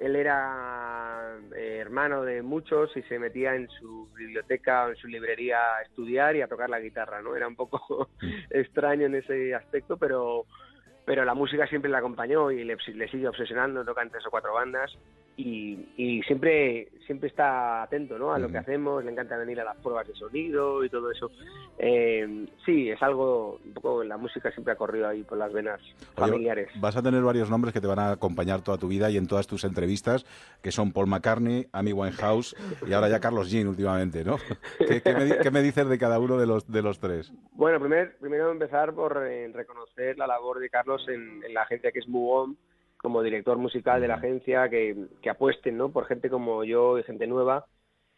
él 0.00 0.16
era 0.16 1.36
eh, 1.56 1.78
hermano 1.80 2.22
de 2.22 2.42
muchos 2.42 2.96
y 2.96 3.02
se 3.02 3.18
metía 3.18 3.54
en 3.54 3.68
su 3.68 4.08
biblioteca 4.16 4.86
o 4.86 4.90
en 4.90 4.96
su 4.96 5.08
librería 5.08 5.58
a 5.78 5.82
estudiar 5.82 6.36
y 6.36 6.42
a 6.42 6.48
tocar 6.48 6.70
la 6.70 6.80
guitarra, 6.80 7.22
¿no? 7.22 7.36
Era 7.36 7.46
un 7.46 7.56
poco 7.56 8.08
extraño 8.50 9.06
en 9.06 9.16
ese 9.16 9.54
aspecto, 9.54 9.96
pero 9.96 10.46
pero 11.08 11.24
la 11.24 11.32
música 11.32 11.66
siempre 11.66 11.90
le 11.90 11.96
acompañó 11.96 12.50
y 12.50 12.64
le, 12.64 12.76
le 12.76 13.08
sigue 13.08 13.26
obsesionando, 13.26 13.82
toca 13.82 14.02
en 14.02 14.10
tres 14.10 14.26
o 14.26 14.30
cuatro 14.30 14.52
bandas 14.52 14.94
y, 15.38 15.88
y 15.96 16.20
siempre 16.24 16.88
siempre 17.06 17.30
está 17.30 17.82
atento 17.82 18.18
¿no? 18.18 18.34
a 18.34 18.38
lo 18.38 18.50
que 18.50 18.58
hacemos, 18.58 19.02
le 19.02 19.12
encanta 19.12 19.38
venir 19.38 19.58
a 19.60 19.64
las 19.64 19.76
pruebas 19.78 20.06
de 20.06 20.14
sonido 20.14 20.84
y 20.84 20.90
todo 20.90 21.10
eso. 21.10 21.30
Eh, 21.78 22.46
sí, 22.66 22.90
es 22.90 23.02
algo, 23.02 23.58
un 23.64 23.72
poco 23.72 24.04
la 24.04 24.18
música 24.18 24.50
siempre 24.50 24.74
ha 24.74 24.76
corrido 24.76 25.08
ahí 25.08 25.22
por 25.22 25.38
las 25.38 25.50
venas 25.50 25.80
Oye, 25.80 26.32
familiares. 26.32 26.68
vas 26.78 26.96
a 26.98 27.02
tener 27.02 27.22
varios 27.22 27.48
nombres 27.48 27.72
que 27.72 27.80
te 27.80 27.86
van 27.86 27.98
a 28.00 28.10
acompañar 28.10 28.60
toda 28.60 28.76
tu 28.76 28.88
vida 28.88 29.10
y 29.10 29.16
en 29.16 29.26
todas 29.26 29.46
tus 29.46 29.64
entrevistas, 29.64 30.26
que 30.60 30.70
son 30.70 30.92
Paul 30.92 31.06
McCartney, 31.06 31.68
Amy 31.72 31.94
Winehouse 31.94 32.54
y 32.86 32.92
ahora 32.92 33.08
ya 33.08 33.18
Carlos 33.18 33.50
Jean 33.50 33.68
últimamente, 33.68 34.24
¿no? 34.24 34.36
¿Qué, 34.78 35.00
qué 35.00 35.14
me, 35.14 35.38
qué 35.38 35.50
me 35.50 35.62
dices 35.62 35.88
de 35.88 35.98
cada 35.98 36.18
uno 36.18 36.36
de 36.36 36.46
los, 36.46 36.70
de 36.70 36.82
los 36.82 36.98
tres? 37.00 37.32
Bueno, 37.52 37.80
primero, 37.80 38.10
primero 38.20 38.50
empezar 38.50 38.92
por 38.92 39.24
eh, 39.26 39.50
reconocer 39.54 40.18
la 40.18 40.26
labor 40.26 40.58
de 40.58 40.68
Carlos 40.68 40.97
en, 41.06 41.42
en 41.44 41.54
la 41.54 41.62
agencia 41.62 41.92
que 41.92 42.00
es 42.00 42.08
Mugom, 42.08 42.56
como 42.96 43.22
director 43.22 43.56
musical 43.58 44.00
de 44.00 44.08
la 44.08 44.16
agencia, 44.16 44.68
que, 44.68 44.96
que 45.22 45.30
apuesten 45.30 45.76
¿no? 45.76 45.90
por 45.90 46.06
gente 46.06 46.28
como 46.28 46.64
yo 46.64 46.98
y 46.98 47.04
gente 47.04 47.26
nueva, 47.26 47.66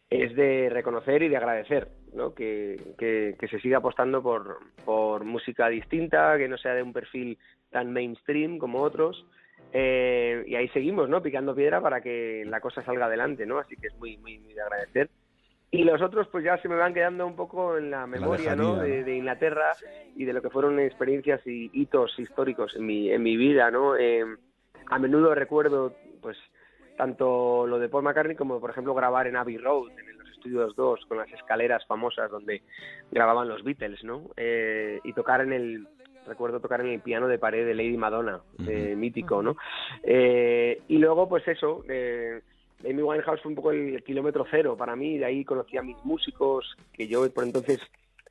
es 0.09 0.35
de 0.35 0.69
reconocer 0.69 1.21
y 1.23 1.29
de 1.29 1.37
agradecer, 1.37 1.87
¿no? 2.13 2.33
que, 2.33 2.81
que, 2.97 3.35
que 3.39 3.47
se 3.47 3.59
siga 3.59 3.77
apostando 3.77 4.21
por, 4.21 4.57
por 4.83 5.23
música 5.23 5.69
distinta, 5.69 6.37
que 6.37 6.49
no 6.49 6.57
sea 6.57 6.73
de 6.73 6.83
un 6.83 6.93
perfil 6.93 7.37
tan 7.69 7.93
mainstream 7.93 8.57
como 8.57 8.81
otros. 8.81 9.25
Eh, 9.73 10.43
y 10.47 10.55
ahí 10.55 10.67
seguimos, 10.69 11.07
¿no? 11.07 11.21
Picando 11.21 11.55
piedra 11.55 11.79
para 11.79 12.01
que 12.01 12.43
la 12.45 12.59
cosa 12.59 12.83
salga 12.83 13.05
adelante, 13.05 13.45
¿no? 13.45 13.57
Así 13.57 13.77
que 13.77 13.87
es 13.87 13.95
muy, 13.95 14.17
muy, 14.17 14.37
muy 14.39 14.53
de 14.53 14.61
agradecer. 14.61 15.09
Y 15.73 15.85
los 15.85 16.01
otros, 16.01 16.27
pues 16.27 16.43
ya 16.43 16.57
se 16.57 16.67
me 16.67 16.75
van 16.75 16.93
quedando 16.93 17.25
un 17.25 17.35
poco 17.37 17.77
en 17.77 17.91
la 17.91 18.05
memoria, 18.05 18.57
¿no? 18.57 18.75
De, 18.75 18.99
¿no? 18.99 19.05
de 19.05 19.15
Inglaterra 19.15 19.71
y 20.17 20.25
de 20.25 20.33
lo 20.33 20.41
que 20.41 20.49
fueron 20.49 20.79
experiencias 20.79 21.45
y 21.47 21.71
hitos 21.73 22.19
históricos 22.19 22.75
en 22.75 22.85
mi, 22.85 23.09
en 23.09 23.23
mi 23.23 23.37
vida, 23.37 23.71
¿no? 23.71 23.95
Eh, 23.95 24.25
a 24.87 24.99
menudo 24.99 25.33
recuerdo, 25.33 25.95
pues, 26.21 26.37
tanto 26.97 27.65
lo 27.65 27.79
de 27.79 27.87
Paul 27.87 28.03
McCartney 28.03 28.35
como, 28.35 28.59
por 28.59 28.71
ejemplo, 28.71 28.93
grabar 28.93 29.27
en 29.27 29.37
Abbey 29.37 29.57
Road, 29.57 29.91
en 29.97 30.17
los 30.17 30.29
estudios 30.29 30.75
2, 30.75 31.05
con 31.05 31.17
las 31.17 31.31
escaleras 31.31 31.85
famosas 31.85 32.29
donde 32.29 32.63
grababan 33.09 33.47
los 33.47 33.63
Beatles, 33.63 34.03
¿no? 34.03 34.29
Eh, 34.35 34.99
y 35.05 35.13
tocar 35.13 35.39
en 35.39 35.53
el, 35.53 35.87
recuerdo 36.27 36.59
tocar 36.59 36.81
en 36.81 36.87
el 36.87 36.99
piano 36.99 37.27
de 37.27 37.39
pared 37.39 37.65
de 37.65 37.75
Lady 37.75 37.97
Madonna, 37.97 38.41
eh, 38.67 38.95
mítico, 38.95 39.41
¿no? 39.41 39.55
Eh, 40.03 40.81
y 40.87 40.97
luego, 40.97 41.27
pues 41.27 41.47
eso, 41.47 41.83
eh, 41.89 42.41
Amy 42.89 43.01
Winehouse 43.01 43.41
fue 43.41 43.49
un 43.49 43.55
poco 43.55 43.71
el 43.71 44.03
kilómetro 44.03 44.45
cero 44.49 44.75
para 44.77 44.95
mí, 44.95 45.17
de 45.17 45.25
ahí 45.25 45.45
conocí 45.45 45.77
a 45.77 45.81
mis 45.81 45.97
músicos, 46.03 46.75
que 46.93 47.07
yo 47.07 47.29
por 47.31 47.43
entonces 47.43 47.79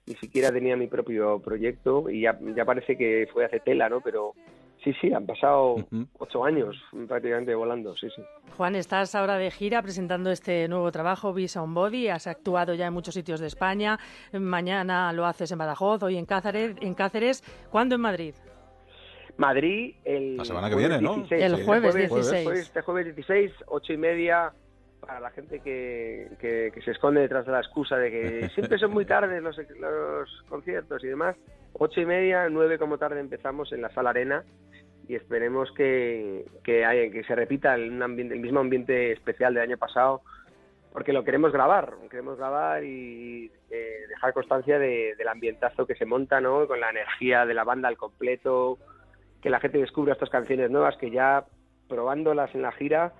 ni 0.07 0.15
siquiera 0.17 0.51
tenía 0.51 0.77
mi 0.77 0.87
propio 0.87 1.39
proyecto 1.41 2.11
y 2.11 2.23
ya, 2.23 2.39
ya 2.57 2.65
parece 2.65 2.97
que 2.97 3.29
fue 3.33 3.45
hace 3.45 3.61
tela, 3.61 3.89
¿no? 3.89 4.01
Pero 4.01 4.35
sí, 4.83 4.93
sí, 5.01 5.13
han 5.13 5.27
pasado 5.27 5.77
ocho 6.19 6.45
años 6.45 6.77
prácticamente 7.07 7.55
volando, 7.55 7.97
sí, 7.97 8.09
sí. 8.15 8.23
Juan, 8.57 8.75
estás 8.75 9.15
ahora 9.15 9.37
de 9.37 9.51
gira 9.51 9.83
presentando 9.83 10.31
este 10.31 10.69
nuevo 10.69 10.91
trabajo, 10.91 11.33
Visa 11.33 11.63
on 11.63 11.75
Body. 11.75 12.09
Has 12.09 12.27
actuado 12.27 12.75
ya 12.75 12.87
en 12.87 12.93
muchos 12.93 13.15
sitios 13.15 13.41
de 13.41 13.47
España. 13.47 13.99
Mañana 14.33 15.13
lo 15.13 15.27
haces 15.27 15.53
en 15.53 15.59
Badajoz, 15.59 16.03
hoy 16.03 16.17
en 16.17 16.27
Cáceres. 16.27 16.77
En 16.81 16.95
Cáceres. 16.95 17.43
¿Cuándo 17.71 17.95
en 17.95 18.01
Madrid? 18.01 18.35
Madrid 19.41 19.95
el 20.05 20.37
La 20.37 20.45
semana 20.45 20.69
que 20.69 20.75
jueves 20.75 20.91
viene, 21.01 21.03
¿no? 21.03 21.15
16, 21.17 21.43
El 21.45 21.65
jueves 21.65 21.95
16. 21.95 22.45
jueves- 22.45 22.67
este 22.67 22.83
jueves 22.83 23.05
16, 23.17 23.53
ocho 23.67 23.93
y 23.93 23.97
media, 23.97 24.53
para 25.01 25.19
la 25.19 25.31
gente 25.31 25.61
que, 25.61 26.29
que, 26.39 26.71
que 26.75 26.83
se 26.83 26.91
esconde 26.91 27.23
detrás 27.23 27.47
de 27.47 27.53
la 27.53 27.61
excusa 27.61 27.97
de 27.97 28.11
que 28.11 28.49
siempre 28.55 28.79
son 28.79 28.93
muy 28.93 29.07
tarde 29.07 29.41
los, 29.41 29.57
los 29.81 30.43
conciertos 30.49 31.03
y 31.03 31.09
demás. 31.09 31.37
Ocho 31.73 32.01
y 32.01 32.07
media, 32.07 32.49
nueve 32.51 32.79
como 32.79 32.99
tarde 32.99 33.19
empezamos 33.21 33.73
en 33.73 33.81
la 33.83 33.89
Sala 33.91 34.11
Arena 34.11 34.45
y 35.09 35.15
esperemos 35.15 35.73
que, 35.73 36.45
que, 36.63 37.11
que 37.13 37.25
se 37.25 37.35
repita 37.35 37.75
el, 37.75 38.01
ambiente- 38.03 38.35
el 38.35 38.41
mismo 38.41 38.61
ambiente 38.61 39.13
especial 39.13 39.55
del 39.55 39.63
año 39.65 39.79
pasado 39.79 40.21
porque 40.93 41.13
lo 41.13 41.23
queremos 41.25 41.53
grabar, 41.53 41.95
queremos 42.11 42.37
grabar 42.37 42.83
y 42.85 43.51
eh, 43.71 44.07
dejar 44.09 44.33
constancia 44.35 44.79
de- 44.79 45.15
del 45.17 45.29
ambientazo 45.29 45.87
que 45.87 45.95
se 45.95 46.05
monta, 46.05 46.41
¿no? 46.41 46.67
Con 46.67 46.81
la 46.81 46.91
energía 46.91 47.47
de 47.47 47.55
la 47.55 47.63
banda 47.65 47.89
al 47.89 47.97
completo, 47.97 48.77
que 49.43 49.51
la 49.51 49.61
gente 49.61 49.79
descubra 49.79 50.13
estas 50.15 50.31
canciones 50.31 50.71
nuevas 50.71 50.97
que 50.97 51.11
ya 51.11 51.45
probándolas 51.89 52.55
en 52.55 52.63
la 52.63 52.73
gira 52.73 53.13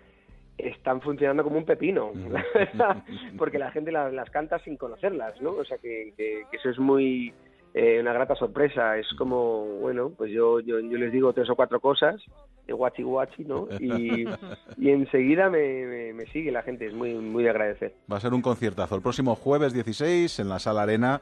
están 0.59 1.01
funcionando 1.01 1.43
como 1.43 1.57
un 1.57 1.65
pepino, 1.65 2.13
la 2.15 2.45
verdad, 2.55 3.03
porque 3.39 3.59
la 3.59 3.71
gente 3.71 3.91
las, 3.91 4.13
las 4.13 4.29
canta 4.31 4.59
sin 4.59 4.77
conocerlas, 4.77 5.41
¿no? 5.41 5.53
O 5.53 5.65
sea 5.65 5.79
que, 5.79 6.13
que- 6.17 6.43
que 6.51 6.57
eso 6.59 6.69
es 6.69 6.79
muy 6.79 7.33
eh, 7.73 7.99
una 8.01 8.13
grata 8.13 8.35
sorpresa. 8.35 8.99
Es 8.99 9.07
como, 9.17 9.65
bueno, 9.81 10.11
pues 10.17 10.31
yo, 10.33 10.61
yo, 10.61 10.79
yo 10.81 10.99
les 10.99 11.13
digo 11.13 11.33
tres 11.33 11.49
o 11.49 11.57
cuatro 11.57 11.81
cosas 11.81 12.21
de 12.67 12.73
guachi 12.75 13.03
guachi, 13.03 13.45
¿no? 13.45 13.69
Y, 13.81 14.27
y 14.77 14.91
enseguida 14.91 15.49
me, 15.49 15.87
me, 15.87 16.13
me 16.13 16.27
sigue 16.27 16.51
la 16.53 16.63
gente, 16.63 16.87
es 16.87 16.93
muy, 16.95 17.15
muy 17.15 17.43
de 17.45 17.51
agradecer. 17.51 17.95
Va 18.13 18.19
a 18.19 18.21
ser 18.21 18.35
un 18.35 18.43
conciertazo. 18.43 18.97
El 18.97 19.03
próximo 19.03 19.35
jueves 19.37 19.73
16 19.73 20.41
en 20.41 20.49
la 20.51 20.59
Sala 20.59 20.83
Arena. 20.83 21.21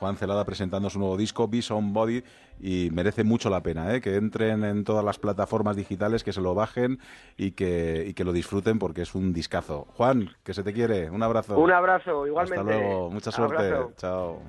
Juan 0.00 0.16
Celada 0.16 0.46
presentando 0.46 0.88
su 0.88 0.98
nuevo 0.98 1.18
disco, 1.18 1.46
Be 1.46 1.60
Body, 1.70 2.24
y 2.58 2.88
merece 2.90 3.22
mucho 3.22 3.50
la 3.50 3.62
pena 3.62 3.94
¿eh? 3.94 4.00
que 4.00 4.16
entren 4.16 4.64
en 4.64 4.82
todas 4.82 5.04
las 5.04 5.18
plataformas 5.18 5.76
digitales, 5.76 6.24
que 6.24 6.32
se 6.32 6.40
lo 6.40 6.54
bajen 6.54 6.98
y 7.36 7.52
que, 7.52 8.06
y 8.08 8.14
que 8.14 8.24
lo 8.24 8.32
disfruten 8.32 8.78
porque 8.78 9.02
es 9.02 9.14
un 9.14 9.34
discazo. 9.34 9.86
Juan, 9.96 10.30
que 10.42 10.54
se 10.54 10.62
te 10.62 10.72
quiere, 10.72 11.10
un 11.10 11.22
abrazo. 11.22 11.58
Un 11.58 11.70
abrazo, 11.70 12.26
igualmente. 12.26 12.60
Hasta 12.60 12.72
luego, 12.72 13.10
mucha 13.10 13.30
suerte. 13.30 13.66
Abrazo. 13.66 13.92
Chao. 13.98 14.42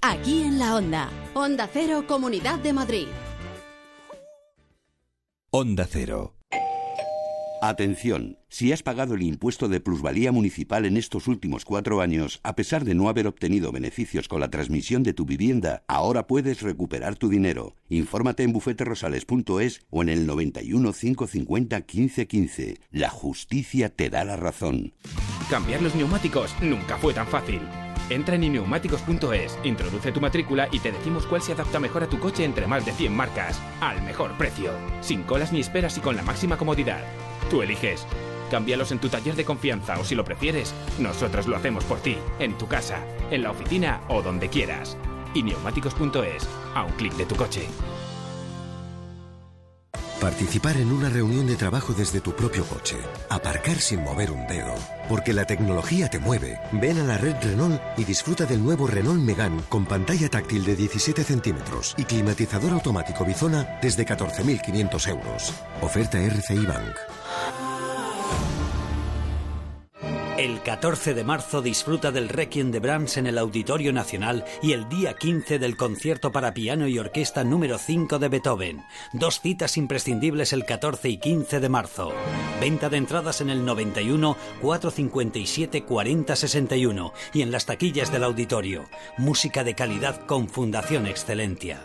Aquí 0.00 0.42
en 0.42 0.58
la 0.58 0.76
Onda, 0.76 1.08
Onda 1.34 1.68
Cero, 1.70 2.04
Comunidad 2.08 2.58
de 2.60 2.72
Madrid. 2.72 3.08
Onda 5.50 5.84
Cero. 5.86 6.39
Atención, 7.62 8.38
si 8.48 8.72
has 8.72 8.82
pagado 8.82 9.14
el 9.14 9.22
impuesto 9.22 9.68
de 9.68 9.80
plusvalía 9.80 10.32
municipal 10.32 10.86
en 10.86 10.96
estos 10.96 11.28
últimos 11.28 11.66
cuatro 11.66 12.00
años, 12.00 12.40
a 12.42 12.56
pesar 12.56 12.86
de 12.86 12.94
no 12.94 13.10
haber 13.10 13.26
obtenido 13.26 13.70
beneficios 13.70 14.28
con 14.28 14.40
la 14.40 14.48
transmisión 14.48 15.02
de 15.02 15.12
tu 15.12 15.26
vivienda, 15.26 15.82
ahora 15.86 16.26
puedes 16.26 16.62
recuperar 16.62 17.16
tu 17.16 17.28
dinero. 17.28 17.76
Infórmate 17.90 18.44
en 18.44 18.54
bufeterosales.es 18.54 19.82
o 19.90 20.00
en 20.00 20.08
el 20.08 20.26
91 20.26 20.92
550 20.94 21.76
1515. 21.76 22.78
La 22.92 23.10
justicia 23.10 23.90
te 23.90 24.08
da 24.08 24.24
la 24.24 24.36
razón. 24.36 24.94
Cambiar 25.50 25.82
los 25.82 25.94
neumáticos 25.94 26.54
nunca 26.62 26.96
fue 26.96 27.12
tan 27.12 27.26
fácil. 27.26 27.60
Entra 28.08 28.36
en 28.36 28.44
ineumáticos.es, 28.44 29.58
introduce 29.64 30.12
tu 30.12 30.20
matrícula 30.20 30.68
y 30.72 30.78
te 30.78 30.92
decimos 30.92 31.26
cuál 31.26 31.42
se 31.42 31.52
adapta 31.52 31.78
mejor 31.78 32.04
a 32.04 32.08
tu 32.08 32.18
coche 32.18 32.42
entre 32.44 32.66
más 32.66 32.86
de 32.86 32.92
100 32.92 33.14
marcas, 33.14 33.60
al 33.82 34.02
mejor 34.02 34.32
precio, 34.38 34.72
sin 35.02 35.24
colas 35.24 35.52
ni 35.52 35.60
esperas 35.60 35.98
y 35.98 36.00
con 36.00 36.16
la 36.16 36.22
máxima 36.22 36.56
comodidad. 36.56 37.04
Tú 37.50 37.62
eliges. 37.62 38.06
Cámbialos 38.48 38.92
en 38.92 39.00
tu 39.00 39.08
taller 39.08 39.34
de 39.34 39.44
confianza 39.44 39.98
o 39.98 40.04
si 40.04 40.14
lo 40.14 40.24
prefieres, 40.24 40.72
nosotros 40.98 41.46
lo 41.46 41.56
hacemos 41.56 41.84
por 41.84 41.98
ti, 41.98 42.16
en 42.38 42.56
tu 42.56 42.68
casa, 42.68 43.04
en 43.30 43.42
la 43.42 43.50
oficina 43.50 44.00
o 44.08 44.22
donde 44.22 44.48
quieras. 44.48 44.96
Ineumáticos.es, 45.34 46.48
a 46.74 46.84
un 46.84 46.92
clic 46.92 47.12
de 47.14 47.26
tu 47.26 47.36
coche. 47.36 47.68
Participar 50.20 50.76
en 50.76 50.92
una 50.92 51.08
reunión 51.08 51.46
de 51.46 51.56
trabajo 51.56 51.94
desde 51.94 52.20
tu 52.20 52.36
propio 52.36 52.66
coche. 52.66 52.96
Aparcar 53.30 53.78
sin 53.78 54.02
mover 54.02 54.30
un 54.30 54.46
dedo. 54.46 54.74
Porque 55.08 55.32
la 55.32 55.46
tecnología 55.46 56.10
te 56.10 56.18
mueve. 56.18 56.60
Ven 56.72 56.98
a 56.98 57.04
la 57.04 57.16
red 57.16 57.36
Renault 57.42 57.80
y 57.96 58.04
disfruta 58.04 58.44
del 58.44 58.62
nuevo 58.62 58.86
Renault 58.86 59.22
Megane 59.22 59.62
con 59.70 59.86
pantalla 59.86 60.28
táctil 60.28 60.66
de 60.66 60.76
17 60.76 61.24
centímetros 61.24 61.94
y 61.96 62.04
climatizador 62.04 62.72
automático 62.72 63.24
Bizona 63.24 63.78
desde 63.80 64.04
14.500 64.04 65.08
euros. 65.08 65.54
Oferta 65.80 66.20
RCI 66.20 66.66
Bank. 66.66 67.69
El 70.40 70.62
14 70.62 71.12
de 71.12 71.22
marzo 71.22 71.60
disfruta 71.60 72.12
del 72.12 72.30
Requiem 72.30 72.70
de 72.70 72.80
Brahms 72.80 73.18
en 73.18 73.26
el 73.26 73.36
Auditorio 73.36 73.92
Nacional 73.92 74.46
y 74.62 74.72
el 74.72 74.88
día 74.88 75.12
15 75.12 75.58
del 75.58 75.76
concierto 75.76 76.32
para 76.32 76.54
piano 76.54 76.88
y 76.88 76.98
orquesta 76.98 77.44
número 77.44 77.76
5 77.76 78.18
de 78.18 78.28
Beethoven. 78.30 78.82
Dos 79.12 79.42
citas 79.42 79.76
imprescindibles 79.76 80.54
el 80.54 80.64
14 80.64 81.10
y 81.10 81.18
15 81.18 81.60
de 81.60 81.68
marzo. 81.68 82.14
Venta 82.58 82.88
de 82.88 82.96
entradas 82.96 83.42
en 83.42 83.50
el 83.50 83.66
91 83.66 84.34
457 84.62 85.82
40 85.82 86.34
61 86.34 87.12
y 87.34 87.42
en 87.42 87.50
las 87.50 87.66
taquillas 87.66 88.10
del 88.10 88.24
auditorio. 88.24 88.86
Música 89.18 89.62
de 89.62 89.74
calidad 89.74 90.24
con 90.24 90.48
Fundación 90.48 91.06
Excelencia. 91.06 91.82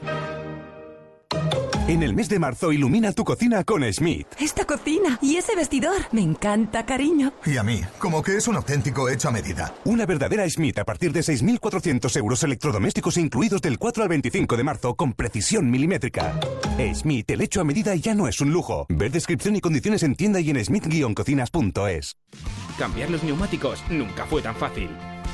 En 1.87 2.01
el 2.01 2.15
mes 2.15 2.29
de 2.29 2.39
marzo 2.39 2.71
ilumina 2.71 3.11
tu 3.11 3.23
cocina 3.23 3.63
con 3.63 3.83
Schmidt. 3.83 4.25
Esta 4.39 4.65
cocina 4.65 5.19
y 5.21 5.35
ese 5.35 5.55
vestidor. 5.55 5.97
Me 6.11 6.21
encanta, 6.21 6.83
cariño. 6.83 7.31
Y 7.45 7.57
a 7.57 7.63
mí, 7.63 7.79
como 7.99 8.23
que 8.23 8.37
es 8.37 8.47
un 8.47 8.55
auténtico 8.55 9.07
hecho 9.07 9.29
a 9.29 9.31
medida. 9.31 9.71
Una 9.83 10.07
verdadera 10.07 10.49
Schmidt 10.49 10.79
a 10.79 10.83
partir 10.83 11.13
de 11.13 11.19
6.400 11.19 12.17
euros 12.17 12.41
electrodomésticos 12.41 13.17
incluidos 13.17 13.61
del 13.61 13.77
4 13.77 14.01
al 14.01 14.09
25 14.09 14.57
de 14.57 14.63
marzo 14.63 14.95
con 14.95 15.13
precisión 15.13 15.69
milimétrica. 15.69 16.39
Schmidt, 16.79 17.29
el 17.29 17.41
hecho 17.41 17.61
a 17.61 17.63
medida 17.63 17.93
ya 17.93 18.15
no 18.15 18.27
es 18.27 18.41
un 18.41 18.51
lujo. 18.51 18.87
Ver 18.89 19.11
descripción 19.11 19.55
y 19.55 19.61
condiciones 19.61 20.01
en 20.01 20.15
tienda 20.15 20.39
y 20.39 20.49
en 20.49 20.57
schmidt-cocinas.es. 20.57 22.17
Cambiar 22.79 23.11
los 23.11 23.23
neumáticos 23.23 23.83
nunca 23.91 24.25
fue 24.25 24.41
tan 24.41 24.55
fácil. 24.55 24.89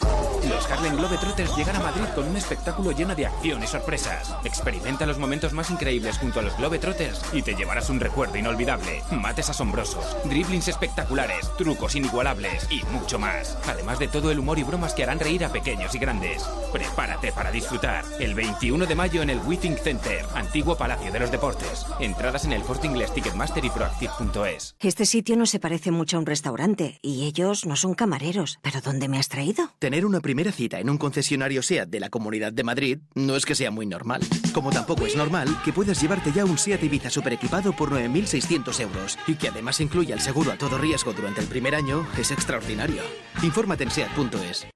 Los 0.00 0.70
Harlem 0.70 0.96
Globetrotters 0.96 1.56
llegan 1.56 1.76
a 1.76 1.80
Madrid 1.80 2.04
con 2.14 2.28
un 2.28 2.36
espectáculo 2.36 2.92
lleno 2.92 3.14
de 3.14 3.26
acción 3.26 3.62
y 3.62 3.66
sorpresas. 3.66 4.32
Experimenta 4.44 5.06
los 5.06 5.18
momentos 5.18 5.52
más 5.52 5.70
increíbles 5.70 6.18
junto 6.18 6.40
a 6.40 6.42
los 6.42 6.56
Globetrotters 6.56 7.20
y 7.32 7.42
te 7.42 7.54
llevarás 7.54 7.90
un 7.90 7.98
recuerdo 7.98 8.36
inolvidable. 8.36 9.02
Mates 9.10 9.50
asombrosos, 9.50 10.16
driblings 10.24 10.68
espectaculares, 10.68 11.50
trucos 11.58 11.96
inigualables 11.96 12.68
y 12.70 12.82
mucho 12.92 13.18
más. 13.18 13.58
Además 13.66 13.98
de 13.98 14.08
todo 14.08 14.30
el 14.30 14.38
humor 14.38 14.58
y 14.58 14.62
bromas 14.62 14.94
que 14.94 15.02
harán 15.02 15.18
reír 15.18 15.44
a 15.44 15.52
pequeños 15.52 15.94
y 15.94 15.98
grandes. 15.98 16.42
Prepárate 16.72 17.32
para 17.32 17.50
disfrutar. 17.50 18.04
El 18.20 18.34
21 18.34 18.86
de 18.86 18.94
mayo 18.94 19.22
en 19.22 19.30
el 19.30 19.40
Withing 19.40 19.76
Center, 19.76 20.24
antiguo 20.34 20.76
Palacio 20.76 21.10
de 21.10 21.20
los 21.20 21.30
Deportes. 21.30 21.86
Entradas 21.98 22.44
en 22.44 22.52
el 22.52 22.62
Corte 22.62 22.86
Inglés, 22.86 23.12
Ticketmaster 23.12 23.64
y 23.64 23.70
Proactive.es. 23.70 24.76
Este 24.78 25.06
sitio 25.06 25.36
no 25.36 25.46
se 25.46 25.58
parece 25.58 25.90
mucho 25.90 26.16
a 26.16 26.20
un 26.20 26.26
restaurante 26.26 26.98
y 27.02 27.26
ellos 27.26 27.66
no 27.66 27.76
son 27.76 27.94
camareros. 27.94 28.58
¿Pero 28.62 28.80
dónde 28.80 29.08
me 29.08 29.18
has 29.18 29.28
traído? 29.28 29.70
Tener 29.86 30.04
una 30.04 30.18
primera 30.18 30.50
cita 30.50 30.80
en 30.80 30.90
un 30.90 30.98
concesionario 30.98 31.62
SEAT 31.62 31.88
de 31.88 32.00
la 32.00 32.10
Comunidad 32.10 32.52
de 32.52 32.64
Madrid 32.64 32.98
no 33.14 33.36
es 33.36 33.46
que 33.46 33.54
sea 33.54 33.70
muy 33.70 33.86
normal. 33.86 34.20
Como 34.52 34.72
tampoco 34.72 35.06
es 35.06 35.14
normal 35.14 35.46
que 35.64 35.72
puedas 35.72 36.02
llevarte 36.02 36.32
ya 36.32 36.44
un 36.44 36.58
SEAT 36.58 36.82
Ibiza 36.82 37.08
super 37.08 37.32
equipado 37.32 37.72
por 37.72 37.92
9.600 37.92 38.80
euros 38.80 39.16
y 39.28 39.36
que 39.36 39.46
además 39.46 39.80
incluya 39.80 40.16
el 40.16 40.20
seguro 40.20 40.50
a 40.50 40.58
todo 40.58 40.76
riesgo 40.76 41.12
durante 41.12 41.40
el 41.40 41.46
primer 41.46 41.76
año 41.76 42.04
es 42.18 42.32
extraordinario. 42.32 43.00
Infórmate 43.44 43.84
en 43.84 43.92
SEAT.es. 43.92 44.66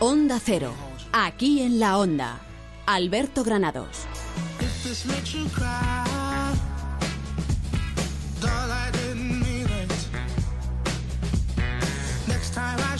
Onda 0.00 0.38
Cero. 0.38 0.74
Aquí 1.14 1.62
en 1.62 1.80
la 1.80 1.96
Onda. 1.96 2.40
Alberto 2.84 3.42
Granados. 3.42 4.06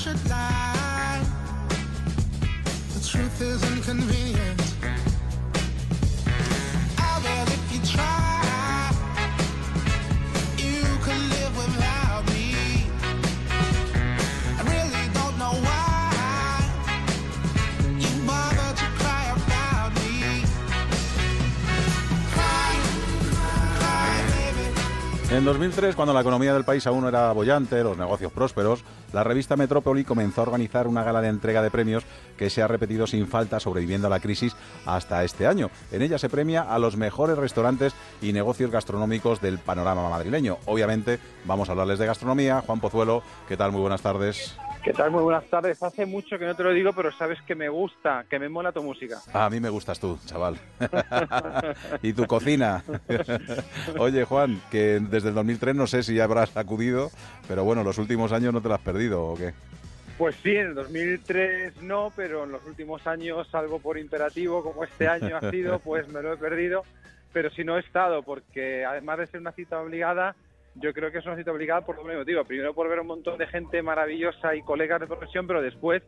Should 0.03 0.29
lie. 0.29 1.25
The 2.95 3.09
truth 3.09 3.41
is 3.41 3.52
En 25.33 25.47
2003, 25.47 25.97
cuando 25.97 26.13
la 26.13 26.21
economía 26.21 26.53
del 26.53 26.63
país 26.63 26.87
aún 26.87 27.07
era 27.07 27.33
bollante, 27.33 27.83
los 27.83 27.97
negocios 27.97 28.31
prósperos, 28.33 28.85
la 29.15 29.25
revista 29.25 29.57
Metrópoli 29.57 30.05
comenzó 30.05 30.43
a 30.43 30.45
organizar 30.45 30.87
una 30.87 31.05
gala 31.05 31.23
de 31.23 31.29
entrega 31.29 31.63
de 31.63 31.71
premios 31.71 32.05
que 32.37 32.51
se 32.51 32.61
ha 32.61 32.69
repetido 32.69 33.07
sin 33.07 33.27
falta 33.27 33.59
sobreviviendo 33.59 34.09
a 34.09 34.11
la 34.11 34.21
crisis 34.21 34.55
hasta 34.85 35.25
este 35.25 35.47
año. 35.47 35.71
En 35.91 36.03
ella 36.03 36.19
se 36.19 36.29
premia 36.29 36.61
a 36.61 36.79
los 36.79 36.99
mejores 36.99 37.39
restaurantes 37.39 37.95
y 38.21 38.35
negocios 38.35 38.71
gastronómicos 38.71 39.41
del 39.41 39.59
panorama 39.59 40.11
madrileño. 40.11 40.59
Obviamente, 40.67 41.19
vamos 41.47 41.71
a 41.71 41.73
hablarles 41.73 41.99
de 41.99 42.07
gastronomía. 42.07 42.61
Juan 42.67 42.81
Pozuelo, 42.81 43.23
¿qué 43.49 43.57
tal? 43.57 43.73
Muy 43.73 43.81
buenas 43.81 44.03
tardes. 44.03 44.55
¿Qué 44.83 44.93
tal? 44.93 45.13
Muy 45.13 45.23
buenas 45.23 45.45
tardes. 45.45 45.81
Hace 45.81 46.07
mucho 46.07 46.37
que 46.41 46.45
no 46.45 46.57
te 46.57 46.65
lo 46.65 46.73
digo, 46.73 46.93
pero 46.93 47.13
sabes 47.13 47.41
que 47.43 47.55
me 47.55 47.69
gusta, 47.69 48.25
que 48.29 48.41
me 48.41 48.49
mola 48.49 48.73
tu 48.73 48.83
música. 48.83 49.19
A 49.33 49.49
mí 49.49 49.61
me 49.61 49.69
gustas 49.69 50.01
tú, 50.01 50.19
chaval. 50.27 50.59
y 52.03 52.13
tu 52.13 52.27
cocina. 52.27 52.83
Oye, 53.99 54.25
Juan, 54.25 54.61
que 54.73 54.99
desde 55.01 55.29
el 55.29 55.37
2003 55.37 55.77
no 55.77 55.87
sé 55.87 56.03
si 56.03 56.17
ya 56.17 56.25
habrás 56.25 56.57
acudido, 56.57 57.11
pero 57.47 57.63
bueno, 57.63 57.85
los 57.85 57.99
últimos 57.99 58.33
años 58.33 58.53
no 58.53 58.61
te 58.61 58.69
lo 58.69 58.75
has 58.75 58.81
perdido, 58.81 59.25
¿o 59.25 59.37
qué? 59.37 59.55
Pues 60.19 60.35
sí, 60.43 60.51
en 60.51 60.69
el 60.69 60.75
2003 60.75 61.81
no, 61.83 62.13
pero 62.17 62.43
en 62.43 62.51
los 62.51 62.65
últimos 62.67 63.07
años, 63.07 63.55
algo 63.55 63.79
por 63.79 63.99
imperativo, 63.99 64.65
como 64.65 64.83
este 64.83 65.07
año 65.07 65.37
ha 65.37 65.51
sido, 65.53 65.79
pues 65.79 66.09
me 66.09 66.23
lo 66.23 66.33
he 66.33 66.37
perdido. 66.37 66.83
Pero 67.33 67.51
si 67.51 67.63
no 67.63 67.77
he 67.77 67.81
estado, 67.81 68.25
porque 68.25 68.85
además 68.85 69.19
de 69.19 69.27
ser 69.29 69.41
una 69.41 69.53
cita 69.53 69.81
obligada, 69.81 70.35
yo 70.75 70.93
creo 70.93 71.11
que 71.11 71.19
es 71.19 71.27
una 71.27 71.37
cita 71.37 71.53
obligada 71.53 71.85
por 71.85 71.97
doble 71.97 72.17
motivo. 72.17 72.45
Primero 72.45 72.75
por 72.75 72.89
ver 72.89 73.01
un 73.01 73.07
montón 73.07 73.39
de 73.39 73.47
gente 73.47 73.83
maravillosa 73.83 74.55
y 74.55 74.63
colegas 74.63 75.01
de 75.01 75.07
profesión, 75.07 75.47
pero 75.47 75.63
después 75.63 76.03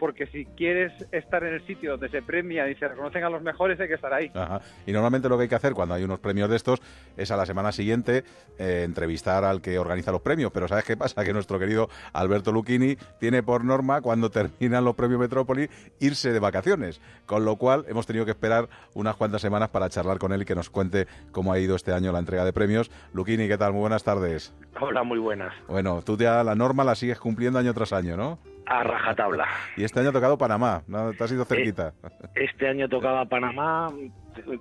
porque 0.00 0.26
si 0.28 0.46
quieres 0.46 0.92
estar 1.12 1.44
en 1.44 1.52
el 1.52 1.66
sitio 1.66 1.90
donde 1.92 2.08
se 2.08 2.22
premia 2.22 2.66
y 2.70 2.74
se 2.74 2.88
reconocen 2.88 3.22
a 3.22 3.28
los 3.28 3.42
mejores, 3.42 3.78
hay 3.78 3.86
que 3.86 3.94
estar 3.94 4.14
ahí. 4.14 4.30
Ajá. 4.34 4.62
Y 4.86 4.92
normalmente 4.92 5.28
lo 5.28 5.36
que 5.36 5.42
hay 5.42 5.48
que 5.50 5.54
hacer 5.54 5.74
cuando 5.74 5.94
hay 5.94 6.02
unos 6.02 6.18
premios 6.20 6.48
de 6.48 6.56
estos 6.56 6.80
es 7.18 7.30
a 7.30 7.36
la 7.36 7.44
semana 7.44 7.70
siguiente 7.70 8.24
eh, 8.58 8.82
entrevistar 8.86 9.44
al 9.44 9.60
que 9.60 9.78
organiza 9.78 10.10
los 10.10 10.22
premios. 10.22 10.52
Pero 10.52 10.68
¿sabes 10.68 10.84
qué 10.84 10.96
pasa? 10.96 11.22
Que 11.22 11.34
nuestro 11.34 11.58
querido 11.58 11.90
Alberto 12.14 12.50
Lucchini 12.50 12.96
tiene 13.18 13.42
por 13.42 13.62
norma, 13.62 14.00
cuando 14.00 14.30
terminan 14.30 14.86
los 14.86 14.94
premios 14.94 15.20
Metrópoli, 15.20 15.68
irse 15.98 16.32
de 16.32 16.38
vacaciones. 16.38 17.02
Con 17.26 17.44
lo 17.44 17.56
cual 17.56 17.84
hemos 17.86 18.06
tenido 18.06 18.24
que 18.24 18.30
esperar 18.30 18.70
unas 18.94 19.16
cuantas 19.16 19.42
semanas 19.42 19.68
para 19.68 19.90
charlar 19.90 20.18
con 20.18 20.32
él 20.32 20.42
y 20.42 20.44
que 20.46 20.54
nos 20.54 20.70
cuente 20.70 21.08
cómo 21.30 21.52
ha 21.52 21.58
ido 21.58 21.76
este 21.76 21.92
año 21.92 22.10
la 22.10 22.20
entrega 22.20 22.46
de 22.46 22.54
premios. 22.54 22.90
Lucchini, 23.12 23.48
¿qué 23.48 23.58
tal? 23.58 23.72
Muy 23.72 23.80
buenas 23.80 24.02
tardes. 24.02 24.54
Hola, 24.80 25.02
muy 25.02 25.18
buenas. 25.18 25.52
Bueno, 25.68 26.00
tú 26.00 26.16
ya 26.16 26.42
la 26.42 26.54
norma 26.54 26.84
la 26.84 26.94
sigues 26.94 27.20
cumpliendo 27.20 27.58
año 27.58 27.74
tras 27.74 27.92
año, 27.92 28.16
¿no? 28.16 28.38
A 28.70 28.84
rajatabla. 28.84 29.48
Y 29.76 29.82
este 29.82 29.98
año 29.98 30.10
ha 30.10 30.12
tocado 30.12 30.38
Panamá, 30.38 30.84
¿no? 30.86 31.12
te 31.12 31.24
has 31.24 31.32
ido 31.32 31.44
cerquita. 31.44 31.92
Este 32.36 32.68
año 32.68 32.88
tocaba 32.88 33.24
Panamá, 33.24 33.92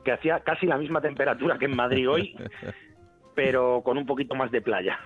que 0.04 0.12
hacía 0.12 0.40
casi 0.40 0.66
la 0.66 0.80
misma 0.80 1.00
temperatura 1.00 1.60
que 1.60 1.66
en 1.66 1.76
Madrid 1.76 2.10
hoy, 2.10 2.36
pero 3.36 3.84
con 3.86 4.00
un 4.00 4.08
poquito 4.08 4.34
más 4.34 4.50
de 4.50 4.64
playa. 4.64 4.98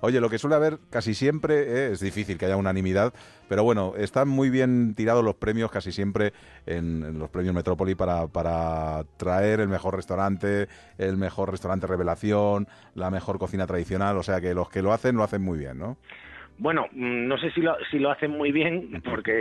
Oye, 0.00 0.20
lo 0.20 0.28
que 0.28 0.36
suele 0.36 0.54
haber 0.54 0.78
casi 0.90 1.14
siempre 1.14 1.62
eh, 1.62 1.92
es 1.92 2.00
difícil 2.00 2.36
que 2.36 2.44
haya 2.44 2.58
unanimidad, 2.58 3.14
pero 3.48 3.64
bueno, 3.64 3.94
están 3.96 4.28
muy 4.28 4.50
bien 4.50 4.94
tirados 4.94 5.24
los 5.24 5.36
premios 5.36 5.70
casi 5.70 5.90
siempre 5.90 6.34
en, 6.66 7.02
en 7.04 7.18
los 7.18 7.30
premios 7.30 7.54
Metrópoli 7.54 7.94
para, 7.94 8.26
para 8.26 9.04
traer 9.16 9.60
el 9.60 9.68
mejor 9.68 9.96
restaurante, 9.96 10.68
el 10.98 11.16
mejor 11.16 11.50
restaurante 11.50 11.86
revelación, 11.86 12.68
la 12.94 13.10
mejor 13.10 13.38
cocina 13.38 13.66
tradicional, 13.66 14.18
o 14.18 14.22
sea 14.22 14.42
que 14.42 14.52
los 14.52 14.68
que 14.68 14.82
lo 14.82 14.92
hacen 14.92 15.16
lo 15.16 15.24
hacen 15.24 15.40
muy 15.40 15.58
bien, 15.58 15.78
¿no? 15.78 15.96
Bueno, 16.62 16.86
mm, 16.92 17.26
no 17.26 17.38
sé 17.38 17.50
si 17.50 17.60
lo, 17.60 17.76
si 17.90 17.98
lo 17.98 18.12
hacen 18.12 18.30
muy 18.30 18.52
bien, 18.52 19.02
porque 19.04 19.32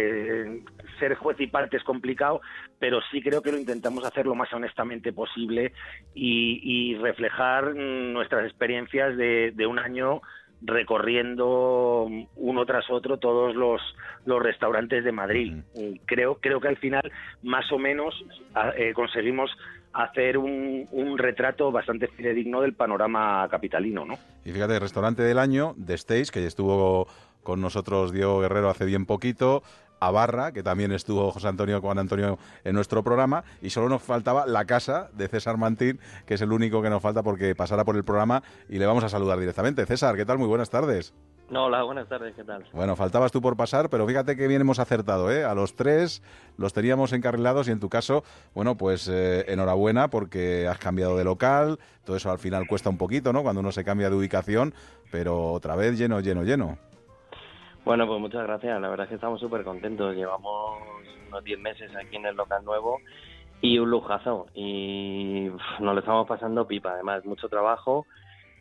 eh, 0.41 0.63
ser 0.99 1.13
juez 1.13 1.39
y 1.39 1.45
parte 1.45 1.77
es 1.77 1.83
complicado, 1.83 2.41
pero 2.79 2.99
sí 3.11 3.21
creo 3.21 3.43
que 3.43 3.51
lo 3.51 3.59
intentamos 3.59 4.03
hacer 4.05 4.25
lo 4.25 4.33
más 4.33 4.51
honestamente 4.53 5.13
posible 5.13 5.71
y, 6.15 6.59
y 6.63 6.95
reflejar 6.95 7.75
mm, 7.75 8.13
nuestras 8.13 8.45
experiencias 8.45 9.15
de, 9.17 9.51
de 9.55 9.67
un 9.67 9.77
año 9.77 10.21
recorriendo 10.61 12.07
mm, 12.09 12.23
uno 12.37 12.65
tras 12.65 12.89
otro 12.89 13.17
todos 13.17 13.55
los, 13.55 13.81
los 14.25 14.41
restaurantes 14.41 15.03
de 15.03 15.11
Madrid. 15.11 15.53
Creo, 16.05 16.39
creo 16.41 16.59
que 16.59 16.69
al 16.69 16.77
final, 16.77 17.03
más 17.43 17.71
o 17.71 17.77
menos, 17.77 18.15
a- 18.55 18.71
eh, 18.75 18.93
conseguimos 18.93 19.51
hacer 19.93 20.37
un, 20.37 20.87
un 20.91 21.17
retrato 21.17 21.71
bastante 21.71 22.07
fidedigno 22.07 22.61
del 22.61 22.73
panorama 22.73 23.47
capitalino, 23.49 24.05
¿no? 24.05 24.17
Y 24.45 24.51
fíjate, 24.51 24.79
restaurante 24.79 25.23
del 25.23 25.39
año, 25.39 25.75
The 25.83 25.93
Stage, 25.95 26.27
que 26.31 26.45
estuvo 26.45 27.07
con 27.43 27.61
nosotros 27.61 28.11
Diego 28.11 28.39
Guerrero 28.39 28.69
hace 28.69 28.85
bien 28.85 29.05
poquito, 29.05 29.63
a 30.01 30.11
Barra, 30.11 30.51
que 30.51 30.63
también 30.63 30.91
estuvo 30.91 31.31
José 31.31 31.47
Antonio 31.47 31.79
Juan 31.79 31.99
Antonio 31.99 32.37
en 32.65 32.75
nuestro 32.75 33.03
programa, 33.03 33.45
y 33.61 33.69
solo 33.69 33.87
nos 33.87 34.01
faltaba 34.01 34.45
la 34.45 34.65
casa 34.65 35.09
de 35.13 35.27
César 35.27 35.57
Mantín, 35.57 35.99
que 36.25 36.33
es 36.33 36.41
el 36.41 36.51
único 36.51 36.81
que 36.81 36.89
nos 36.89 37.01
falta 37.01 37.23
porque 37.23 37.55
pasara 37.55 37.85
por 37.85 37.95
el 37.95 38.03
programa 38.03 38.43
y 38.67 38.79
le 38.79 38.85
vamos 38.85 39.03
a 39.03 39.09
saludar 39.09 39.39
directamente. 39.39 39.85
César, 39.85 40.15
¿qué 40.17 40.25
tal? 40.25 40.39
Muy 40.39 40.47
buenas 40.47 40.69
tardes. 40.69 41.13
No, 41.51 41.65
hola, 41.65 41.83
buenas 41.83 42.07
tardes, 42.07 42.33
¿qué 42.33 42.45
tal? 42.45 42.63
Bueno, 42.71 42.95
faltabas 42.95 43.31
tú 43.31 43.41
por 43.41 43.57
pasar, 43.57 43.89
pero 43.89 44.07
fíjate 44.07 44.37
que 44.37 44.47
bien 44.47 44.61
hemos 44.61 44.79
acertado, 44.79 45.29
¿eh? 45.29 45.43
A 45.43 45.53
los 45.53 45.75
tres 45.75 46.23
los 46.55 46.71
teníamos 46.71 47.11
encarrilados 47.11 47.67
y 47.67 47.71
en 47.71 47.81
tu 47.81 47.89
caso, 47.89 48.23
bueno, 48.55 48.77
pues 48.77 49.09
eh, 49.09 49.43
enhorabuena 49.49 50.09
porque 50.09 50.67
has 50.69 50.79
cambiado 50.79 51.17
de 51.17 51.25
local, 51.25 51.77
todo 52.05 52.15
eso 52.15 52.31
al 52.31 52.39
final 52.39 52.67
cuesta 52.67 52.89
un 52.89 52.97
poquito, 52.97 53.33
¿no? 53.33 53.43
Cuando 53.43 53.59
uno 53.59 53.73
se 53.73 53.83
cambia 53.83 54.09
de 54.09 54.15
ubicación, 54.15 54.73
pero 55.11 55.51
otra 55.51 55.75
vez 55.75 55.97
lleno, 55.97 56.21
lleno, 56.21 56.43
lleno. 56.43 56.77
Bueno, 57.83 58.05
pues 58.07 58.19
muchas 58.19 58.43
gracias. 58.43 58.79
La 58.79 58.89
verdad 58.89 59.05
es 59.05 59.09
que 59.09 59.15
estamos 59.15 59.39
súper 59.39 59.63
contentos. 59.63 60.15
Llevamos 60.15 60.81
unos 61.27 61.43
10 61.43 61.59
meses 61.59 61.91
aquí 61.95 62.15
en 62.17 62.25
el 62.27 62.35
local 62.35 62.63
nuevo 62.63 62.99
y 63.61 63.79
un 63.79 63.89
lujazo. 63.89 64.47
Y 64.53 65.49
nos 65.79 65.93
lo 65.93 65.99
estamos 65.99 66.27
pasando 66.27 66.67
pipa. 66.67 66.91
Además, 66.93 67.25
mucho 67.25 67.49
trabajo, 67.49 68.05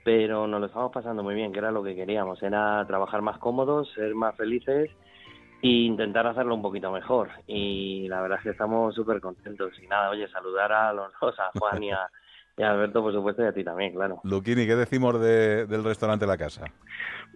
pero 0.05 0.47
nos 0.47 0.61
lo 0.61 0.67
estamos 0.67 0.91
pasando 0.93 1.23
muy 1.23 1.35
bien, 1.35 1.53
que 1.53 1.59
era 1.59 1.71
lo 1.71 1.83
que 1.83 1.95
queríamos. 1.95 2.43
Era 2.43 2.85
trabajar 2.87 3.21
más 3.21 3.39
cómodos, 3.39 3.93
ser 3.95 4.15
más 4.15 4.35
felices 4.37 4.91
e 5.63 5.69
intentar 5.69 6.27
hacerlo 6.27 6.55
un 6.55 6.63
poquito 6.63 6.91
mejor. 6.91 7.29
Y 7.47 8.09
la 8.09 8.23
verdad 8.23 8.39
es 8.39 8.45
que 8.45 8.51
estamos 8.51 8.95
súper 8.95 9.21
contentos. 9.21 9.73
Y 9.83 9.87
nada, 9.87 10.09
oye, 10.11 10.27
saludar 10.29 10.73
a 10.73 10.93
los 10.95 11.13
dos, 11.21 11.39
a 11.39 11.51
Juan 11.59 11.83
y 11.83 11.91
a, 11.93 12.09
y 12.57 12.63
a 12.63 12.71
Alberto, 12.71 13.03
por 13.03 13.13
supuesto, 13.13 13.43
y 13.43 13.47
a 13.47 13.53
ti 13.53 13.63
también, 13.63 13.93
claro. 13.93 14.21
Luquini, 14.25 14.67
¿qué 14.67 14.77
decimos 14.77 15.21
de- 15.21 15.67
del 15.67 15.85
restaurante 15.85 16.27
La 16.27 16.39
Casa? 16.39 16.65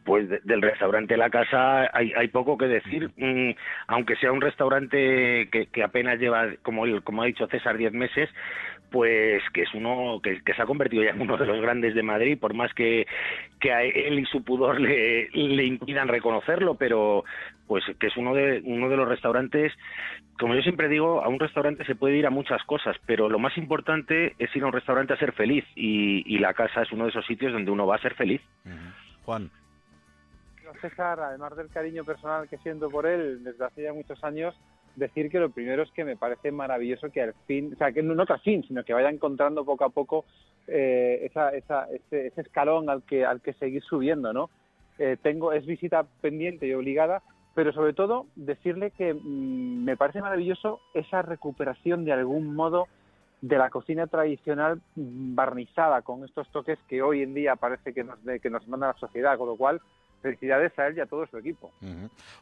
Pues 0.05 0.29
de- 0.29 0.41
del 0.45 0.61
restaurante 0.63 1.17
La 1.17 1.31
Casa 1.31 1.89
hay, 1.97 2.13
hay 2.15 2.29
poco 2.29 2.59
que 2.59 2.67
decir, 2.67 3.11
mm, 3.17 3.51
aunque 3.87 4.17
sea 4.17 4.33
un 4.33 4.41
restaurante 4.43 5.49
que, 5.51 5.67
que 5.73 5.83
apenas 5.83 6.19
lleva, 6.19 6.47
como, 6.63 6.85
el- 6.85 7.03
como 7.03 7.23
ha 7.23 7.27
dicho 7.27 7.47
César, 7.47 7.77
10 7.79 7.93
meses, 7.93 8.29
pues 8.91 9.43
que 9.53 9.63
es 9.63 9.75
uno 9.75 10.21
que, 10.23 10.41
que 10.45 10.55
se 10.55 10.63
ha 10.63 10.67
convertido 10.67 11.03
ya 11.03 11.11
en 11.11 11.21
uno 11.23 11.37
de 11.37 11.47
los 11.47 11.61
grandes 11.61 11.95
de 11.95 12.03
Madrid, 12.03 12.39
por 12.39 12.55
más 12.55 12.73
que, 12.75 13.07
que 13.61 13.73
a 13.73 13.83
él 13.83 14.19
y 14.21 14.25
su 14.27 14.45
pudor 14.45 14.81
le, 14.81 15.29
le 15.33 15.65
impidan 15.65 16.07
reconocerlo, 16.09 16.75
pero 16.77 17.25
pues 17.67 17.83
que 17.99 18.07
es 18.09 18.17
uno 18.17 18.35
de, 18.35 18.61
uno 18.65 18.89
de 18.91 18.97
los 18.97 19.09
restaurantes, 19.09 19.73
como 20.39 20.55
yo 20.55 20.61
siempre 20.63 20.89
digo, 20.89 21.25
a 21.25 21.29
un 21.29 21.41
restaurante 21.41 21.85
se 21.87 21.95
puede 21.95 22.17
ir 22.19 22.27
a 22.27 22.31
muchas 22.31 22.63
cosas, 22.65 22.97
pero 23.07 23.29
lo 23.31 23.39
más 23.39 23.57
importante 23.57 24.35
es 24.39 24.55
ir 24.55 24.63
a 24.63 24.67
un 24.67 24.73
restaurante 24.73 25.15
a 25.15 25.19
ser 25.19 25.33
feliz 25.33 25.65
y, 25.75 26.23
y 26.33 26.39
La 26.39 26.53
Casa 26.55 26.83
es 26.83 26.93
uno 26.93 27.05
de 27.05 27.11
esos 27.11 27.27
sitios 27.27 27.53
donde 27.53 27.71
uno 27.71 27.87
va 27.87 27.97
a 27.97 28.01
ser 28.03 28.15
feliz. 28.15 28.43
Juan. 29.25 29.51
César, 30.81 31.21
además 31.21 31.57
del 31.57 31.69
cariño 31.69 32.05
personal 32.05 32.49
que 32.49 32.59
siento 32.59 32.91
por 32.91 33.07
él 33.07 33.45
desde 33.45 33.65
hace 33.65 33.83
ya 33.83 33.93
muchos 33.93 34.23
años, 34.25 34.55
decir 34.97 35.31
que 35.31 35.41
lo 35.41 35.51
primero 35.51 35.83
es 35.83 35.91
que 35.93 36.05
me 36.05 36.17
parece 36.17 36.53
maravilloso 36.53 37.11
que 37.11 37.23
al 37.23 37.35
fin, 37.47 37.73
o 37.75 37.77
sea, 37.77 37.93
que 37.93 38.03
no, 38.03 38.15
no 38.15 38.27
que 38.27 38.35
al 38.35 38.41
fin, 38.41 38.65
sino 38.67 38.85
que 38.85 38.93
vaya 38.93 39.11
encontrando 39.11 39.65
poco 39.65 39.85
a 39.85 39.91
poco 39.91 40.25
eh, 40.67 41.21
esa, 41.25 41.51
esa, 41.51 41.87
ese, 41.91 42.29
ese 42.29 42.41
escalón 42.41 42.89
al 42.89 43.03
que, 43.03 43.25
al 43.25 43.41
que 43.41 43.53
seguir 43.55 43.83
subiendo, 43.83 44.33
¿no? 44.33 44.51
Eh, 44.99 45.17
tengo, 45.21 45.53
es 45.53 45.67
visita 45.67 46.07
pendiente 46.21 46.67
y 46.67 46.75
obligada, 46.75 47.23
pero 47.55 47.73
sobre 47.73 47.93
todo 47.93 48.27
decirle 48.37 48.93
que 48.93 49.13
mm, 49.13 49.85
me 49.85 49.97
parece 49.97 50.21
maravilloso 50.21 50.81
esa 50.95 51.23
recuperación 51.23 52.05
de 52.05 52.13
algún 52.13 52.55
modo 52.55 52.87
de 53.41 53.59
la 53.59 53.69
cocina 53.69 54.07
tradicional 54.07 54.81
barnizada 54.97 56.01
con 56.03 56.25
estos 56.25 56.49
toques 56.49 56.79
que 56.89 57.03
hoy 57.03 57.23
en 57.23 57.35
día 57.35 57.57
parece 57.57 57.93
que 57.93 58.05
nos, 58.05 58.19
que 58.41 58.49
nos 58.49 58.67
manda 58.69 58.87
la 58.87 58.95
sociedad, 58.95 59.37
con 59.37 59.49
lo 59.49 59.57
cual 59.57 59.83
felicidades 60.25 60.77
a 60.79 60.87
él 60.87 60.97
y 60.97 61.01
a 61.01 61.07
todo 61.07 61.27
su 61.27 61.37
equipo. 61.37 61.71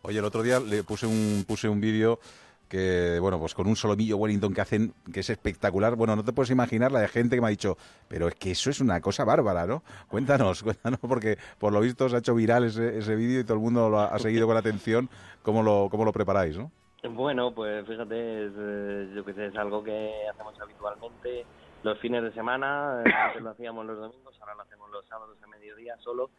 Oye, 0.02 0.18
el 0.20 0.24
otro 0.24 0.42
día 0.42 0.60
le 0.60 0.84
puse 0.84 1.06
un, 1.06 1.44
puse 1.46 1.68
un 1.68 1.80
vídeo 1.80 2.20
que, 2.68 3.18
bueno, 3.20 3.38
pues 3.38 3.54
con 3.54 3.66
un 3.66 3.74
solomillo 3.74 4.16
Wellington 4.16 4.54
que 4.54 4.60
hacen, 4.60 4.94
que 5.12 5.20
es 5.20 5.28
espectacular. 5.28 5.96
Bueno, 5.96 6.14
no 6.14 6.24
te 6.24 6.32
puedes 6.32 6.50
imaginar 6.50 6.92
la 6.92 7.00
de 7.00 7.08
gente 7.08 7.36
que 7.36 7.42
me 7.42 7.48
ha 7.48 7.50
dicho, 7.50 7.76
pero 8.08 8.28
es 8.28 8.36
que 8.36 8.52
eso 8.52 8.70
es 8.70 8.80
una 8.80 9.00
cosa 9.00 9.24
bárbara, 9.24 9.66
¿no? 9.66 9.82
Cuéntanos, 10.08 10.62
cuéntanos, 10.64 11.00
porque 11.00 11.36
por 11.58 11.72
lo 11.72 11.80
visto 11.80 12.08
se 12.08 12.16
ha 12.16 12.20
hecho 12.20 12.34
viral 12.34 12.64
ese, 12.64 12.96
ese 12.98 13.16
vídeo 13.16 13.40
y 13.40 13.44
todo 13.44 13.54
el 13.54 13.62
mundo 13.62 13.90
lo 13.90 13.98
ha, 13.98 14.06
ha 14.06 14.18
seguido 14.20 14.46
con 14.46 14.56
atención. 14.56 15.10
¿Cómo 15.42 15.62
lo, 15.62 15.88
cómo 15.90 16.04
lo 16.04 16.12
preparáis, 16.12 16.56
no? 16.56 16.70
Bueno, 17.10 17.52
pues 17.52 17.84
fíjate, 17.86 18.46
es, 18.46 18.52
eh, 18.56 19.12
yo 19.16 19.24
que 19.24 19.34
sé, 19.34 19.46
es 19.46 19.56
algo 19.56 19.82
que 19.82 20.12
hacemos 20.32 20.54
habitualmente 20.60 21.44
los 21.82 21.98
fines 21.98 22.22
de 22.22 22.32
semana, 22.32 23.02
eh, 23.04 23.10
antes 23.12 23.42
lo 23.42 23.50
hacíamos 23.50 23.84
los 23.84 23.98
domingos, 23.98 24.34
ahora 24.40 24.54
lo 24.54 24.62
hacemos 24.62 24.88
los 24.90 25.04
sábados 25.06 25.36
a 25.42 25.46
mediodía 25.48 25.96
solo 25.98 26.30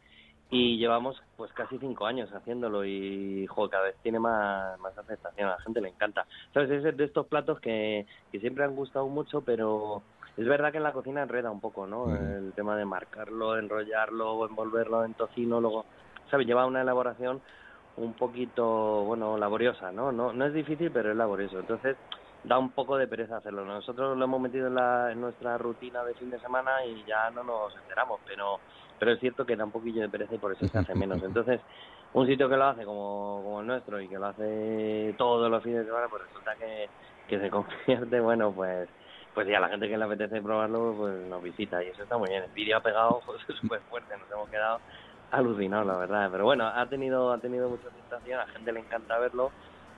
y 0.50 0.78
llevamos 0.78 1.20
pues 1.36 1.52
casi 1.52 1.78
cinco 1.78 2.06
años 2.06 2.30
haciéndolo 2.32 2.84
y 2.84 3.46
jo, 3.46 3.68
cada 3.68 3.84
vez 3.84 3.96
tiene 4.02 4.18
más, 4.18 4.78
más 4.78 4.96
aceptación, 4.96 5.48
a 5.48 5.52
la 5.52 5.60
gente 5.62 5.80
le 5.80 5.88
encanta. 5.88 6.26
¿Sabes? 6.52 6.70
Es 6.70 6.96
de 6.96 7.04
estos 7.04 7.26
platos 7.26 7.60
que, 7.60 8.06
que 8.30 8.40
siempre 8.40 8.64
han 8.64 8.76
gustado 8.76 9.08
mucho, 9.08 9.40
pero 9.40 10.02
es 10.36 10.46
verdad 10.46 10.72
que 10.72 10.78
en 10.78 10.84
la 10.84 10.92
cocina 10.92 11.22
enreda 11.22 11.50
un 11.50 11.60
poco, 11.60 11.86
¿no? 11.86 12.14
El 12.14 12.52
tema 12.54 12.76
de 12.76 12.84
marcarlo, 12.84 13.56
enrollarlo, 13.58 14.46
envolverlo 14.46 15.04
en 15.04 15.14
tocino, 15.14 15.60
luego, 15.60 15.86
¿sabes? 16.30 16.46
Lleva 16.46 16.66
una 16.66 16.82
elaboración 16.82 17.40
un 17.96 18.14
poquito, 18.14 19.04
bueno, 19.04 19.38
laboriosa, 19.38 19.92
¿no? 19.92 20.10
No, 20.10 20.32
no 20.32 20.46
es 20.46 20.52
difícil, 20.52 20.90
pero 20.90 21.12
es 21.12 21.16
laborioso. 21.16 21.60
Entonces, 21.60 21.96
da 22.42 22.58
un 22.58 22.70
poco 22.70 22.96
de 22.96 23.06
pereza 23.06 23.36
hacerlo. 23.36 23.64
Nosotros 23.64 24.16
lo 24.16 24.24
hemos 24.24 24.40
metido 24.40 24.66
en, 24.66 24.74
la, 24.74 25.12
en 25.12 25.20
nuestra 25.20 25.56
rutina 25.56 26.04
de 26.04 26.14
fin 26.14 26.30
de 26.30 26.40
semana 26.40 26.84
y 26.84 27.04
ya 27.04 27.30
no 27.30 27.42
nos 27.44 27.74
enteramos, 27.76 28.20
pero 28.26 28.58
pero 28.98 29.12
es 29.12 29.20
cierto 29.20 29.44
que 29.44 29.56
da 29.56 29.64
un 29.64 29.70
poquillo 29.70 30.02
de 30.02 30.08
pereza 30.08 30.34
y 30.34 30.38
por 30.38 30.52
eso 30.52 30.66
se 30.66 30.78
hace 30.78 30.94
menos. 30.94 31.22
Entonces, 31.22 31.60
un 32.12 32.26
sitio 32.26 32.48
que 32.48 32.56
lo 32.56 32.64
hace 32.64 32.84
como, 32.84 33.40
como 33.42 33.60
el 33.60 33.66
nuestro 33.66 34.00
y 34.00 34.08
que 34.08 34.18
lo 34.18 34.26
hace 34.26 35.14
todos 35.18 35.50
los 35.50 35.62
fines 35.62 35.80
de 35.80 35.86
semana, 35.86 36.06
pues 36.08 36.22
resulta 36.22 36.54
que, 36.56 36.88
que 37.28 37.40
se 37.40 37.50
convierte, 37.50 38.20
bueno, 38.20 38.52
pues 38.52 38.88
pues 39.34 39.48
ya 39.48 39.58
la 39.58 39.68
gente 39.68 39.88
que 39.88 39.98
le 39.98 40.04
apetece 40.04 40.40
probarlo, 40.40 40.94
pues 40.96 41.26
nos 41.26 41.42
visita 41.42 41.82
y 41.82 41.88
eso 41.88 42.04
está 42.04 42.16
muy 42.16 42.28
bien. 42.28 42.44
El 42.44 42.52
vídeo 42.52 42.76
ha 42.76 42.80
pegado 42.80 43.20
pues, 43.26 43.40
súper 43.60 43.80
fuerte, 43.90 44.16
nos 44.16 44.30
hemos 44.30 44.48
quedado 44.48 44.80
alucinados, 45.32 45.86
la 45.86 45.96
verdad. 45.96 46.28
Pero 46.30 46.44
bueno, 46.44 46.66
ha 46.68 46.86
tenido 46.86 47.32
ha 47.32 47.38
tenido 47.38 47.68
mucha 47.68 47.88
aceptación, 47.88 48.38
a 48.38 48.46
la 48.46 48.52
gente 48.52 48.72
le 48.72 48.80
encanta 48.80 49.18
verlo 49.18 49.50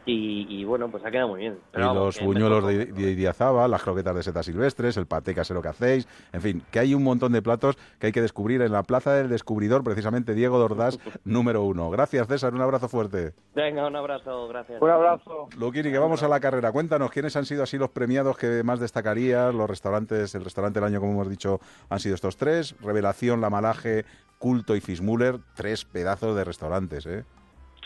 y, 0.07 0.47
y 0.49 0.65
bueno, 0.65 0.89
pues 0.91 1.05
ha 1.05 1.11
quedado 1.11 1.29
muy 1.29 1.41
bien. 1.41 1.59
Pero 1.73 1.85
y 1.85 1.89
vamos, 1.89 2.17
los 2.17 2.25
buñuelos 2.25 2.67
de, 2.67 2.87
de 2.87 3.11
Idiazaba, 3.11 3.67
las 3.69 3.83
croquetas 3.83 4.15
de 4.15 4.23
setas 4.23 4.47
silvestres, 4.47 4.97
el 4.97 5.07
paté 5.07 5.35
casero 5.35 5.61
que 5.61 5.69
hacéis, 5.69 6.09
en 6.33 6.41
fin, 6.41 6.63
que 6.71 6.79
hay 6.79 6.95
un 6.95 7.03
montón 7.03 7.33
de 7.33 7.43
platos 7.43 7.77
que 7.99 8.07
hay 8.07 8.13
que 8.13 8.23
descubrir 8.23 8.63
en 8.63 8.73
la 8.73 8.85
Plaza 8.85 9.13
del 9.13 9.29
Descubridor, 9.29 9.83
precisamente 9.83 10.35
Diego 10.35 10.59
Dordás, 10.59 10.99
número 11.25 11.65
uno. 11.65 11.91
Gracias, 11.91 12.29
César, 12.29 12.55
un 12.55 12.63
abrazo 12.63 12.89
fuerte. 12.89 13.35
Venga, 13.55 13.87
un 13.87 13.97
abrazo, 13.97 14.49
gracias. 14.49 14.81
Un 14.81 14.91
abrazo. 14.91 15.49
Luquini, 15.59 15.91
que 15.91 15.99
vamos 15.99 16.23
a 16.23 16.29
la 16.29 16.39
carrera. 16.39 16.71
Cuéntanos, 16.71 17.11
¿quiénes 17.11 17.35
han 17.37 17.45
sido 17.45 17.65
así 17.65 17.77
los 17.77 17.91
premiados 17.91 18.39
que 18.39 18.63
más 18.63 18.79
destacarías? 18.79 19.53
Los 19.53 19.69
restaurantes, 19.69 20.35
el 20.35 20.45
restaurante 20.45 20.79
del 20.79 20.87
año, 20.87 21.01
como 21.01 21.13
hemos 21.13 21.29
dicho, 21.29 21.61
han 21.89 21.99
sido 21.99 22.15
estos 22.15 22.37
tres. 22.37 22.77
Revelación, 22.81 23.41
La 23.41 23.51
Malaje, 23.51 24.05
Culto 24.39 24.77
y 24.77 24.81
Fismuller, 24.81 25.41
tres 25.55 25.85
pedazos 25.85 26.37
de 26.37 26.45
restaurantes, 26.45 27.07
¿eh? 27.07 27.25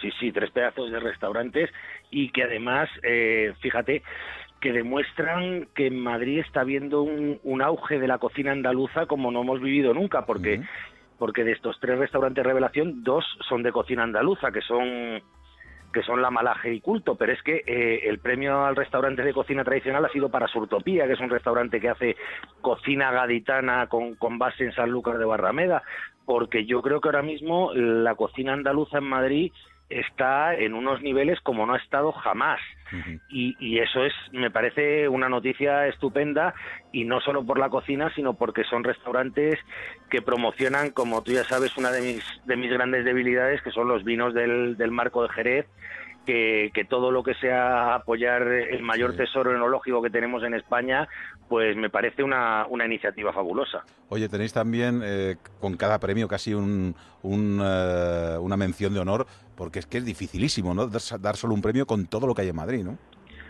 Sí, 0.00 0.10
sí, 0.18 0.32
tres 0.32 0.50
pedazos 0.50 0.90
de 0.90 1.00
restaurantes 1.00 1.70
y 2.10 2.30
que 2.30 2.44
además, 2.44 2.88
eh, 3.02 3.52
fíjate, 3.60 4.02
que 4.60 4.72
demuestran 4.72 5.68
que 5.74 5.86
en 5.86 5.98
Madrid 5.98 6.40
está 6.40 6.60
habiendo 6.60 7.02
un, 7.02 7.40
un 7.42 7.62
auge 7.62 7.98
de 7.98 8.06
la 8.06 8.18
cocina 8.18 8.52
andaluza 8.52 9.06
como 9.06 9.30
no 9.30 9.42
hemos 9.42 9.60
vivido 9.60 9.94
nunca, 9.94 10.26
porque, 10.26 10.62
porque 11.18 11.44
de 11.44 11.52
estos 11.52 11.78
tres 11.80 11.98
restaurantes 11.98 12.44
revelación, 12.44 13.02
dos 13.02 13.24
son 13.48 13.62
de 13.62 13.72
cocina 13.72 14.02
andaluza, 14.02 14.52
que 14.52 14.60
son 14.60 15.22
que 15.92 16.02
son 16.02 16.22
la 16.22 16.30
Malaje 16.30 16.72
y 16.72 16.80
Culto, 16.80 17.16
pero 17.16 17.32
es 17.32 17.42
que 17.42 17.64
eh, 17.66 18.08
el 18.08 18.20
premio 18.20 18.64
al 18.64 18.76
restaurante 18.76 19.22
de 19.22 19.32
cocina 19.32 19.64
tradicional 19.64 20.04
ha 20.04 20.10
sido 20.10 20.28
para 20.28 20.46
Surtopía, 20.46 21.04
que 21.06 21.14
es 21.14 21.20
un 21.20 21.30
restaurante 21.30 21.80
que 21.80 21.88
hace 21.88 22.16
cocina 22.60 23.10
gaditana 23.10 23.88
con, 23.88 24.14
con 24.14 24.38
base 24.38 24.64
en 24.64 24.72
Sanlúcar 24.72 25.18
de 25.18 25.24
Barrameda, 25.24 25.82
porque 26.24 26.64
yo 26.64 26.80
creo 26.80 27.00
que 27.00 27.08
ahora 27.08 27.22
mismo 27.22 27.72
la 27.74 28.14
cocina 28.14 28.52
andaluza 28.52 28.98
en 28.98 29.04
Madrid 29.04 29.52
está 29.90 30.54
en 30.54 30.74
unos 30.74 31.02
niveles 31.02 31.40
como 31.40 31.66
no 31.66 31.74
ha 31.74 31.78
estado 31.78 32.12
jamás. 32.12 32.60
Y, 33.28 33.56
y 33.60 33.78
eso 33.78 34.04
es, 34.04 34.12
me 34.32 34.50
parece 34.50 35.08
una 35.08 35.28
noticia 35.28 35.86
estupenda 35.86 36.54
y 36.92 37.04
no 37.04 37.20
solo 37.20 37.44
por 37.44 37.58
la 37.58 37.68
cocina, 37.68 38.12
sino 38.14 38.34
porque 38.34 38.64
son 38.64 38.82
restaurantes 38.82 39.60
que 40.08 40.22
promocionan, 40.22 40.90
como 40.90 41.22
tú 41.22 41.32
ya 41.32 41.44
sabes, 41.44 41.76
una 41.76 41.92
de 41.92 42.00
mis, 42.00 42.24
de 42.46 42.56
mis 42.56 42.72
grandes 42.72 43.04
debilidades, 43.04 43.62
que 43.62 43.70
son 43.70 43.86
los 43.86 44.02
vinos 44.02 44.34
del, 44.34 44.76
del 44.76 44.90
marco 44.90 45.22
de 45.22 45.28
Jerez, 45.28 45.66
que, 46.30 46.70
que 46.72 46.84
todo 46.84 47.10
lo 47.10 47.24
que 47.24 47.34
sea 47.34 47.96
apoyar 47.96 48.42
el 48.42 48.82
mayor 48.84 49.16
tesoro 49.16 49.52
enológico 49.52 50.00
que 50.00 50.10
tenemos 50.10 50.44
en 50.44 50.54
España, 50.54 51.08
pues 51.48 51.76
me 51.76 51.90
parece 51.90 52.22
una, 52.22 52.66
una 52.68 52.86
iniciativa 52.86 53.32
fabulosa. 53.32 53.82
Oye, 54.10 54.28
tenéis 54.28 54.52
también 54.52 55.00
eh, 55.04 55.38
con 55.60 55.76
cada 55.76 55.98
premio 55.98 56.28
casi 56.28 56.54
un, 56.54 56.94
un, 57.22 57.60
eh, 57.60 58.36
una 58.38 58.56
mención 58.56 58.94
de 58.94 59.00
honor, 59.00 59.26
porque 59.56 59.80
es 59.80 59.86
que 59.86 59.98
es 59.98 60.04
dificilísimo, 60.04 60.72
¿no? 60.72 60.86
Dar, 60.86 61.34
solo 61.34 61.52
un 61.52 61.62
premio 61.62 61.84
con 61.84 62.06
todo 62.06 62.28
lo 62.28 62.34
que 62.34 62.42
hay 62.42 62.48
en 62.50 62.56
Madrid, 62.56 62.84
¿no? 62.84 62.96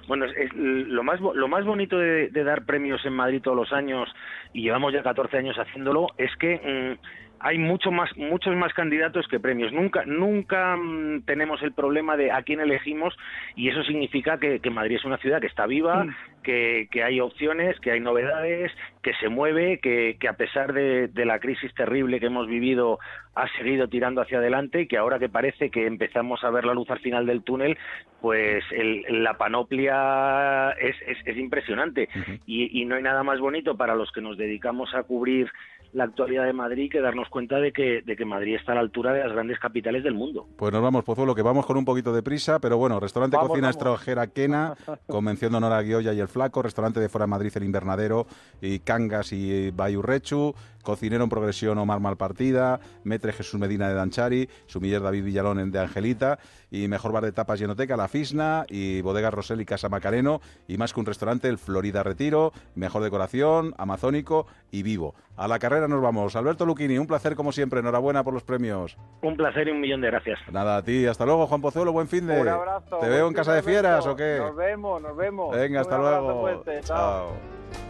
Bueno, 0.09 0.25
es, 0.25 0.35
es 0.35 0.51
lo 0.55 1.05
más 1.05 1.21
lo 1.21 1.49
más 1.49 1.67
bonito 1.67 1.99
de, 1.99 2.31
de 2.31 2.45
dar 2.45 2.65
premios 2.65 3.05
en 3.05 3.13
Madrid 3.13 3.43
todos 3.43 3.57
los 3.59 3.73
años 3.75 4.09
y 4.55 4.63
llevamos 4.63 4.95
ya 4.95 5.03
14 5.03 5.37
años 5.37 5.57
haciéndolo 5.57 6.07
es 6.17 6.35
que 6.37 6.97
mm, 6.99 7.30
hay 7.43 7.57
mucho 7.59 7.91
más, 7.91 8.15
muchos 8.19 8.55
más 8.55 8.73
candidatos 8.75 9.27
que 9.27 9.41
premios. 9.41 9.73
Nunca, 9.73 10.05
nunca 10.05 10.77
mm, 10.77 11.23
tenemos 11.23 11.63
el 11.63 11.73
problema 11.73 12.17
de 12.17 12.31
a 12.31 12.43
quién 12.43 12.61
elegimos 12.61 13.17
y 13.57 13.69
eso 13.71 13.83
significa 13.85 14.39
que, 14.39 14.61
que 14.61 14.69
Madrid 14.71 14.97
es 14.97 15.05
una 15.07 15.17
ciudad 15.17 15.41
que 15.41 15.47
está 15.47 15.67
viva, 15.67 16.07
que, 16.43 16.89
que 16.91 17.03
hay 17.03 17.19
opciones, 17.21 17.81
que 17.81 17.93
hay 17.93 18.01
novedades, 18.01 18.71
que 19.03 19.15
se 19.15 19.29
mueve, 19.31 19.79
que, 19.81 20.17
que 20.21 20.29
a 20.29 20.35
pesar 20.35 20.73
de, 20.75 21.09
de 21.09 21.25
la 21.25 21.39
crisis 21.39 21.73
terrible 21.75 22.21
que 22.21 22.27
hemos 22.27 22.47
vivido 22.47 22.99
ha 23.35 23.49
seguido 23.57 23.89
tirando 23.89 24.21
hacia 24.21 24.39
adelante 24.39 24.83
y 24.83 24.87
que 24.87 24.99
ahora 24.99 25.19
que 25.19 25.29
parece 25.31 25.71
que 25.71 25.87
empezamos 25.87 26.45
a 26.45 26.51
ver 26.51 26.65
la 26.67 26.75
luz 26.75 26.91
al 26.91 26.99
final 27.01 27.25
del 27.27 27.43
túnel, 27.43 27.79
pues 28.21 28.63
el- 28.73 29.23
la 29.25 29.35
panoplia 29.39 30.73
es, 30.73 30.97
es, 31.07 31.19
es 31.25 31.37
impresionante. 31.37 32.09
Y, 32.47 32.81
y 32.81 32.85
no 32.85 32.97
hay 32.97 33.03
nada 33.03 33.23
más 33.23 33.39
bonito 33.41 33.77
para 33.77 33.95
los 33.95 34.11
que 34.13 34.21
nos 34.21 34.37
dedicamos 34.37 34.95
a 34.95 35.03
cubrir 35.05 35.51
la 35.93 36.05
actualidad 36.05 36.45
de 36.45 36.53
Madrid 36.53 36.91
que 36.91 37.01
darnos 37.01 37.29
cuenta 37.29 37.57
de 37.57 37.73
que, 37.73 38.03
de 38.03 38.17
que 38.17 38.25
Madrid 38.25 38.57
está 38.57 38.73
a 38.73 38.75
la 38.77 38.81
altura 38.81 39.13
de 39.13 39.21
las 39.21 39.33
grandes 39.33 39.59
capitales 39.59 40.05
del 40.05 40.15
mundo. 40.15 40.47
Pues 40.57 40.73
nos 40.73 40.83
vamos, 40.83 41.05
Pozuelo, 41.05 41.35
que 41.35 41.43
vamos 41.43 41.67
con 41.67 41.77
un 41.77 41.85
poquito 41.85 42.13
de 42.13 42.23
prisa, 42.23 42.59
pero 42.61 42.77
bueno, 42.77 43.01
restaurante 43.01 43.37
Vamos, 43.37 43.51
Cocina 43.51 43.69
vamos. 43.69 43.77
Extranjera 43.77 44.27
Quena, 44.29 44.75
Convención 45.07 45.53
de 45.53 45.59
Honor 45.59 45.73
a 45.73 45.83
Guiolla 45.83 46.13
y 46.13 46.21
El 46.21 46.29
Flaco, 46.29 46.63
restaurante 46.63 47.01
de 47.01 47.09
Fuera 47.09 47.25
de 47.25 47.31
Madrid 47.31 47.53
El 47.55 47.65
Invernadero 47.65 48.27
y 48.61 48.81
Cangas 48.81 49.33
y 49.33 49.71
Bayurrechu, 49.71 50.55
cocinero 50.83 51.25
en 51.25 51.31
progresión 51.31 51.79
Omar 51.79 52.01
Malpartida, 52.01 52.81
Metre 53.05 53.33
Jesús 53.33 53.59
Medina 53.61 53.89
de 53.89 53.95
Danchari, 53.95 54.49
sumiller 54.67 55.03
David 55.03 55.25
Villalón 55.25 55.71
de 55.71 55.79
Angelita 55.79 56.39
y 56.71 56.89
mejor 56.89 57.13
bar 57.13 57.25
de 57.25 57.33
tapas 57.33 57.61
y 57.61 57.65
enoteca 57.65 57.97
La 57.97 58.09
Fisna 58.09 58.65
y 58.69 59.01
Bodega 59.03 59.31
Rosel 59.31 59.61
y 59.61 59.65
Casa 59.65 59.89
Macareno 59.89 60.41
y 60.69 60.77
más 60.79 60.93
que 60.93 61.01
un 61.01 61.07
restaurante 61.07 61.49
el 61.49 61.59
Florida 61.59 62.03
Retiro, 62.03 62.53
mejor 62.75 63.03
decoración, 63.03 63.75
amazónico 63.79 64.47
y 64.71 64.83
vivo. 64.83 65.15
A 65.37 65.49
la 65.49 65.59
carrera 65.59 65.89
nos 65.89 66.03
vamos. 66.03 66.37
Alberto 66.37 66.67
Luquini, 66.67 66.99
un 66.99 67.07
placer 67.07 67.35
como 67.35 67.51
siempre, 67.53 67.81
enhorabuena 67.81 68.23
por 68.23 68.35
los 68.35 68.43
premios. 68.45 68.97
Un 69.23 69.37
placer 69.37 69.69
y 69.69 69.71
un 69.71 69.81
millón 69.81 70.01
de 70.03 70.09
gracias. 70.09 70.39
Nada, 70.53 70.77
a 70.77 70.83
ti. 70.83 71.07
Hasta 71.07 71.25
luego, 71.25 71.47
Juan 71.47 71.61
Pozuelo. 71.63 71.93
Buen 71.93 72.09
fin 72.09 72.27
de. 72.27 72.41
Un 72.41 72.49
abrazo. 72.49 72.99
¿Te 72.99 73.09
veo 73.09 73.27
en 73.27 73.33
casa 73.35 73.55
de 73.55 73.63
fieras 73.63 74.07
o 74.07 74.15
qué? 74.15 74.37
Nos 74.39 74.55
vemos, 74.55 75.01
nos 75.01 75.17
vemos. 75.17 75.57
Venga, 75.57 75.81
hasta 75.81 75.99
Un 75.99 76.05
abrazo 76.07 76.23
luego. 76.25 76.41
fuerte, 76.43 76.81
chao. 76.83 76.97
Chao. 77.31 77.90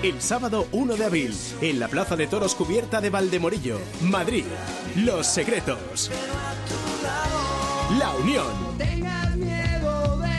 El 0.00 0.22
sábado 0.22 0.68
1 0.70 0.94
de 0.94 1.04
abril, 1.04 1.34
en 1.60 1.80
la 1.80 1.88
Plaza 1.88 2.14
de 2.14 2.28
Toros 2.28 2.54
Cubierta 2.54 3.00
de 3.00 3.10
Valdemorillo, 3.10 3.80
Madrid. 4.02 4.44
Los 4.94 5.26
Secretos. 5.26 6.08
La 7.98 8.14
Unión. 8.14 8.46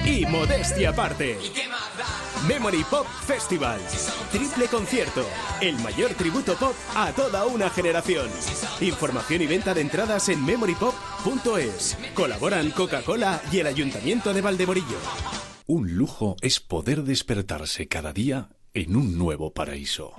Y 0.06 0.26
Modestia 0.28 0.92
Aparte. 0.92 1.38
Memory 2.48 2.86
Pop 2.90 3.06
Festival. 3.28 3.82
Triple 4.32 4.68
concierto. 4.68 5.26
El 5.60 5.78
mayor 5.80 6.12
tributo 6.14 6.56
pop 6.56 6.74
a 6.96 7.12
toda 7.12 7.46
una 7.46 7.70
generación. 7.70 8.30
Información 8.80 9.42
y 9.42 9.48
venta 9.48 9.74
de 9.74 9.82
entradas 9.82 10.30
en 10.30 10.46
memorypop.es. 10.46 11.98
Colaboran 12.14 12.72
Coca-Cola 12.72 13.42
y 13.52 13.60
el 13.60 13.68
Ayuntamiento 13.68 14.34
de 14.34 14.40
Valdemorillo. 14.40 14.98
Un 15.68 15.96
lujo 15.96 16.38
es 16.40 16.62
poder 16.62 17.04
despertarse 17.04 17.90
cada 17.90 18.14
día 18.14 18.48
en 18.80 18.96
un 18.96 19.18
nuevo 19.18 19.52
paraíso. 19.52 20.14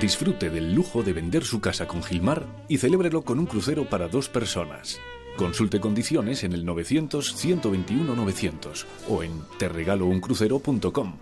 Disfrute 0.00 0.50
del 0.50 0.74
lujo 0.74 1.04
de 1.04 1.12
vender 1.12 1.44
su 1.44 1.60
casa 1.60 1.86
con 1.86 2.02
Gilmar 2.02 2.44
y 2.68 2.78
celébrelo 2.78 3.22
con 3.22 3.38
un 3.38 3.46
crucero 3.46 3.88
para 3.88 4.08
dos 4.08 4.28
personas. 4.28 4.98
Consulte 5.36 5.78
condiciones 5.78 6.42
en 6.42 6.52
el 6.52 6.66
900-121-900 6.66 8.86
o 9.08 9.22
en 9.22 9.40
terregalouncrucero.com. 9.58 11.14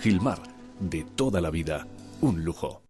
Gilmar, 0.00 0.40
de 0.78 1.04
toda 1.16 1.40
la 1.40 1.50
vida, 1.50 1.88
un 2.20 2.44
lujo. 2.44 2.82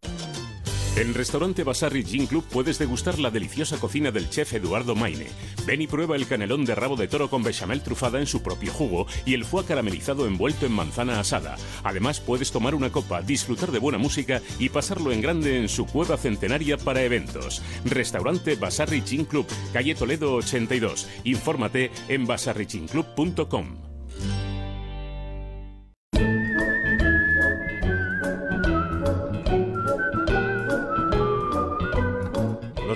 En 0.95 1.15
Restaurante 1.15 1.65
Basarri 1.65 2.05
Gin 2.05 2.27
Club 2.27 2.45
puedes 2.51 2.79
degustar 2.79 3.19
la 3.19 3.31
deliciosa 3.31 3.79
cocina 3.79 4.11
del 4.11 4.29
chef 4.29 4.53
Eduardo 4.53 4.95
Maine. 4.95 5.27
Ven 5.67 5.81
y 5.81 5.87
prueba 5.87 6.17
el 6.17 6.27
canelón 6.27 6.67
de 6.67 6.75
rabo 6.75 6.97
de 6.97 7.09
toro 7.09 7.31
con 7.31 7.43
bechamel 7.43 7.83
trufada 7.83 8.21
en 8.21 8.27
su 8.27 8.43
propio 8.43 8.71
jugo 8.73 9.07
y 9.25 9.33
el 9.33 9.47
foie 9.47 9.65
caramelizado 9.65 10.27
envuelto 10.27 10.67
en 10.67 10.73
manzana 10.73 11.19
asada. 11.19 11.57
Además 11.83 12.21
puedes 12.21 12.53
tomar 12.53 12.75
una 12.75 12.93
copa, 12.93 13.23
disfrutar 13.23 13.73
de 13.73 13.79
buena 13.79 13.97
música 13.97 14.43
y 14.59 14.69
pasarlo 14.69 15.13
en 15.13 15.23
grande 15.23 15.57
en 15.57 15.71
su 15.71 15.87
cueva 15.87 16.19
centenaria 16.19 16.77
para 16.77 17.03
eventos. 17.03 17.63
Restaurante 17.87 18.55
Basarri 18.57 19.01
Gin 19.01 19.25
Club, 19.25 19.47
calle 19.73 19.95
Toledo 19.95 20.35
82. 20.35 21.09
Infórmate 21.25 21.91
en 22.09 22.27
basarriginclub.com. 22.27 23.92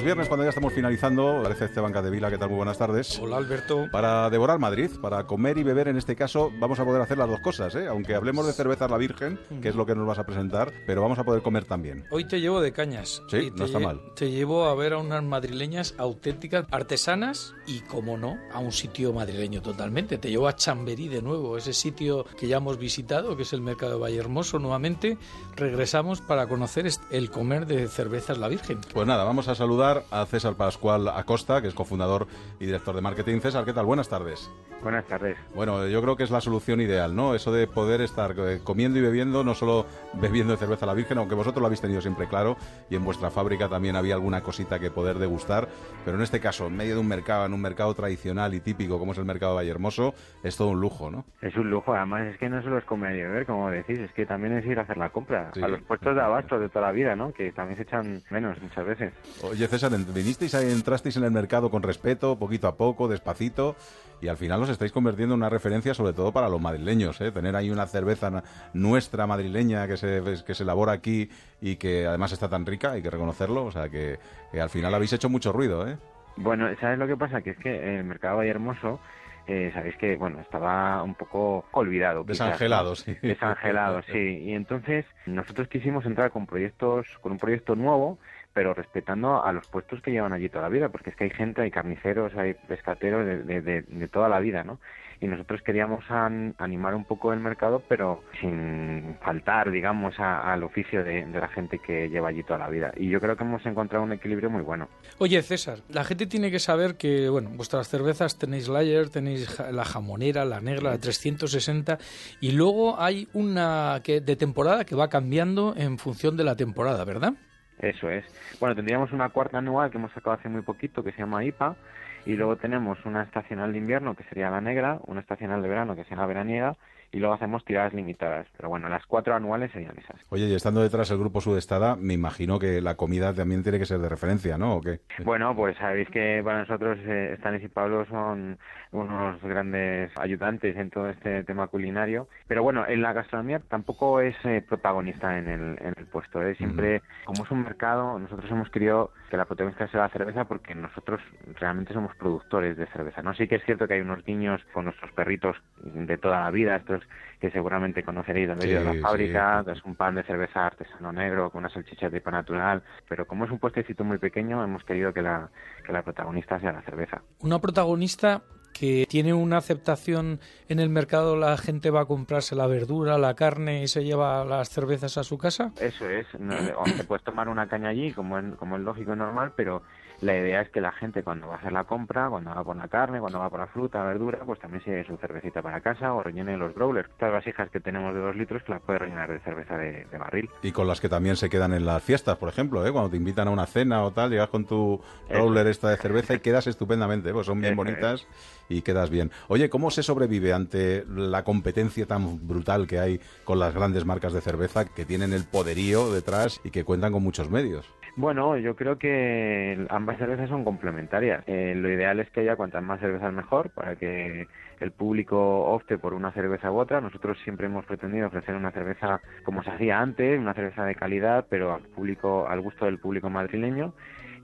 viernes, 0.06 0.28
cuando 0.28 0.44
ya 0.44 0.50
estamos 0.50 0.72
finalizando, 0.72 1.40
aparece 1.40 1.64
Esteban 1.64 1.92
Cadevila. 1.92 2.30
¿Qué 2.30 2.38
tal? 2.38 2.48
Muy 2.48 2.58
buenas 2.58 2.78
tardes. 2.78 3.18
Hola 3.18 3.38
Alberto. 3.38 3.88
Para 3.90 4.30
devorar 4.30 4.60
Madrid, 4.60 4.88
para 5.02 5.26
comer 5.26 5.58
y 5.58 5.64
beber 5.64 5.88
en 5.88 5.96
este 5.96 6.14
caso, 6.14 6.52
vamos 6.60 6.78
a 6.78 6.84
poder 6.84 7.02
hacer 7.02 7.18
las 7.18 7.28
dos 7.28 7.40
cosas, 7.40 7.74
¿eh? 7.74 7.88
Aunque 7.88 8.14
hablemos 8.14 8.46
de 8.46 8.52
cerveza 8.52 8.86
la 8.86 8.98
Virgen, 8.98 9.40
que 9.60 9.68
es 9.68 9.74
lo 9.74 9.84
que 9.84 9.96
nos 9.96 10.06
vas 10.06 10.20
a 10.20 10.24
presentar, 10.24 10.72
pero 10.86 11.02
vamos 11.02 11.18
a 11.18 11.24
poder 11.24 11.42
comer 11.42 11.64
también. 11.64 12.04
Hoy 12.12 12.24
te 12.24 12.40
llevo 12.40 12.60
de 12.60 12.70
cañas. 12.72 13.20
Sí, 13.28 13.38
Y 13.38 13.50
te 13.50 13.58
no 13.58 13.64
está 13.64 13.80
mal. 13.80 14.00
Te 14.14 14.30
llevo 14.30 14.66
a 14.66 14.76
ver 14.76 14.92
a 14.92 14.98
unas 14.98 15.24
madrileñas 15.24 15.96
auténticas, 15.98 16.66
artesanas 16.70 17.54
y, 17.66 17.80
como 17.80 18.16
no, 18.16 18.38
a 18.52 18.60
un 18.60 18.70
sitio 18.70 19.12
madrileño 19.12 19.60
totalmente. 19.60 20.18
Te 20.18 20.30
llevo 20.30 20.46
a 20.46 20.54
Chamberí 20.54 21.08
de 21.08 21.20
nuevo, 21.20 21.58
ese 21.58 21.72
sitio 21.72 22.24
que 22.38 22.46
ya 22.46 22.58
hemos 22.58 22.78
visitado, 22.78 23.36
que 23.36 23.42
es 23.42 23.52
el 23.52 23.60
mercado 23.60 23.94
de 23.94 23.98
Vallehermoso. 23.98 24.60
Nuevamente 24.60 25.18
regresamos 25.56 26.20
para 26.20 26.46
conocer 26.46 26.88
el 27.10 27.30
comer 27.32 27.66
de 27.66 27.88
cervezas 27.88 28.38
La 28.38 28.46
Virgen. 28.46 28.78
Pues 28.94 29.08
nada, 29.08 29.24
vamos 29.24 29.48
a 29.48 29.56
saludar 29.56 29.95
a 30.10 30.24
César 30.26 30.54
Pascual 30.54 31.08
Acosta, 31.08 31.60
que 31.62 31.68
es 31.68 31.74
cofundador 31.74 32.26
y 32.60 32.66
director 32.66 32.94
de 32.94 33.00
marketing. 33.00 33.40
César, 33.40 33.64
¿qué 33.64 33.72
tal? 33.72 33.86
Buenas 33.86 34.08
tardes. 34.08 34.50
Buenas 34.82 35.06
tardes. 35.06 35.36
Bueno, 35.54 35.86
yo 35.86 36.02
creo 36.02 36.16
que 36.16 36.22
es 36.22 36.30
la 36.30 36.40
solución 36.40 36.80
ideal, 36.80 37.16
¿no? 37.16 37.34
Eso 37.34 37.50
de 37.50 37.66
poder 37.66 38.02
estar 38.02 38.34
eh, 38.38 38.60
comiendo 38.62 38.98
y 38.98 39.02
bebiendo, 39.02 39.42
no 39.42 39.54
solo 39.54 39.86
bebiendo 40.14 40.52
de 40.52 40.58
cerveza 40.58 40.84
a 40.84 40.88
la 40.88 40.94
Virgen, 40.94 41.18
aunque 41.18 41.34
vosotros 41.34 41.60
lo 41.60 41.66
habéis 41.66 41.80
tenido 41.80 42.00
siempre 42.00 42.28
claro, 42.28 42.56
y 42.90 42.96
en 42.96 43.04
vuestra 43.04 43.30
fábrica 43.30 43.68
también 43.68 43.96
había 43.96 44.14
alguna 44.14 44.42
cosita 44.42 44.78
que 44.78 44.90
poder 44.90 45.18
degustar, 45.18 45.68
pero 46.04 46.16
en 46.16 46.22
este 46.22 46.40
caso, 46.40 46.66
en 46.66 46.76
medio 46.76 46.94
de 46.94 47.00
un 47.00 47.08
mercado, 47.08 47.46
en 47.46 47.54
un 47.54 47.60
mercado 47.62 47.94
tradicional 47.94 48.54
y 48.54 48.60
típico 48.60 48.98
como 48.98 49.12
es 49.12 49.18
el 49.18 49.24
mercado 49.24 49.52
de 49.52 49.56
Vallehermoso, 49.56 50.14
es 50.42 50.56
todo 50.56 50.68
un 50.68 50.80
lujo, 50.80 51.10
¿no? 51.10 51.24
Es 51.40 51.56
un 51.56 51.70
lujo, 51.70 51.94
además 51.94 52.26
es 52.26 52.38
que 52.38 52.48
no 52.48 52.62
solo 52.62 52.78
es 52.78 52.84
comer 52.84 53.16
y 53.16 53.22
beber, 53.22 53.46
como 53.46 53.70
decís, 53.70 53.98
es 53.98 54.12
que 54.12 54.26
también 54.26 54.56
es 54.58 54.66
ir 54.66 54.78
a 54.78 54.82
hacer 54.82 54.98
la 54.98 55.08
compra 55.10 55.50
Sí. 55.54 55.62
a 55.62 55.68
los 55.68 55.80
puestos 55.82 56.14
de 56.14 56.20
abasto 56.20 56.58
de 56.58 56.68
toda 56.68 56.86
la 56.86 56.92
vida, 56.92 57.16
¿no? 57.16 57.32
Que 57.32 57.50
también 57.52 57.76
se 57.76 57.82
echan 57.84 58.22
menos 58.30 58.60
muchas 58.60 58.84
veces. 58.86 59.12
Oye, 59.42 59.66
César, 59.66 59.85
vinisteis 59.90 60.54
entrasteis 60.54 61.16
en 61.16 61.24
el 61.24 61.30
mercado 61.30 61.70
con 61.70 61.82
respeto, 61.82 62.38
poquito 62.38 62.68
a 62.68 62.76
poco, 62.76 63.08
despacito, 63.08 63.76
y 64.20 64.28
al 64.28 64.36
final 64.36 64.62
os 64.62 64.68
estáis 64.68 64.92
convirtiendo 64.92 65.34
en 65.34 65.40
una 65.40 65.50
referencia 65.50 65.94
sobre 65.94 66.12
todo 66.12 66.32
para 66.32 66.48
los 66.48 66.60
madrileños, 66.60 67.20
¿eh? 67.20 67.30
Tener 67.32 67.54
ahí 67.56 67.70
una 67.70 67.86
cerveza 67.86 68.42
nuestra 68.72 69.26
madrileña 69.26 69.86
que 69.86 69.96
se, 69.96 70.22
que 70.46 70.54
se 70.54 70.62
elabora 70.62 70.92
aquí 70.92 71.28
y 71.60 71.76
que 71.76 72.06
además 72.06 72.32
está 72.32 72.48
tan 72.48 72.64
rica, 72.64 72.92
hay 72.92 73.02
que 73.02 73.10
reconocerlo, 73.10 73.64
o 73.64 73.72
sea 73.72 73.88
que, 73.88 74.18
que 74.52 74.60
al 74.60 74.70
final 74.70 74.94
habéis 74.94 75.12
hecho 75.12 75.28
mucho 75.28 75.52
ruido, 75.52 75.86
¿eh? 75.86 75.96
Bueno, 76.36 76.68
¿sabes 76.80 76.98
lo 76.98 77.06
que 77.06 77.16
pasa? 77.16 77.40
Que 77.40 77.50
es 77.50 77.58
que 77.58 77.98
el 77.98 78.04
mercado 78.04 78.36
Vallehermoso, 78.36 79.00
eh, 79.46 79.70
sabéis 79.72 79.96
que, 79.96 80.16
bueno, 80.16 80.40
estaba 80.40 81.02
un 81.02 81.14
poco 81.14 81.64
olvidado. 81.72 82.24
quizás, 82.26 82.40
¿no? 82.40 82.46
Desangelado, 82.46 82.96
sí. 82.96 83.16
Desangelado, 83.22 84.02
sí. 84.02 84.42
Y 84.42 84.52
entonces 84.52 85.06
nosotros 85.24 85.68
quisimos 85.68 86.04
entrar 86.04 86.30
con 86.30 86.46
proyectos, 86.46 87.06
con 87.22 87.32
un 87.32 87.38
proyecto 87.38 87.74
nuevo, 87.74 88.18
pero 88.56 88.72
respetando 88.72 89.44
a 89.44 89.52
los 89.52 89.68
puestos 89.68 90.00
que 90.00 90.10
llevan 90.10 90.32
allí 90.32 90.48
toda 90.48 90.62
la 90.62 90.70
vida, 90.70 90.88
porque 90.88 91.10
es 91.10 91.16
que 91.16 91.24
hay 91.24 91.30
gente, 91.30 91.60
hay 91.60 91.70
carniceros, 91.70 92.34
hay 92.36 92.54
pescateros 92.54 93.26
de, 93.26 93.42
de- 93.42 93.60
de- 93.60 93.82
de 93.82 94.08
toda 94.08 94.30
la 94.30 94.40
vida, 94.40 94.64
¿no? 94.64 94.80
Y 95.20 95.26
nosotros 95.26 95.60
queríamos 95.62 96.04
an- 96.10 96.54
animar 96.58 96.94
un 96.94 97.04
poco 97.04 97.34
el 97.34 97.40
mercado, 97.40 97.82
pero 97.86 98.22
sin 98.40 99.16
faltar, 99.22 99.70
digamos, 99.70 100.18
a- 100.18 100.50
al 100.52 100.62
oficio 100.62 101.04
de, 101.04 101.26
la 101.26 101.48
gente 101.48 101.78
que 101.78 102.08
lleva 102.08 102.28
allí 102.30 102.42
toda 102.44 102.58
la 102.60 102.70
vida. 102.70 102.92
Y 102.96 103.10
yo 103.10 103.20
creo 103.20 103.36
que 103.36 103.44
hemos 103.44 103.64
encontrado 103.66 104.02
un 104.04 104.12
equilibrio 104.12 104.48
muy 104.48 104.62
bueno. 104.62 104.88
Oye, 105.18 105.42
César, 105.42 105.80
la 105.90 106.04
gente 106.04 106.26
tiene 106.26 106.50
que 106.50 106.58
saber 106.58 106.96
que, 106.96 107.28
bueno, 107.28 107.50
vuestras 107.54 107.88
cervezas 107.88 108.38
tenéis 108.38 108.68
Layer, 108.68 109.10
tenéis 109.10 109.58
la 109.70 109.84
jamonera, 109.84 110.46
la 110.46 110.62
negra, 110.62 110.92
la 110.92 110.98
360, 110.98 111.98
y 112.40 112.52
luego 112.52 112.98
hay 112.98 113.28
una 113.34 114.00
que 114.02 114.22
de 114.22 114.34
temporada 114.36 114.86
que 114.86 114.94
va 114.96 115.08
cambiando 115.08 115.74
en 115.76 115.98
función 115.98 116.38
de 116.38 116.44
la 116.44 116.56
temporada, 116.56 117.04
¿verdad? 117.04 117.34
Eso 117.78 118.10
es. 118.10 118.24
Bueno, 118.58 118.74
tendríamos 118.74 119.12
una 119.12 119.28
cuarta 119.28 119.58
anual 119.58 119.90
que 119.90 119.98
hemos 119.98 120.12
sacado 120.12 120.36
hace 120.36 120.48
muy 120.48 120.62
poquito 120.62 121.02
que 121.02 121.12
se 121.12 121.18
llama 121.18 121.44
IPA 121.44 121.76
y 122.24 122.34
luego 122.34 122.56
tenemos 122.56 122.98
una 123.04 123.22
estacional 123.22 123.72
de 123.72 123.78
invierno 123.78 124.14
que 124.14 124.24
sería 124.24 124.50
la 124.50 124.60
negra, 124.60 124.98
una 125.06 125.20
estacional 125.20 125.62
de 125.62 125.68
verano 125.68 125.94
que 125.94 126.04
sería 126.04 126.18
la 126.18 126.26
veraniega 126.26 126.76
y 127.16 127.18
luego 127.18 127.34
hacemos 127.34 127.64
tiradas 127.64 127.94
limitadas. 127.94 128.46
Pero 128.58 128.68
bueno, 128.68 128.90
las 128.90 129.06
cuatro 129.06 129.34
anuales 129.34 129.72
serían 129.72 129.96
esas. 129.96 130.20
Oye, 130.28 130.44
y 130.44 130.54
estando 130.54 130.82
detrás 130.82 131.10
el 131.10 131.16
grupo 131.16 131.40
Sudestada, 131.40 131.96
me 131.96 132.12
imagino 132.12 132.58
que 132.58 132.82
la 132.82 132.96
comida 132.96 133.32
también 133.32 133.62
tiene 133.62 133.78
que 133.78 133.86
ser 133.86 134.00
de 134.00 134.10
referencia, 134.10 134.58
¿no? 134.58 134.74
¿O 134.74 134.80
qué? 134.82 135.00
Bueno, 135.24 135.56
pues 135.56 135.78
sabéis 135.78 136.10
que 136.10 136.42
para 136.44 136.58
nosotros 136.58 136.98
eh, 137.06 137.34
Stanis 137.38 137.64
y 137.64 137.68
Pablo 137.68 138.04
son 138.04 138.58
unos 138.92 139.42
grandes 139.42 140.10
ayudantes 140.18 140.76
en 140.76 140.90
todo 140.90 141.08
este 141.08 141.42
tema 141.44 141.68
culinario. 141.68 142.28
Pero 142.48 142.62
bueno, 142.62 142.86
en 142.86 143.00
la 143.00 143.14
gastronomía 143.14 143.60
tampoco 143.60 144.20
es 144.20 144.36
eh, 144.44 144.62
protagonista 144.66 145.38
en 145.38 145.48
el, 145.48 145.78
en 145.80 145.94
el 145.96 146.06
puesto. 146.06 146.42
¿eh? 146.42 146.54
Siempre, 146.56 147.00
como 147.24 147.44
es 147.44 147.50
un 147.50 147.62
mercado, 147.62 148.18
nosotros 148.18 148.50
hemos 148.50 148.68
querido 148.68 149.12
que 149.30 149.38
la 149.38 149.46
protagonista 149.46 149.88
sea 149.88 150.02
la 150.02 150.08
cerveza 150.10 150.44
porque 150.44 150.74
nosotros 150.74 151.20
realmente 151.58 151.94
somos 151.94 152.14
productores 152.16 152.76
de 152.76 152.86
cerveza. 152.88 153.22
No 153.22 153.32
sí 153.32 153.48
que 153.48 153.56
es 153.56 153.64
cierto 153.64 153.88
que 153.88 153.94
hay 153.94 154.00
unos 154.00 154.26
niños 154.26 154.60
con 154.74 154.84
nuestros 154.84 155.10
perritos 155.12 155.56
de 155.82 156.18
toda 156.18 156.40
la 156.40 156.50
vida, 156.50 156.76
estos 156.76 157.05
que 157.40 157.50
seguramente 157.50 158.02
conoceréis 158.02 158.48
de 158.48 158.68
ido 158.68 158.80
a 158.80 158.92
Sí, 158.92 158.98
la 158.98 159.08
fábrica, 159.08 159.64
es 159.72 159.84
un 159.84 159.94
pan 159.94 160.14
de 160.14 160.22
cerveza 160.22 160.66
artesano 160.66 161.12
negro 161.12 161.50
con 161.50 161.60
una 161.60 161.68
salchicha 161.68 162.08
de 162.08 162.20
pan 162.20 162.34
natural, 162.34 162.82
pero 163.08 163.26
como 163.26 163.44
es 163.44 163.50
un 163.50 163.58
puestecito 163.58 164.04
muy 164.04 164.18
pequeño, 164.18 164.62
hemos 164.62 164.84
querido 164.84 165.12
que 165.12 165.22
la, 165.22 165.50
que 165.84 165.92
la 165.92 166.02
protagonista 166.02 166.58
sea 166.60 166.72
la 166.72 166.82
cerveza. 166.82 167.22
Una 167.40 167.58
protagonista 167.58 168.42
que 168.78 169.06
tiene 169.08 169.32
una 169.32 169.56
aceptación 169.56 170.38
en 170.68 170.80
el 170.80 170.90
mercado, 170.90 171.34
la 171.36 171.56
gente 171.56 171.90
va 171.90 172.02
a 172.02 172.04
comprarse 172.04 172.54
la 172.54 172.66
verdura, 172.66 173.16
la 173.16 173.34
carne 173.34 173.82
y 173.82 173.88
se 173.88 174.04
lleva 174.04 174.44
las 174.44 174.68
cervezas 174.68 175.16
a 175.16 175.24
su 175.24 175.38
casa. 175.38 175.72
Eso 175.80 176.08
es, 176.08 176.26
no, 176.38 176.54
o 176.78 176.84
te 176.84 177.04
puedes 177.04 177.24
tomar 177.24 177.48
una 177.48 177.68
caña 177.68 177.88
allí 177.88 178.12
como 178.12 178.38
es, 178.38 178.54
como 178.56 178.76
es 178.76 178.82
lógico 178.82 179.14
y 179.14 179.16
normal, 179.16 179.52
pero 179.56 179.82
la 180.20 180.36
idea 180.36 180.62
es 180.62 180.70
que 180.70 180.80
la 180.80 180.92
gente 180.92 181.22
cuando 181.22 181.48
va 181.48 181.54
a 181.54 181.58
hacer 181.58 181.72
la 181.72 181.84
compra, 181.84 182.28
cuando 182.28 182.50
va 182.50 182.64
por 182.64 182.76
la 182.76 182.88
carne, 182.88 183.20
cuando 183.20 183.38
va 183.38 183.50
por 183.50 183.60
la 183.60 183.66
fruta, 183.66 183.98
la 183.98 184.06
verdura, 184.06 184.40
pues 184.44 184.58
también 184.60 184.82
se 184.82 184.90
lleve 184.90 185.06
su 185.06 185.16
cervecita 185.16 185.62
para 185.62 185.80
casa 185.80 186.14
o 186.14 186.22
rellene 186.22 186.56
los 186.56 186.74
growlers. 186.74 187.08
Estas 187.10 187.32
vasijas 187.32 187.70
que 187.70 187.80
tenemos 187.80 188.14
de 188.14 188.20
dos 188.20 188.36
litros 188.36 188.62
que 188.62 188.72
las 188.72 188.82
puede 188.82 189.00
rellenar 189.00 189.30
de 189.30 189.40
cerveza 189.40 189.76
de, 189.76 190.04
de 190.04 190.18
barril. 190.18 190.48
Y 190.62 190.72
con 190.72 190.86
las 190.86 191.00
que 191.00 191.08
también 191.08 191.36
se 191.36 191.50
quedan 191.50 191.72
en 191.72 191.84
las 191.84 192.02
fiestas, 192.02 192.36
por 192.36 192.48
ejemplo, 192.48 192.86
¿eh? 192.86 192.92
cuando 192.92 193.10
te 193.10 193.16
invitan 193.16 193.48
a 193.48 193.50
una 193.50 193.66
cena 193.66 194.02
o 194.02 194.12
tal, 194.12 194.30
llegas 194.30 194.48
con 194.48 194.64
tu 194.64 195.00
Eso 195.28 195.38
roller 195.38 195.66
esta 195.66 195.90
de 195.90 195.96
cerveza 195.96 196.34
y 196.34 196.40
quedas 196.40 196.66
estupendamente, 196.66 197.32
pues 197.32 197.46
son 197.46 197.60
bien 197.60 197.76
bonitas 197.76 198.26
y 198.68 198.82
quedas 198.82 199.10
bien. 199.10 199.30
Oye, 199.48 199.68
¿cómo 199.70 199.90
se 199.90 200.02
sobrevive 200.02 200.52
ante 200.52 201.04
la 201.08 201.44
competencia 201.44 202.06
tan 202.06 202.46
brutal 202.46 202.86
que 202.86 202.98
hay 202.98 203.20
con 203.44 203.58
las 203.58 203.74
grandes 203.74 204.04
marcas 204.04 204.32
de 204.32 204.40
cerveza 204.40 204.86
que 204.86 205.04
tienen 205.04 205.32
el 205.32 205.44
poderío 205.44 206.12
detrás 206.12 206.60
y 206.64 206.70
que 206.70 206.84
cuentan 206.84 207.12
con 207.12 207.22
muchos 207.22 207.50
medios? 207.50 207.86
Bueno, 208.18 208.56
yo 208.56 208.74
creo 208.76 208.98
que 208.98 209.86
ambas 209.90 210.16
cervezas 210.16 210.48
son 210.48 210.64
complementarias. 210.64 211.44
Eh, 211.46 211.74
lo 211.76 211.90
ideal 211.90 212.18
es 212.18 212.30
que 212.30 212.40
haya 212.40 212.56
cuantas 212.56 212.82
más 212.82 212.98
cervezas 212.98 213.30
mejor 213.30 213.68
para 213.70 213.94
que 213.96 214.46
el 214.80 214.90
público 214.92 215.66
opte 215.66 215.98
por 215.98 216.14
una 216.14 216.32
cerveza 216.32 216.72
u 216.72 216.78
otra. 216.78 217.02
Nosotros 217.02 217.38
siempre 217.44 217.66
hemos 217.66 217.84
pretendido 217.84 218.28
ofrecer 218.28 218.54
una 218.54 218.72
cerveza 218.72 219.20
como 219.44 219.62
se 219.62 219.70
hacía 219.70 220.00
antes, 220.00 220.40
una 220.40 220.54
cerveza 220.54 220.86
de 220.86 220.94
calidad, 220.94 221.44
pero 221.50 221.74
al 221.74 221.82
público, 221.82 222.48
al 222.48 222.62
gusto 222.62 222.86
del 222.86 222.98
público 222.98 223.28
madrileño. 223.28 223.92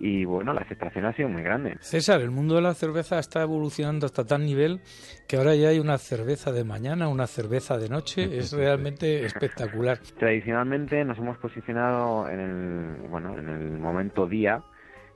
Y 0.05 0.25
bueno, 0.25 0.53
la 0.53 0.63
aceptación 0.63 1.05
ha 1.05 1.13
sido 1.13 1.29
muy 1.29 1.45
grande. 1.45 1.77
César, 1.79 2.23
el 2.23 2.33
mundo 2.33 2.57
de 2.57 2.61
la 2.61 2.75
cerveza 2.75 3.21
está 3.21 3.43
evolucionando 3.43 4.05
hasta 4.05 4.25
tal 4.25 4.45
nivel 4.45 4.81
que 5.29 5.37
ahora 5.37 5.55
ya 5.55 5.69
hay 5.69 5.79
una 5.79 5.97
cerveza 5.97 6.51
de 6.51 6.65
mañana, 6.65 7.07
una 7.07 7.29
cerveza 7.29 7.79
de 7.79 7.89
noche. 7.89 8.25
Es 8.43 8.53
realmente 8.53 9.25
espectacular. 9.25 9.99
Tradicionalmente 10.19 11.05
nos 11.05 11.19
hemos 11.19 11.39
posicionado 11.39 12.29
en 12.29 12.41
el, 12.41 13.09
bueno, 13.11 13.39
en 13.39 13.49
el 13.49 13.79
momento 13.79 14.27
día, 14.27 14.65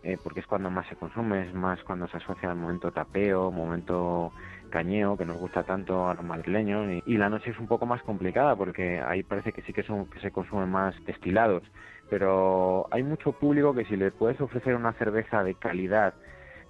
eh, 0.04 0.18
porque 0.22 0.38
es 0.38 0.46
cuando 0.46 0.70
más 0.70 0.86
se 0.88 0.94
consume, 0.94 1.48
es 1.48 1.52
más 1.52 1.82
cuando 1.82 2.06
se 2.06 2.18
asocia 2.18 2.48
al 2.48 2.56
momento 2.56 2.92
tapeo, 2.92 3.50
momento 3.50 4.30
cañeo, 4.70 5.16
que 5.16 5.24
nos 5.24 5.38
gusta 5.38 5.64
tanto 5.64 6.08
a 6.08 6.14
los 6.14 6.24
madrileños, 6.24 7.02
y, 7.04 7.12
y 7.12 7.16
la 7.16 7.28
noche 7.28 7.50
es 7.50 7.58
un 7.58 7.66
poco 7.66 7.86
más 7.86 8.02
complicada, 8.02 8.54
porque 8.54 9.00
ahí 9.00 9.24
parece 9.24 9.50
que 9.50 9.62
sí 9.62 9.72
que, 9.72 9.82
son, 9.82 10.06
que 10.06 10.20
se 10.20 10.30
consumen 10.30 10.68
más 10.68 10.94
destilados, 11.06 11.64
pero 12.08 12.86
hay 12.90 13.02
mucho 13.02 13.32
público 13.32 13.74
que 13.74 13.84
si 13.84 13.96
le 13.96 14.10
puedes 14.10 14.40
ofrecer 14.40 14.74
una 14.74 14.92
cerveza 14.94 15.42
de 15.42 15.54
calidad, 15.54 16.14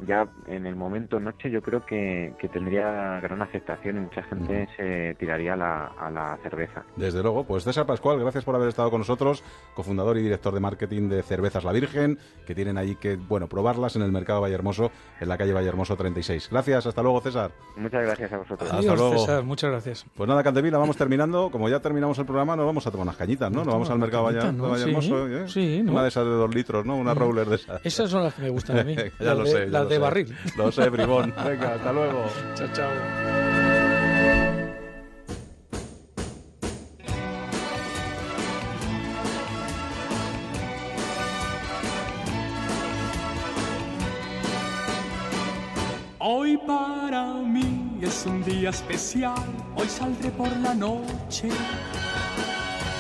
ya 0.01 0.29
en 0.47 0.67
el 0.67 0.77
momento 0.77 1.19
noche 1.21 1.51
yo 1.51 1.63
creo 1.63 1.85
que, 1.87 2.35
que 2.39 2.49
tendría 2.49 3.19
gran 3.21 3.41
aceptación 3.43 3.97
y 3.97 4.01
mucha 4.01 4.23
gente 4.25 4.69
se 4.77 5.15
tiraría 5.19 5.55
a 5.55 5.57
la, 5.57 5.85
a 5.99 6.11
la 6.11 6.39
cerveza. 6.43 6.85
Desde 6.97 7.23
luego, 7.23 7.45
pues 7.45 7.65
César 7.65 7.87
Pascual, 7.87 8.19
gracias 8.21 8.45
por 8.45 8.55
haber 8.55 8.69
estado 8.69 8.91
con 8.91 9.01
nosotros, 9.01 9.43
cofundador 9.75 10.19
y 10.19 10.23
director 10.23 10.53
de 10.55 10.61
marketing 10.61 11.09
de 11.09 11.23
Cervezas 11.23 11.65
La 11.65 11.73
Virgen, 11.73 12.19
que 12.47 12.55
tienen 12.55 12.77
allí 12.79 12.97
que, 12.97 13.17
bueno, 13.17 13.47
probarlas 13.49 13.97
en 13.97 14.03
el 14.03 14.13
mercado 14.13 14.41
Vallehermoso, 14.41 14.91
en 15.21 15.29
la 15.29 15.39
calle 15.39 15.53
Vallehermoso 15.53 15.97
36. 15.97 16.49
Gracias, 16.51 16.87
hasta 16.87 17.03
luego, 17.03 17.21
César. 17.21 17.51
Muchas 17.77 18.03
gracias 18.05 18.33
a 18.33 18.39
vosotros. 18.39 18.71
Hasta 18.71 18.95
luego. 18.95 19.19
César, 19.19 19.43
muchas 19.45 19.71
gracias. 19.71 20.07
Pues 20.15 20.29
nada, 20.29 20.43
Cantevila, 20.43 20.79
vamos 20.79 20.97
terminando. 20.97 21.51
Como 21.51 21.69
ya 21.69 21.81
terminamos 21.81 22.19
el 22.19 22.27
programa, 22.27 22.55
nos 22.57 22.67
vamos 22.67 22.87
a 22.87 22.91
tomar 22.91 23.05
unas 23.07 23.17
cañitas, 23.17 23.51
¿no? 23.51 23.65
Nos 23.65 23.73
vamos 23.73 23.91
al 23.91 23.99
mercado 23.99 24.27
cañitas, 24.27 24.45
Valle- 24.53 24.57
¿no? 24.57 24.69
Vallehermoso. 24.71 25.27
Sí, 25.27 25.33
¿eh? 25.35 25.45
sí, 25.49 25.83
¿no? 25.83 25.93
Una 25.93 26.03
de 26.03 26.09
esas 26.09 26.25
de 26.25 26.31
dos 26.33 26.55
litros, 26.55 26.85
¿no? 26.85 26.97
Una 26.97 27.15
Mm. 27.15 27.19
roller 27.19 27.47
de 27.49 27.57
esas. 27.57 27.85
Esas 27.87 28.11
son 28.11 28.25
las 28.25 28.35
que 28.35 28.43
me 28.43 28.51
gustan 28.51 28.79
a 28.79 28.85
mí. 28.85 28.95
ya 29.21 29.35
lo 29.35 29.45
de, 29.45 29.51
sé. 29.51 29.71
ya 29.71 29.85
de 29.89 29.95
sé. 29.95 30.01
barril. 30.01 30.37
Lo 30.57 30.73
sé, 30.73 30.89
bribón. 30.89 31.35
Venga, 31.45 31.75
hasta 31.75 31.93
luego. 31.93 32.27
Chao, 32.55 32.69
chao. 32.73 32.91
Hoy 46.19 46.57
para 46.67 47.35
mí 47.35 47.99
es 48.03 48.25
un 48.27 48.43
día 48.43 48.71
especial, 48.71 49.35
hoy 49.77 49.89
saldré 49.89 50.31
por 50.31 50.55
la 50.57 50.75
noche. 50.75 51.49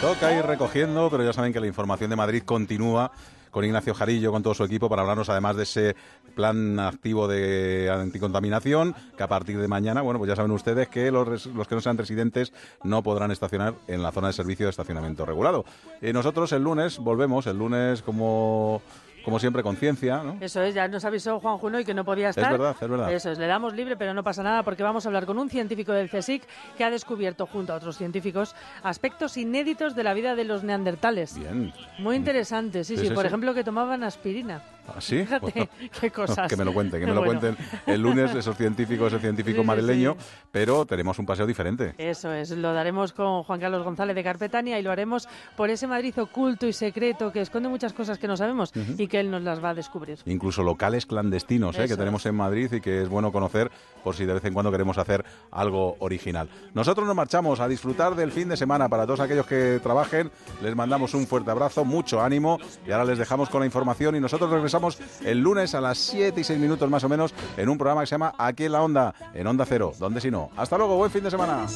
Toca 0.01 0.33
ir 0.33 0.45
recogiendo, 0.45 1.09
pero 1.11 1.25
ya 1.25 1.33
saben 1.33 1.53
que 1.53 1.59
la 1.61 1.67
información 1.67 2.11
de 2.11 2.17
Madrid 2.17 2.43
continúa 2.45 3.11
con 3.57 3.65
Ignacio 3.65 3.95
Jarillo, 3.95 4.33
con 4.33 4.43
todo 4.43 4.53
su 4.53 4.65
equipo, 4.65 4.91
para 4.91 5.01
hablarnos 5.01 5.31
además 5.31 5.57
de 5.57 5.63
ese 5.63 5.97
plan 6.35 6.79
activo 6.79 7.27
de 7.27 7.91
anticontaminación, 7.91 8.95
que 9.17 9.23
a 9.23 9.29
partir 9.29 9.59
de 9.59 9.67
mañana, 9.67 10.03
bueno, 10.03 10.19
pues 10.19 10.29
ya 10.29 10.37
saben 10.37 10.51
ustedes 10.51 10.89
que 10.89 11.11
los, 11.11 11.49
que 11.67 11.75
no 11.75 11.81
sean 11.81 11.97
residentes 11.97 12.53
no 12.85 13.03
podrán 13.03 13.31
estacionar 13.31 13.73
en 13.89 14.03
la 14.03 14.13
zona 14.13 14.27
de 14.27 14.35
servicio 14.35 14.67
de 14.67 14.71
estacionamiento 14.73 15.25
regulado. 15.25 15.65
Y 16.03 16.13
nosotros 16.13 16.53
el 16.53 16.65
lunes 16.65 16.99
volvemos, 16.99 17.47
el 17.47 17.57
lunes 17.57 18.03
como, 18.03 18.83
como 19.27 19.41
siempre, 19.41 19.61
con 19.65 19.75
ciencia, 19.77 20.23
¿no? 20.23 20.37
Eso 20.41 20.63
es, 20.63 20.73
ya 20.73 20.87
nos 20.87 21.05
avisó 21.05 21.41
Juan 21.41 21.59
Juno 21.59 21.81
y 21.81 21.85
que 21.85 21.93
no 21.95 22.05
podía 22.05 22.29
estar. 22.29 22.53
verdad, 22.53 22.77
es 22.81 22.89
verdad. 22.89 23.13
Eso 23.13 23.33
es, 23.33 23.39
le 23.39 23.49
damos 23.49 23.75
libre, 23.75 23.97
pero 23.97 24.15
no 24.15 24.23
pasa 24.23 24.45
nada 24.45 24.63
porque 24.63 24.85
vamos 24.85 25.05
a 25.05 25.09
hablar 25.09 25.27
con 25.27 25.37
un 25.37 25.51
científico 25.51 25.91
del 25.91 26.09
CSIC 26.09 26.45
que 26.79 26.85
ha 26.85 26.91
descubierto, 26.91 27.45
junto 27.47 27.73
a 27.73 27.77
otros 27.77 27.97
científicos, 27.99 28.55
aspectos 28.85 29.37
inéditos 29.37 29.97
de 29.97 30.05
la 30.05 30.15
vida 30.15 30.37
de 30.37 30.45
los 30.45 30.63
neandertales. 30.63 31.37
Bien. 31.37 31.73
Muy 31.99 32.15
interesante, 32.15 32.85
sí, 32.85 32.95
Sí, 32.95 33.03
sí. 33.03 33.09
sí, 33.09 33.15
Por 33.15 33.25
sí. 33.25 33.27
ejemplo, 33.27 33.53
que 33.53 33.65
tomaban 33.65 34.05
aspirina. 34.05 34.63
¿Ah, 34.89 35.01
sí? 35.01 35.19
Fíjate 35.25 35.53
Bueno, 35.53 35.69
qué 36.01 36.11
cosas. 36.11 36.49
Que 36.49 36.57
me 36.57 36.65
lo 36.65 36.73
cuenten, 36.73 37.01
que 37.01 37.07
me 37.07 37.13
lo 37.15 37.21
Bueno. 37.25 37.41
cuenten 37.41 37.67
el 37.87 38.01
lunes 38.01 38.35
esos 38.35 38.57
científicos, 38.57 39.13
ese 39.13 39.21
científico 39.23 39.57
Sí, 39.57 39.63
sí, 39.63 39.67
madrileño, 39.67 40.17
pero 40.51 40.87
tenemos 40.87 41.19
un 41.19 41.27
paseo 41.27 41.47
diferente. 41.47 41.95
Eso 41.99 42.33
es, 42.33 42.51
lo 42.51 42.73
daremos 42.73 43.13
con 43.13 43.43
Juan 43.43 43.61
Carlos 43.61 43.83
González 43.85 44.15
de 44.15 44.23
Carpetania 44.25 44.79
y 44.79 44.83
lo 44.83 44.91
haremos 44.91 45.29
por 45.57 45.71
ese 45.71 45.87
Madrid 45.87 46.15
oculto 46.19 46.67
y 46.67 46.73
secreto 46.73 47.33
que 47.33 47.41
esconde 47.41 47.69
muchas 47.69 47.93
cosas 47.93 48.19
que 48.19 48.29
no 48.29 48.37
sabemos 48.37 48.73
y 48.99 49.07
que 49.09 49.21
él 49.21 49.31
nos 49.31 49.43
las 49.43 49.63
va 49.63 49.71
a 49.71 49.75
descubrir. 49.75 50.19
incluso 50.27 50.63
locales 50.63 51.07
clandestinos 51.07 51.79
¿eh? 51.79 51.87
Que 51.89 51.97
tenemos 51.97 52.25
en 52.27 52.35
Madrid 52.35 52.73
y 52.73 52.81
que 52.81 53.03
es 53.03 53.09
bueno 53.09 53.33
conocer 53.33 53.71
por 54.05 54.15
si 54.15 54.25
de 54.25 54.35
vez 54.35 54.45
en 54.45 54.53
cuando 54.55 54.71
queremos 54.71 54.99
hacer 54.99 55.25
algo 55.51 55.97
original. 55.99 56.49
Nosotros 56.75 57.07
nos 57.07 57.17
marchamos 57.17 57.61
a 57.61 57.69
disfrutar 57.69 58.15
del 58.15 58.31
fin 58.33 58.49
de 58.49 58.57
semana. 58.57 58.89
Para 58.89 59.05
todos 59.07 59.21
aquellos 59.21 59.47
que 59.47 59.81
trabajen, 59.83 60.31
les 60.63 60.75
mandamos 60.77 61.15
un 61.15 61.27
fuerte 61.27 61.51
abrazo, 61.51 61.85
mucho 61.85 62.23
ánimo 62.23 62.59
y 62.87 62.93
ahora 62.93 63.05
les 63.05 63.19
dejamos 63.19 63.49
con 63.49 63.61
la 63.61 63.67
información 63.67 64.15
y 64.17 64.21
nosotros 64.21 64.51
regresamos 64.51 64.76
el 65.25 65.41
lunes 65.41 65.75
a 65.75 65.81
las 65.81 65.99
7 65.99 66.41
y 66.41 66.45
6 66.45 66.59
minutos 66.59 66.89
más 66.91 67.05
o 67.05 67.09
menos 67.09 67.35
en 67.57 67.69
un 67.69 67.79
programa 67.79 68.03
que 68.03 68.07
se 68.07 68.15
llama 68.15 68.35
Aquí 68.39 68.65
en 68.65 68.73
la 68.73 68.83
Onda, 68.83 69.15
en 69.35 69.47
Onda 69.47 69.65
Cero, 69.67 69.93
donde 69.99 70.21
si 70.21 70.31
no. 70.31 70.51
Hasta 70.57 70.77
luego, 70.79 70.97
buen 70.97 71.11
fin 71.11 71.23
de 71.23 71.31
semana. 71.31 71.67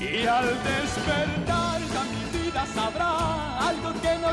Y 0.00 0.26
al 0.26 0.46
despertar 0.46 1.80
mi 2.10 2.42
vida 2.42 2.66
sabrá 2.66 3.68
algo 3.68 3.92
que 4.00 4.18
no 4.18 4.32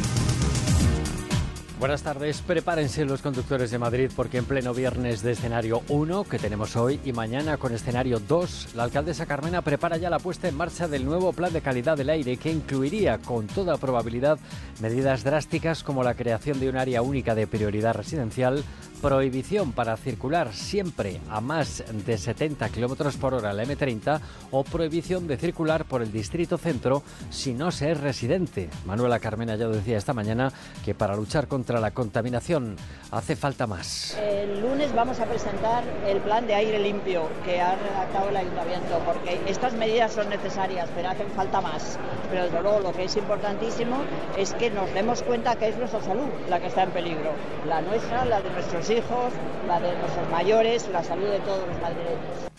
Buenas 1.81 2.03
tardes, 2.03 2.43
prepárense 2.43 3.05
los 3.05 3.23
conductores 3.23 3.71
de 3.71 3.79
Madrid 3.79 4.11
porque 4.15 4.37
en 4.37 4.45
pleno 4.45 4.71
viernes 4.71 5.23
de 5.23 5.31
escenario 5.31 5.81
1 5.89 6.25
que 6.25 6.37
tenemos 6.37 6.75
hoy 6.75 6.99
y 7.03 7.11
mañana 7.11 7.57
con 7.57 7.73
escenario 7.73 8.19
2, 8.19 8.75
la 8.75 8.83
alcaldesa 8.83 9.25
Carmena 9.25 9.63
prepara 9.63 9.97
ya 9.97 10.11
la 10.11 10.19
puesta 10.19 10.47
en 10.47 10.55
marcha 10.55 10.87
del 10.87 11.05
nuevo 11.05 11.33
plan 11.33 11.51
de 11.51 11.61
calidad 11.61 11.97
del 11.97 12.11
aire 12.11 12.37
que 12.37 12.51
incluiría 12.51 13.17
con 13.17 13.47
toda 13.47 13.79
probabilidad 13.79 14.37
medidas 14.79 15.23
drásticas 15.23 15.83
como 15.83 16.03
la 16.03 16.13
creación 16.13 16.59
de 16.59 16.69
un 16.69 16.77
área 16.77 17.01
única 17.01 17.33
de 17.33 17.47
prioridad 17.47 17.95
residencial, 17.95 18.63
prohibición 19.01 19.71
para 19.71 19.97
circular 19.97 20.53
siempre 20.53 21.19
a 21.31 21.41
más 21.41 21.83
de 22.05 22.15
70 22.15 22.69
kilómetros 22.69 23.17
por 23.17 23.33
hora 23.33 23.53
la 23.53 23.63
M30 23.63 24.21
o 24.51 24.63
prohibición 24.63 25.25
de 25.25 25.37
circular 25.37 25.85
por 25.85 26.03
el 26.03 26.11
distrito 26.11 26.59
centro 26.59 27.01
si 27.31 27.55
no 27.55 27.71
se 27.71 27.89
es 27.89 27.99
residente. 27.99 28.69
Manuela 28.85 29.17
Carmena 29.17 29.55
ya 29.55 29.65
lo 29.65 29.75
decía 29.75 29.97
esta 29.97 30.13
mañana 30.13 30.53
que 30.85 30.93
para 30.93 31.15
luchar 31.15 31.47
contra 31.47 31.70
la 31.79 31.91
contaminación 31.91 32.75
hace 33.11 33.35
falta 33.35 33.67
más. 33.67 34.17
El 34.17 34.61
lunes 34.61 34.93
vamos 34.93 35.19
a 35.19 35.25
presentar 35.25 35.83
el 36.07 36.19
plan 36.21 36.47
de 36.47 36.55
aire 36.55 36.79
limpio 36.79 37.29
que 37.45 37.61
ha 37.61 37.75
redactado 37.75 38.29
el 38.29 38.37
ayuntamiento, 38.37 38.99
porque 39.05 39.39
estas 39.47 39.73
medidas 39.73 40.13
son 40.13 40.29
necesarias, 40.29 40.89
pero 40.95 41.09
hacen 41.09 41.29
falta 41.31 41.61
más. 41.61 41.97
Pero 42.29 42.45
desde 42.45 42.61
luego 42.61 42.79
lo 42.79 42.93
que 42.93 43.05
es 43.05 43.15
importantísimo 43.15 43.97
es 44.37 44.53
que 44.53 44.69
nos 44.69 44.93
demos 44.93 45.23
cuenta 45.23 45.55
que 45.55 45.69
es 45.69 45.77
nuestra 45.77 46.01
salud 46.01 46.27
la 46.49 46.59
que 46.59 46.67
está 46.67 46.83
en 46.83 46.91
peligro, 46.91 47.31
la 47.67 47.81
nuestra, 47.81 48.25
la 48.25 48.41
de 48.41 48.49
nuestros 48.49 48.89
hijos, 48.89 49.33
la 49.67 49.79
de 49.79 49.95
nuestros 49.97 50.29
mayores, 50.29 50.87
la 50.89 51.03
salud 51.03 51.27
de 51.27 51.39
todos 51.39 51.67
los 51.67 51.81
madrileños. 51.81 52.51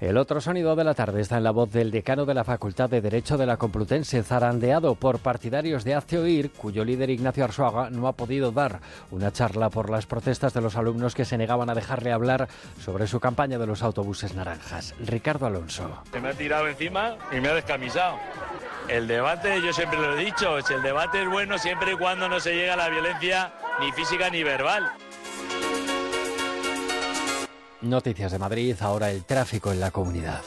El 0.00 0.16
otro 0.16 0.40
sonido 0.40 0.76
de 0.76 0.84
la 0.84 0.94
tarde 0.94 1.20
está 1.20 1.36
en 1.36 1.44
la 1.44 1.50
voz 1.50 1.70
del 1.72 1.90
decano 1.90 2.24
de 2.24 2.32
la 2.32 2.42
Facultad 2.42 2.88
de 2.88 3.02
Derecho 3.02 3.36
de 3.36 3.44
la 3.44 3.58
Complutense, 3.58 4.22
zarandeado 4.22 4.94
por 4.94 5.18
partidarios 5.18 5.84
de 5.84 5.94
Hazte 5.94 6.16
Oír, 6.16 6.52
cuyo 6.52 6.86
líder 6.86 7.10
Ignacio 7.10 7.44
Arzuaga 7.44 7.90
no 7.90 8.08
ha 8.08 8.14
podido 8.14 8.50
dar 8.50 8.80
una 9.10 9.30
charla 9.30 9.68
por 9.68 9.90
las 9.90 10.06
protestas 10.06 10.54
de 10.54 10.62
los 10.62 10.76
alumnos 10.76 11.14
que 11.14 11.26
se 11.26 11.36
negaban 11.36 11.68
a 11.68 11.74
dejarle 11.74 12.12
hablar 12.12 12.48
sobre 12.82 13.06
su 13.06 13.20
campaña 13.20 13.58
de 13.58 13.66
los 13.66 13.82
autobuses 13.82 14.34
naranjas. 14.34 14.94
Ricardo 15.00 15.44
Alonso. 15.44 16.02
Se 16.10 16.18
me 16.18 16.30
ha 16.30 16.34
tirado 16.34 16.66
encima 16.66 17.16
y 17.30 17.38
me 17.38 17.48
ha 17.48 17.54
descamisado. 17.54 18.16
El 18.88 19.06
debate, 19.06 19.60
yo 19.60 19.70
siempre 19.74 19.98
lo 19.98 20.18
he 20.18 20.24
dicho, 20.24 20.56
el 20.56 20.82
debate 20.82 21.22
es 21.22 21.28
bueno 21.28 21.58
siempre 21.58 21.92
y 21.92 21.96
cuando 21.96 22.26
no 22.26 22.40
se 22.40 22.54
llega 22.54 22.72
a 22.72 22.76
la 22.78 22.88
violencia 22.88 23.52
ni 23.78 23.92
física 23.92 24.30
ni 24.30 24.42
verbal. 24.42 24.90
Noticias 27.82 28.32
de 28.32 28.38
Madrid, 28.38 28.76
ahora 28.80 29.10
el 29.10 29.24
tráfico 29.24 29.72
en 29.72 29.80
la 29.80 29.90
comunidad. 29.90 30.42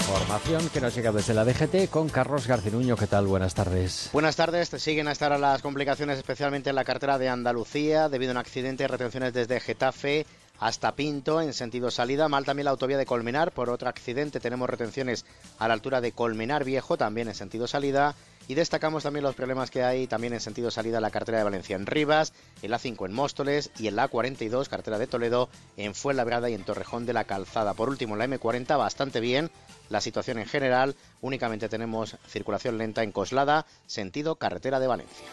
Información 0.00 0.68
que 0.68 0.80
nos 0.80 0.94
llega 0.94 1.10
desde 1.10 1.32
la 1.32 1.44
DGT 1.44 1.88
con 1.88 2.10
Carlos 2.10 2.46
Garcinuño. 2.46 2.96
¿Qué 2.96 3.06
tal? 3.06 3.26
Buenas 3.26 3.54
tardes. 3.54 4.10
Buenas 4.12 4.36
tardes. 4.36 4.68
Te 4.68 4.78
siguen 4.78 5.08
a 5.08 5.12
estar 5.12 5.38
las 5.40 5.62
complicaciones, 5.62 6.18
especialmente 6.18 6.68
en 6.68 6.76
la 6.76 6.84
carretera 6.84 7.18
de 7.18 7.30
Andalucía, 7.30 8.10
debido 8.10 8.32
a 8.32 8.34
un 8.34 8.38
accidente. 8.38 8.86
Retenciones 8.86 9.32
desde 9.32 9.58
Getafe 9.58 10.26
hasta 10.60 10.94
Pinto 10.94 11.40
en 11.40 11.54
sentido 11.54 11.90
salida. 11.90 12.28
Mal 12.28 12.44
también 12.44 12.66
la 12.66 12.72
autovía 12.72 12.98
de 12.98 13.06
Colmenar. 13.06 13.52
Por 13.52 13.70
otro 13.70 13.88
accidente 13.88 14.38
tenemos 14.38 14.68
retenciones 14.68 15.24
a 15.58 15.66
la 15.66 15.74
altura 15.74 16.02
de 16.02 16.12
Colmenar 16.12 16.64
Viejo, 16.64 16.98
también 16.98 17.28
en 17.28 17.34
sentido 17.34 17.66
salida. 17.66 18.14
Y 18.48 18.54
destacamos 18.54 19.02
también 19.02 19.24
los 19.24 19.34
problemas 19.34 19.70
que 19.70 19.82
hay 19.82 20.06
también 20.06 20.32
en 20.32 20.40
sentido 20.40 20.70
salida 20.70 20.98
en 20.98 21.02
la 21.02 21.10
carretera 21.10 21.38
de 21.38 21.44
Valencia 21.44 21.76
en 21.76 21.86
Rivas, 21.86 22.32
en 22.62 22.70
la 22.70 22.78
5 22.78 23.06
en 23.06 23.12
Móstoles 23.12 23.70
y 23.78 23.86
en 23.86 23.96
la 23.96 24.08
42, 24.08 24.68
carretera 24.68 24.98
de 24.98 25.06
Toledo, 25.06 25.48
en 25.76 25.94
Fuenlabrada 25.94 26.50
y 26.50 26.54
en 26.54 26.64
Torrejón 26.64 27.06
de 27.06 27.12
la 27.12 27.24
Calzada. 27.24 27.74
Por 27.74 27.88
último, 27.88 28.16
la 28.16 28.26
M40 28.26 28.76
bastante 28.76 29.20
bien 29.20 29.50
la 29.88 30.00
situación 30.00 30.38
en 30.38 30.46
general. 30.46 30.96
Únicamente 31.20 31.68
tenemos 31.68 32.16
circulación 32.26 32.78
lenta 32.78 33.02
en 33.02 33.12
Coslada, 33.12 33.66
sentido 33.86 34.36
carretera 34.36 34.80
de 34.80 34.86
Valencia. 34.86 35.26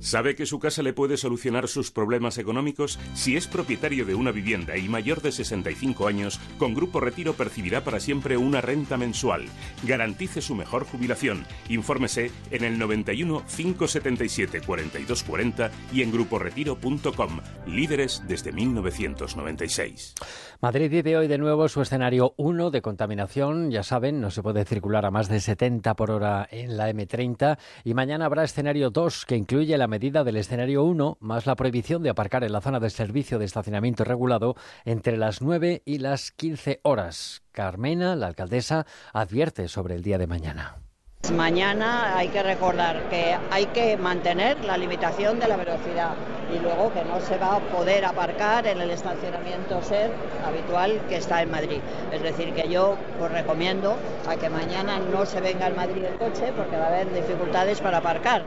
¿Sabe 0.00 0.34
que 0.34 0.46
su 0.46 0.58
casa 0.58 0.82
le 0.82 0.94
puede 0.94 1.18
solucionar 1.18 1.68
sus 1.68 1.90
problemas 1.90 2.38
económicos? 2.38 2.98
Si 3.14 3.36
es 3.36 3.46
propietario 3.46 4.06
de 4.06 4.14
una 4.14 4.32
vivienda 4.32 4.78
y 4.78 4.88
mayor 4.88 5.20
de 5.20 5.30
65 5.30 6.08
años, 6.08 6.40
con 6.58 6.74
Grupo 6.74 7.00
Retiro 7.00 7.34
percibirá 7.34 7.84
para 7.84 8.00
siempre 8.00 8.38
una 8.38 8.62
renta 8.62 8.96
mensual. 8.96 9.44
Garantice 9.82 10.40
su 10.40 10.54
mejor 10.54 10.84
jubilación. 10.86 11.46
Infórmese 11.68 12.30
en 12.50 12.64
el 12.64 12.78
91 12.78 13.44
577 13.44 14.62
4240 14.62 15.70
y 15.92 16.00
en 16.00 16.12
gruporetiro.com. 16.12 17.40
Líderes 17.66 18.22
desde 18.26 18.52
1996. 18.52 20.14
Madrid 20.62 20.90
vive 20.90 21.16
hoy 21.16 21.26
de 21.26 21.38
nuevo 21.38 21.70
su 21.70 21.80
escenario 21.80 22.34
1 22.36 22.70
de 22.70 22.82
contaminación. 22.82 23.70
Ya 23.70 23.82
saben, 23.82 24.20
no 24.20 24.30
se 24.30 24.42
puede 24.42 24.66
circular 24.66 25.06
a 25.06 25.10
más 25.10 25.30
de 25.30 25.40
70 25.40 25.96
por 25.96 26.10
hora 26.10 26.46
en 26.50 26.76
la 26.76 26.90
M30. 26.90 27.56
Y 27.82 27.94
mañana 27.94 28.26
habrá 28.26 28.44
escenario 28.44 28.90
2 28.90 29.24
que 29.24 29.36
incluye 29.36 29.78
la 29.78 29.86
medida 29.86 30.22
del 30.22 30.36
escenario 30.36 30.84
1 30.84 31.16
más 31.20 31.46
la 31.46 31.56
prohibición 31.56 32.02
de 32.02 32.10
aparcar 32.10 32.44
en 32.44 32.52
la 32.52 32.60
zona 32.60 32.78
de 32.78 32.90
servicio 32.90 33.38
de 33.38 33.46
estacionamiento 33.46 34.04
regulado 34.04 34.54
entre 34.84 35.16
las 35.16 35.40
9 35.40 35.80
y 35.86 35.96
las 35.96 36.30
15 36.30 36.80
horas. 36.82 37.42
Carmena, 37.52 38.14
la 38.14 38.26
alcaldesa, 38.26 38.84
advierte 39.14 39.66
sobre 39.66 39.94
el 39.94 40.02
día 40.02 40.18
de 40.18 40.26
mañana. 40.26 40.89
Mañana 41.32 42.16
hay 42.16 42.28
que 42.28 42.42
recordar 42.42 43.08
que 43.08 43.36
hay 43.50 43.66
que 43.66 43.96
mantener 43.96 44.64
la 44.64 44.76
limitación 44.76 45.38
de 45.38 45.46
la 45.46 45.56
velocidad 45.56 46.14
y 46.52 46.58
luego 46.58 46.92
que 46.92 47.04
no 47.04 47.20
se 47.20 47.38
va 47.38 47.56
a 47.56 47.60
poder 47.60 48.04
aparcar 48.04 48.66
en 48.66 48.80
el 48.80 48.90
estacionamiento 48.90 49.80
SER 49.82 50.10
habitual 50.44 51.00
que 51.08 51.16
está 51.16 51.40
en 51.42 51.50
Madrid. 51.50 51.80
Es 52.10 52.22
decir, 52.22 52.52
que 52.52 52.68
yo 52.68 52.96
pues 53.18 53.30
recomiendo 53.30 53.96
a 54.28 54.36
que 54.36 54.50
mañana 54.50 54.98
no 54.98 55.24
se 55.24 55.40
venga 55.40 55.66
al 55.66 55.76
Madrid 55.76 56.04
el 56.04 56.18
coche 56.18 56.52
porque 56.56 56.76
va 56.76 56.86
a 56.86 56.88
haber 56.88 57.12
dificultades 57.12 57.80
para 57.80 57.98
aparcar. 57.98 58.42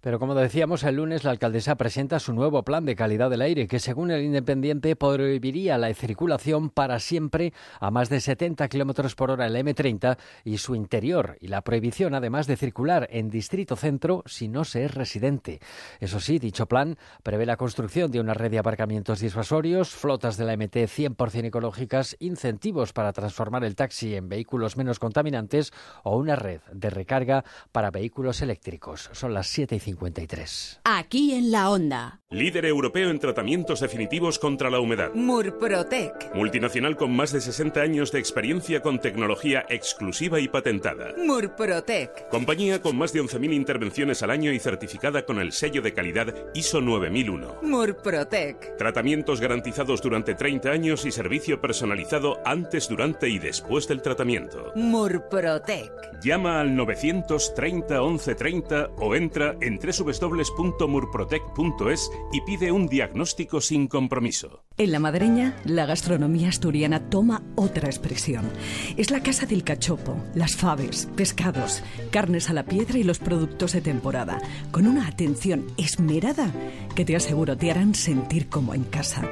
Pero 0.00 0.18
como 0.18 0.34
decíamos, 0.34 0.82
el 0.84 0.96
lunes 0.96 1.24
la 1.24 1.30
alcaldesa 1.30 1.76
presenta 1.76 2.18
su 2.18 2.32
nuevo 2.32 2.62
plan 2.62 2.84
de 2.84 2.96
calidad 2.96 3.30
del 3.30 3.42
aire 3.42 3.66
que, 3.66 3.78
según 3.78 4.10
el 4.10 4.22
Independiente, 4.22 4.96
prohibiría 4.96 5.78
la 5.78 5.92
circulación 5.94 6.70
para 6.70 6.98
siempre 6.98 7.52
a 7.80 7.90
más 7.90 8.08
de 8.08 8.20
70 8.20 8.68
kilómetros 8.68 9.14
por 9.14 9.30
hora 9.30 9.46
en 9.46 9.52
la 9.52 9.60
M30 9.60 10.16
y 10.44 10.58
su 10.58 10.74
interior, 10.74 11.36
y 11.40 11.48
la 11.48 11.62
prohibición, 11.62 12.14
además 12.14 12.46
de 12.46 12.56
circular 12.56 13.08
en 13.10 13.30
Distrito 13.30 13.76
Centro 13.76 14.22
si 14.26 14.48
no 14.48 14.64
se 14.64 14.84
es 14.84 14.94
residente. 14.94 15.60
Eso 16.00 16.20
sí, 16.20 16.38
dicho 16.38 16.66
plan 16.66 16.96
prevé 17.22 17.46
la 17.46 17.56
construcción 17.56 18.10
de 18.10 18.20
una 18.20 18.34
red 18.34 18.50
de 18.50 18.58
aparcamientos 18.58 19.20
disuasorios, 19.20 19.90
flotas 19.90 20.36
de 20.36 20.44
la 20.44 20.56
MT 20.56 20.76
100% 20.86 21.46
ecológicas, 21.46 22.16
incentivos 22.20 22.92
para 22.92 23.12
transformar 23.12 23.64
el 23.64 23.76
taxi 23.76 24.14
en 24.14 24.28
vehículos 24.28 24.76
menos 24.76 24.98
contaminantes 24.98 25.72
o 26.02 26.16
una 26.16 26.36
red 26.36 26.60
de 26.72 26.90
recarga 26.90 27.44
para 27.72 27.90
vehículos 27.90 28.42
eléctricos. 28.42 29.10
Son 29.12 29.34
las 29.34 29.48
7 29.62 29.76
y 29.76 29.80
53. 29.80 30.80
Aquí 30.82 31.34
en 31.34 31.52
la 31.52 31.70
onda. 31.70 32.18
Líder 32.30 32.64
europeo 32.64 33.10
en 33.10 33.18
tratamientos 33.18 33.80
definitivos 33.80 34.38
contra 34.38 34.70
la 34.70 34.80
humedad. 34.80 35.12
Murprotec. 35.14 36.34
Multinacional 36.34 36.96
con 36.96 37.14
más 37.14 37.30
de 37.30 37.42
60 37.42 37.80
años 37.80 38.10
de 38.10 38.18
experiencia 38.18 38.80
con 38.80 39.00
tecnología 39.00 39.66
exclusiva 39.68 40.40
y 40.40 40.48
patentada. 40.48 41.14
Murprotec. 41.18 42.28
Compañía 42.30 42.80
con 42.80 42.96
más 42.96 43.12
de 43.12 43.22
11.000 43.22 43.52
intervenciones 43.52 44.22
al 44.22 44.30
año 44.30 44.50
y 44.50 44.58
certificada 44.58 45.26
con 45.26 45.38
el 45.38 45.52
sello 45.52 45.82
de 45.82 45.92
calidad 45.92 46.34
ISO 46.54 46.80
9001. 46.80 47.58
Murprotec. 47.62 48.78
Tratamientos 48.78 49.40
garantizados 49.40 50.00
durante 50.00 50.34
30 50.34 50.70
años 50.70 51.04
y 51.04 51.12
servicio 51.12 51.60
personalizado 51.60 52.40
antes, 52.46 52.88
durante 52.88 53.28
y 53.28 53.38
después 53.38 53.86
del 53.86 54.00
tratamiento. 54.00 54.72
Murprotec. 54.74 55.92
Llama 56.22 56.60
al 56.60 56.74
930 56.74 58.00
1130 58.00 58.88
o 58.96 59.14
entra 59.14 59.51
en 59.60 59.78
www.murprotec.es 59.78 62.10
y 62.32 62.40
pide 62.42 62.70
un 62.72 62.88
diagnóstico 62.88 63.60
sin 63.60 63.88
compromiso. 63.88 64.64
En 64.78 64.92
La 64.92 64.98
Madreña, 64.98 65.54
la 65.64 65.86
gastronomía 65.86 66.48
asturiana 66.48 67.10
toma 67.10 67.42
otra 67.56 67.88
expresión. 67.88 68.50
Es 68.96 69.10
la 69.10 69.22
casa 69.22 69.46
del 69.46 69.64
cachopo, 69.64 70.16
las 70.34 70.56
faves, 70.56 71.08
pescados, 71.14 71.82
carnes 72.10 72.50
a 72.50 72.54
la 72.54 72.64
piedra 72.64 72.98
y 72.98 73.04
los 73.04 73.18
productos 73.18 73.72
de 73.72 73.80
temporada, 73.80 74.40
con 74.70 74.86
una 74.86 75.06
atención 75.06 75.66
esmerada 75.76 76.52
que 76.94 77.04
te 77.04 77.16
aseguro 77.16 77.56
te 77.56 77.70
harán 77.70 77.94
sentir 77.94 78.48
como 78.48 78.74
en 78.74 78.84
casa. 78.84 79.28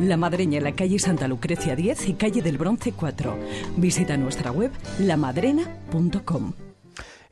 La 0.00 0.16
Madreña 0.16 0.58
en 0.58 0.64
la 0.64 0.72
calle 0.72 0.98
Santa 0.98 1.28
Lucrecia 1.28 1.76
10 1.76 2.08
y 2.08 2.14
calle 2.14 2.42
del 2.42 2.58
Bronce 2.58 2.92
4. 2.92 3.38
Visita 3.76 4.16
nuestra 4.16 4.50
web 4.50 4.72
lamadrena.com. 4.98 6.52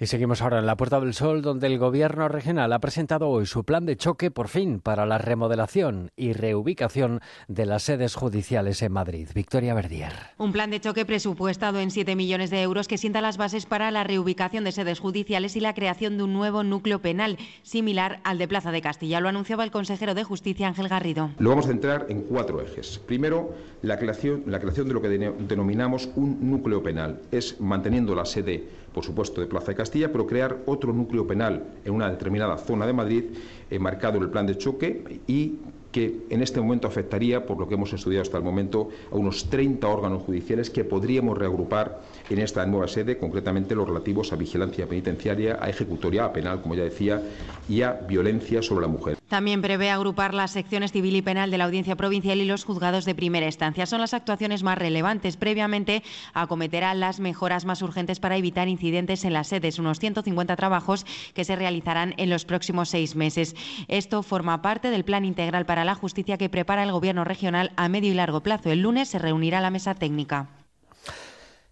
Y 0.03 0.07
seguimos 0.07 0.41
ahora 0.41 0.61
en 0.61 0.65
la 0.65 0.79
Puerta 0.79 0.99
del 0.99 1.13
Sol, 1.13 1.43
donde 1.43 1.67
el 1.67 1.79
Gobierno 1.79 2.27
regional 2.27 2.73
ha 2.73 2.79
presentado 2.79 3.29
hoy 3.29 3.45
su 3.45 3.65
plan 3.65 3.85
de 3.85 3.99
choque, 3.99 4.31
por 4.31 4.49
fin, 4.49 4.81
para 4.81 5.05
la 5.05 5.19
remodelación 5.19 6.11
y 6.17 6.33
reubicación 6.33 7.21
de 7.49 7.67
las 7.67 7.83
sedes 7.83 8.15
judiciales 8.15 8.81
en 8.81 8.93
Madrid. 8.93 9.29
Victoria 9.35 9.75
Verdier. 9.75 10.13
Un 10.39 10.53
plan 10.53 10.71
de 10.71 10.81
choque 10.81 11.05
presupuestado 11.05 11.81
en 11.81 11.91
7 11.91 12.17
millones 12.17 12.49
de 12.49 12.63
euros 12.63 12.89
que 12.89 12.97
sienta 12.97 13.21
las 13.21 13.37
bases 13.37 13.67
para 13.67 13.91
la 13.91 14.03
reubicación 14.03 14.65
de 14.65 14.73
sedes 14.73 15.01
judiciales 15.01 15.55
y 15.57 15.61
la 15.61 15.75
creación 15.75 16.17
de 16.17 16.23
un 16.25 16.33
nuevo 16.33 16.65
núcleo 16.65 17.03
penal, 17.03 17.37
similar 17.63 18.21
al 18.25 18.39
de 18.39 18.49
Plaza 18.49 18.73
de 18.73 18.81
Castilla. 18.81 19.21
Lo 19.21 19.29
anunciaba 19.29 19.65
el 19.65 19.71
consejero 19.71 20.15
de 20.15 20.25
Justicia, 20.25 20.67
Ángel 20.67 20.89
Garrido. 20.89 21.29
Lo 21.39 21.51
vamos 21.51 21.67
a 21.67 21.69
centrar 21.69 22.07
en 22.09 22.23
cuatro 22.23 22.63
ejes. 22.63 22.99
Primero, 23.01 23.55
la 23.83 23.99
creación, 23.99 24.45
la 24.47 24.61
creación 24.61 24.89
de 24.89 24.95
lo 24.95 25.03
que 25.03 25.11
denominamos 25.11 26.09
un 26.17 26.51
núcleo 26.51 26.83
penal. 26.83 27.21
Es 27.31 27.61
manteniendo 27.61 28.15
la 28.15 28.25
sede 28.25 28.80
por 28.93 29.05
supuesto, 29.05 29.41
de 29.41 29.47
Plaza 29.47 29.69
de 29.69 29.77
Castilla, 29.77 30.11
pero 30.11 30.27
crear 30.27 30.59
otro 30.67 30.93
núcleo 30.93 31.27
penal 31.27 31.65
en 31.85 31.95
una 31.95 32.11
determinada 32.11 32.57
zona 32.57 32.87
de 32.87 32.93
Madrid, 32.93 33.25
eh, 33.71 33.79
marcado 33.79 34.17
en 34.17 34.25
el 34.25 34.31
plan 34.31 34.47
de 34.47 34.59
choque 34.59 35.21
y 35.27 35.59
que 35.93 36.25
en 36.31 36.43
este 36.43 36.61
momento 36.61 36.87
afectaría, 36.87 37.47
por 37.47 37.59
lo 37.59 37.69
que 37.69 37.75
hemos 37.75 37.93
estudiado 37.93 38.23
hasta 38.23 38.39
el 38.39 38.45
momento, 38.45 38.91
a 39.11 39.17
unos 39.17 39.51
30 39.51 39.87
órganos 39.89 40.23
judiciales 40.23 40.71
que 40.71 40.85
podríamos 40.85 41.37
reagrupar 41.37 42.01
en 42.29 42.39
esta 42.39 42.65
nueva 42.67 42.89
sede, 42.89 43.19
concretamente 43.19 43.75
los 43.75 43.89
relativos 43.89 44.33
a 44.33 44.37
vigilancia 44.37 44.87
penitenciaria, 44.87 45.59
a 45.61 45.69
ejecutoria, 45.69 46.27
a 46.27 46.33
penal, 46.33 46.63
como 46.63 46.75
ya 46.75 46.85
decía, 46.85 47.21
y 47.69 47.83
a 47.83 47.93
violencia 47.93 48.63
sobre 48.63 48.83
la 48.83 48.89
mujer. 48.89 49.20
También 49.31 49.63
prevé 49.63 49.91
agrupar 49.91 50.35
las 50.35 50.51
secciones 50.51 50.91
civil 50.91 51.15
y 51.15 51.23
penal 51.23 51.53
de 51.53 51.59
la 51.59 51.67
Audiencia 51.67 51.95
Provincial 51.95 52.41
y 52.41 52.45
los 52.45 52.65
juzgados 52.65 53.05
de 53.05 53.15
primera 53.15 53.47
instancia. 53.47 53.87
Son 53.87 54.01
las 54.01 54.13
actuaciones 54.13 54.65
más 54.65 54.77
relevantes. 54.77 55.37
Previamente 55.37 56.03
acometerá 56.35 56.93
las 56.95 57.21
mejoras 57.21 57.65
más 57.65 57.81
urgentes 57.81 58.19
para 58.19 58.37
evitar 58.37 58.67
incidentes 58.67 59.25
en 59.25 59.33
las 59.33 59.47
sedes, 59.47 59.79
unos 59.79 60.01
150 60.01 60.57
trabajos 60.57 61.07
que 61.33 61.45
se 61.45 61.55
realizarán 61.55 62.13
en 62.17 62.29
los 62.29 62.45
próximos 62.45 62.89
seis 62.89 63.15
meses. 63.15 63.55
Esto 63.87 64.25
forma 64.25 64.63
parte 64.63 64.91
del 64.91 65.05
Plan 65.05 65.25
Integral 65.25 65.65
para 65.65 65.85
la 65.85 65.95
Justicia 65.95 66.37
que 66.37 66.49
prepara 66.49 66.83
el 66.83 66.91
Gobierno 66.91 67.23
regional 67.23 67.71
a 67.77 67.89
medio 67.89 68.11
y 68.11 68.15
largo 68.15 68.41
plazo. 68.41 68.73
El 68.73 68.81
lunes 68.81 69.11
se 69.11 69.21
reunirá 69.21 69.61
la 69.61 69.71
mesa 69.71 69.95
técnica. 69.95 70.49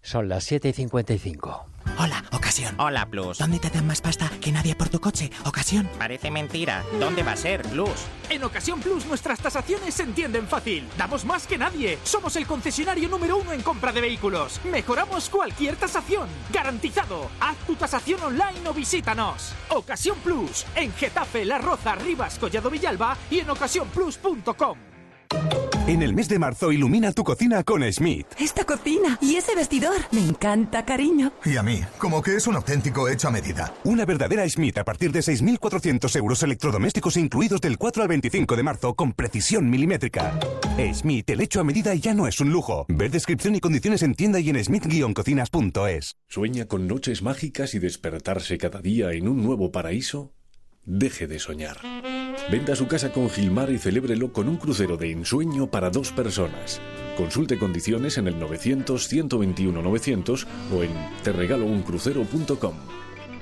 Son 0.01 0.29
las 0.29 0.43
7 0.45 0.69
y 0.69 0.73
55. 0.73 1.65
Hola, 1.97 2.23
ocasión. 2.31 2.73
Hola, 2.79 3.05
Plus. 3.05 3.37
¿Dónde 3.37 3.59
te 3.59 3.69
dan 3.69 3.85
más 3.85 4.01
pasta 4.01 4.29
que 4.39 4.51
nadie 4.51 4.75
por 4.75 4.89
tu 4.89 4.99
coche? 4.99 5.29
Ocasión. 5.45 5.89
Parece 5.97 6.31
mentira. 6.31 6.83
¿Dónde 6.99 7.23
va 7.23 7.33
a 7.33 7.35
ser, 7.35 7.61
Plus? 7.63 8.05
En 8.29 8.43
Ocasión 8.43 8.79
Plus 8.79 9.05
nuestras 9.05 9.39
tasaciones 9.39 9.93
se 9.93 10.03
entienden 10.03 10.47
fácil. 10.47 10.87
Damos 10.97 11.25
más 11.25 11.45
que 11.45 11.57
nadie. 11.57 11.97
Somos 12.03 12.35
el 12.37 12.47
concesionario 12.47 13.09
número 13.09 13.37
uno 13.37 13.51
en 13.51 13.61
compra 13.61 13.91
de 13.91 14.01
vehículos. 14.01 14.61
Mejoramos 14.71 15.29
cualquier 15.29 15.75
tasación. 15.75 16.29
Garantizado. 16.51 17.29
Haz 17.39 17.57
tu 17.67 17.75
tasación 17.75 18.21
online 18.23 18.67
o 18.67 18.73
visítanos. 18.73 19.53
Ocasión 19.69 20.17
Plus. 20.23 20.65
En 20.75 20.93
Getafe, 20.93 21.43
La 21.43 21.57
Roza, 21.57 21.95
Rivas, 21.95 22.39
Collado 22.39 22.69
Villalba 22.69 23.17
y 23.29 23.39
en 23.39 23.49
ocasiónplus.com. 23.49 24.77
En 25.89 26.03
el 26.03 26.13
mes 26.13 26.29
de 26.29 26.37
marzo 26.37 26.71
ilumina 26.71 27.11
tu 27.13 27.23
cocina 27.23 27.63
con 27.63 27.81
Schmidt. 27.81 28.27
Esta 28.39 28.63
cocina 28.63 29.17
y 29.23 29.37
ese 29.37 29.55
vestidor. 29.55 29.95
Me 30.11 30.21
encanta, 30.21 30.85
cariño. 30.85 31.31
Y 31.43 31.57
a 31.57 31.63
mí, 31.63 31.81
como 31.97 32.21
que 32.21 32.35
es 32.35 32.45
un 32.45 32.55
auténtico 32.55 33.09
hecho 33.09 33.27
a 33.27 33.31
medida. 33.31 33.73
Una 33.85 34.05
verdadera 34.05 34.47
Schmidt 34.47 34.77
a 34.77 34.83
partir 34.83 35.11
de 35.11 35.21
6.400 35.21 36.15
euros 36.15 36.43
electrodomésticos 36.43 37.17
incluidos 37.17 37.59
del 37.59 37.79
4 37.79 38.03
al 38.03 38.07
25 38.07 38.55
de 38.55 38.61
marzo 38.61 38.93
con 38.93 39.13
precisión 39.13 39.67
milimétrica. 39.67 40.39
Schmidt, 40.77 41.31
el 41.31 41.41
hecho 41.41 41.59
a 41.59 41.63
medida 41.63 41.95
ya 41.95 42.13
no 42.13 42.27
es 42.27 42.39
un 42.39 42.51
lujo. 42.51 42.85
Ver 42.87 43.09
descripción 43.09 43.55
y 43.55 43.59
condiciones 43.59 44.03
en 44.03 44.13
tienda 44.13 44.39
y 44.39 44.51
en 44.51 44.57
schmidt-cocinas.es. 44.57 46.17
¿Sueña 46.27 46.65
con 46.65 46.87
noches 46.87 47.23
mágicas 47.23 47.73
y 47.73 47.79
despertarse 47.79 48.59
cada 48.59 48.79
día 48.79 49.11
en 49.13 49.27
un 49.27 49.41
nuevo 49.41 49.71
paraíso? 49.71 50.33
Deje 50.85 51.27
de 51.27 51.39
soñar. 51.39 51.77
Venda 52.51 52.75
su 52.75 52.87
casa 52.87 53.11
con 53.11 53.29
Gilmar 53.29 53.69
y 53.69 53.77
celébrelo 53.77 54.33
con 54.33 54.49
un 54.49 54.57
crucero 54.57 54.97
de 54.97 55.11
ensueño 55.11 55.69
para 55.69 55.91
dos 55.91 56.11
personas. 56.11 56.81
Consulte 57.15 57.59
condiciones 57.59 58.17
en 58.17 58.27
el 58.27 58.39
900-121-900 58.39 60.47
o 60.73 60.83
en 60.83 60.91
terregalouncrucero.com. 61.23 62.73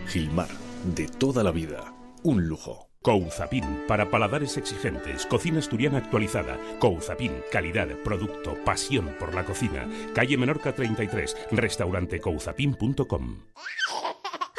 Gilmar, 0.07 0.49
de 0.95 1.07
toda 1.07 1.43
la 1.43 1.51
vida, 1.51 1.93
un 2.23 2.47
lujo. 2.47 2.87
Couzapin, 3.01 3.83
para 3.87 4.09
paladares 4.09 4.57
exigentes, 4.57 5.25
cocina 5.27 5.59
asturiana 5.59 5.99
actualizada. 5.99 6.57
Couzapin, 6.79 7.31
calidad, 7.51 7.87
producto, 8.03 8.57
pasión 8.65 9.15
por 9.17 9.33
la 9.33 9.45
cocina. 9.45 9.87
Calle 10.13 10.37
Menorca 10.37 10.73
33, 10.73 11.37
restaurante 11.51 12.19
couzapin.com. 12.19 13.43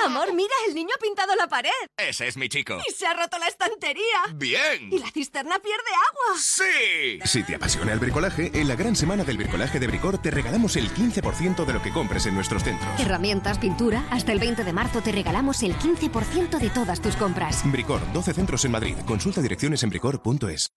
Amor, 0.08 0.32
mira, 0.32 0.54
el 0.66 0.74
niño 0.74 0.88
ha 0.96 1.02
pintado 1.02 1.36
la 1.36 1.48
pared. 1.48 1.68
Ese 1.98 2.28
es 2.28 2.38
mi 2.38 2.48
chico. 2.48 2.78
Y 2.88 2.92
se 2.94 3.06
ha 3.06 3.12
roto 3.12 3.38
la 3.38 3.46
estantería. 3.46 4.22
Bien. 4.36 4.90
Y 4.90 4.98
la 4.98 5.10
cisterna 5.10 5.58
pierde 5.58 5.90
agua. 6.08 6.40
Sí. 6.40 7.20
Si 7.24 7.42
te 7.42 7.56
apasiona 7.56 7.92
el 7.92 7.98
bricolaje, 7.98 8.50
en 8.54 8.68
la 8.68 8.74
gran 8.74 8.96
semana 8.96 9.22
del 9.22 9.36
bricolaje 9.36 9.78
de 9.78 9.86
Bricor 9.86 10.16
te 10.16 10.30
regalamos 10.30 10.76
el 10.76 10.90
15% 10.94 11.66
de 11.66 11.72
lo 11.74 11.82
que 11.82 11.92
compres 11.92 12.24
en 12.24 12.34
nuestros 12.34 12.64
centros. 12.64 12.98
Herramientas, 12.98 13.58
pintura, 13.58 14.02
hasta 14.10 14.32
el 14.32 14.38
20 14.38 14.64
de 14.64 14.72
marzo 14.72 15.02
te 15.02 15.12
regalamos 15.12 15.62
el 15.62 15.76
15% 15.76 16.58
de 16.58 16.70
todas 16.70 17.02
tus 17.02 17.14
compras. 17.16 17.60
Bricor, 17.70 18.00
12 18.14 18.32
centros 18.32 18.64
en 18.64 18.72
Madrid. 18.72 18.96
Consulta 19.06 19.42
direcciones 19.42 19.82
en 19.82 19.90
bricor.es. 19.90 20.72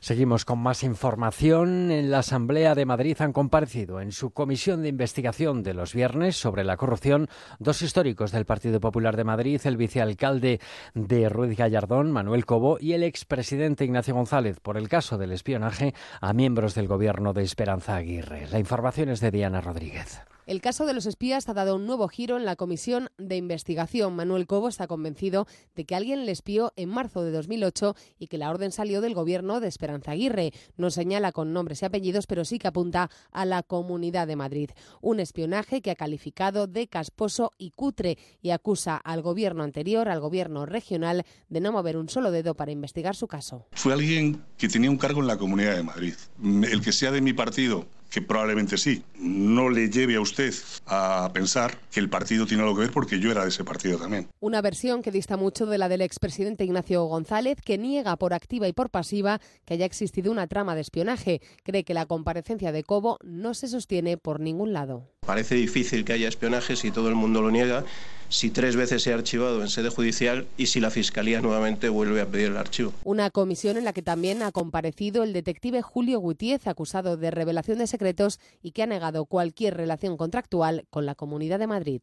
Seguimos 0.00 0.44
con 0.44 0.58
más 0.58 0.82
información. 0.82 1.90
En 1.90 2.10
la 2.10 2.18
Asamblea 2.18 2.74
de 2.74 2.86
Madrid 2.86 3.16
han 3.20 3.32
comparecido 3.32 4.00
en 4.00 4.12
su 4.12 4.30
comisión 4.30 4.82
de 4.82 4.88
investigación 4.88 5.62
de 5.62 5.74
los 5.74 5.94
viernes 5.94 6.36
sobre 6.36 6.64
la 6.64 6.76
corrupción 6.76 7.28
dos 7.58 7.82
históricos 7.82 8.32
del 8.32 8.44
Partido 8.44 8.80
Popular 8.80 9.16
de 9.16 9.24
Madrid, 9.24 9.60
el 9.64 9.76
vicealcalde 9.76 10.60
de 10.94 11.28
Ruiz 11.28 11.56
Gallardón, 11.56 12.12
Manuel 12.12 12.44
Cobo, 12.46 12.78
y 12.80 12.92
el 12.92 13.02
expresidente 13.02 13.84
Ignacio 13.84 14.14
González 14.14 14.60
por 14.60 14.76
el 14.76 14.88
caso 14.88 15.18
del 15.18 15.32
espionaje 15.32 15.94
a 16.20 16.32
miembros 16.32 16.74
del 16.74 16.88
gobierno 16.88 17.32
de 17.32 17.42
Esperanza 17.42 17.96
Aguirre. 17.96 18.46
La 18.50 18.58
información 18.58 19.08
es 19.08 19.20
de 19.20 19.30
Diana 19.30 19.60
Rodríguez. 19.60 20.20
El 20.46 20.60
caso 20.60 20.86
de 20.86 20.94
los 20.94 21.06
espías 21.06 21.48
ha 21.48 21.54
dado 21.54 21.74
un 21.74 21.86
nuevo 21.86 22.06
giro 22.06 22.36
en 22.36 22.44
la 22.44 22.54
comisión 22.54 23.08
de 23.18 23.36
investigación. 23.36 24.14
Manuel 24.14 24.46
Cobo 24.46 24.68
está 24.68 24.86
convencido 24.86 25.48
de 25.74 25.84
que 25.84 25.96
alguien 25.96 26.24
le 26.24 26.30
espió 26.30 26.72
en 26.76 26.88
marzo 26.88 27.24
de 27.24 27.32
2008 27.32 27.96
y 28.20 28.28
que 28.28 28.38
la 28.38 28.48
orden 28.50 28.70
salió 28.70 29.00
del 29.00 29.12
gobierno 29.12 29.58
de 29.58 29.66
Esperanza 29.66 30.12
Aguirre. 30.12 30.52
No 30.76 30.90
señala 30.90 31.32
con 31.32 31.52
nombres 31.52 31.82
y 31.82 31.86
apellidos, 31.86 32.28
pero 32.28 32.44
sí 32.44 32.60
que 32.60 32.68
apunta 32.68 33.10
a 33.32 33.44
la 33.44 33.64
Comunidad 33.64 34.28
de 34.28 34.36
Madrid. 34.36 34.70
Un 35.00 35.18
espionaje 35.18 35.82
que 35.82 35.90
ha 35.90 35.96
calificado 35.96 36.68
de 36.68 36.86
casposo 36.86 37.50
y 37.58 37.72
cutre 37.72 38.16
y 38.40 38.50
acusa 38.50 38.96
al 38.98 39.22
gobierno 39.22 39.64
anterior, 39.64 40.08
al 40.08 40.20
gobierno 40.20 40.64
regional, 40.64 41.24
de 41.48 41.60
no 41.60 41.72
mover 41.72 41.96
un 41.96 42.08
solo 42.08 42.30
dedo 42.30 42.54
para 42.54 42.70
investigar 42.70 43.16
su 43.16 43.26
caso. 43.26 43.66
Fue 43.72 43.92
alguien 43.92 44.44
que 44.58 44.68
tenía 44.68 44.92
un 44.92 44.98
cargo 44.98 45.20
en 45.20 45.26
la 45.26 45.38
Comunidad 45.38 45.74
de 45.74 45.82
Madrid. 45.82 46.14
El 46.40 46.82
que 46.82 46.92
sea 46.92 47.10
de 47.10 47.20
mi 47.20 47.32
partido 47.32 47.84
que 48.10 48.22
probablemente 48.22 48.76
sí, 48.76 49.02
no 49.18 49.68
le 49.68 49.90
lleve 49.90 50.16
a 50.16 50.20
usted 50.20 50.54
a 50.86 51.30
pensar 51.32 51.78
que 51.90 52.00
el 52.00 52.08
partido 52.08 52.46
tiene 52.46 52.62
algo 52.62 52.74
que 52.74 52.82
ver 52.82 52.90
porque 52.90 53.18
yo 53.18 53.30
era 53.30 53.42
de 53.42 53.48
ese 53.48 53.64
partido 53.64 53.98
también. 53.98 54.28
Una 54.40 54.62
versión 54.62 55.02
que 55.02 55.10
dista 55.10 55.36
mucho 55.36 55.66
de 55.66 55.78
la 55.78 55.88
del 55.88 56.02
expresidente 56.02 56.64
Ignacio 56.64 57.04
González, 57.04 57.58
que 57.64 57.78
niega 57.78 58.16
por 58.16 58.34
activa 58.34 58.68
y 58.68 58.72
por 58.72 58.90
pasiva 58.90 59.40
que 59.64 59.74
haya 59.74 59.86
existido 59.86 60.30
una 60.30 60.46
trama 60.46 60.74
de 60.74 60.80
espionaje. 60.82 61.40
Cree 61.62 61.84
que 61.84 61.94
la 61.94 62.06
comparecencia 62.06 62.72
de 62.72 62.84
Cobo 62.84 63.18
no 63.22 63.54
se 63.54 63.68
sostiene 63.68 64.16
por 64.16 64.40
ningún 64.40 64.72
lado. 64.72 65.15
Parece 65.26 65.56
difícil 65.56 66.04
que 66.04 66.12
haya 66.12 66.28
espionaje 66.28 66.76
si 66.76 66.92
todo 66.92 67.08
el 67.08 67.16
mundo 67.16 67.42
lo 67.42 67.50
niega, 67.50 67.84
si 68.28 68.50
tres 68.50 68.76
veces 68.76 69.02
se 69.02 69.12
ha 69.12 69.16
archivado 69.16 69.60
en 69.60 69.68
sede 69.68 69.88
judicial 69.90 70.46
y 70.56 70.66
si 70.66 70.80
la 70.80 70.90
Fiscalía 70.90 71.40
nuevamente 71.40 71.88
vuelve 71.88 72.20
a 72.20 72.26
pedir 72.26 72.46
el 72.46 72.56
archivo. 72.56 72.92
Una 73.04 73.30
comisión 73.30 73.76
en 73.76 73.84
la 73.84 73.92
que 73.92 74.02
también 74.02 74.42
ha 74.42 74.52
comparecido 74.52 75.22
el 75.22 75.32
detective 75.32 75.82
Julio 75.82 76.20
Gutiérrez, 76.20 76.68
acusado 76.68 77.16
de 77.16 77.30
revelación 77.30 77.78
de 77.78 77.86
secretos 77.86 78.38
y 78.62 78.70
que 78.70 78.82
ha 78.82 78.86
negado 78.86 79.26
cualquier 79.26 79.76
relación 79.76 80.16
contractual 80.16 80.86
con 80.90 81.06
la 81.06 81.14
Comunidad 81.14 81.58
de 81.58 81.66
Madrid. 81.66 82.02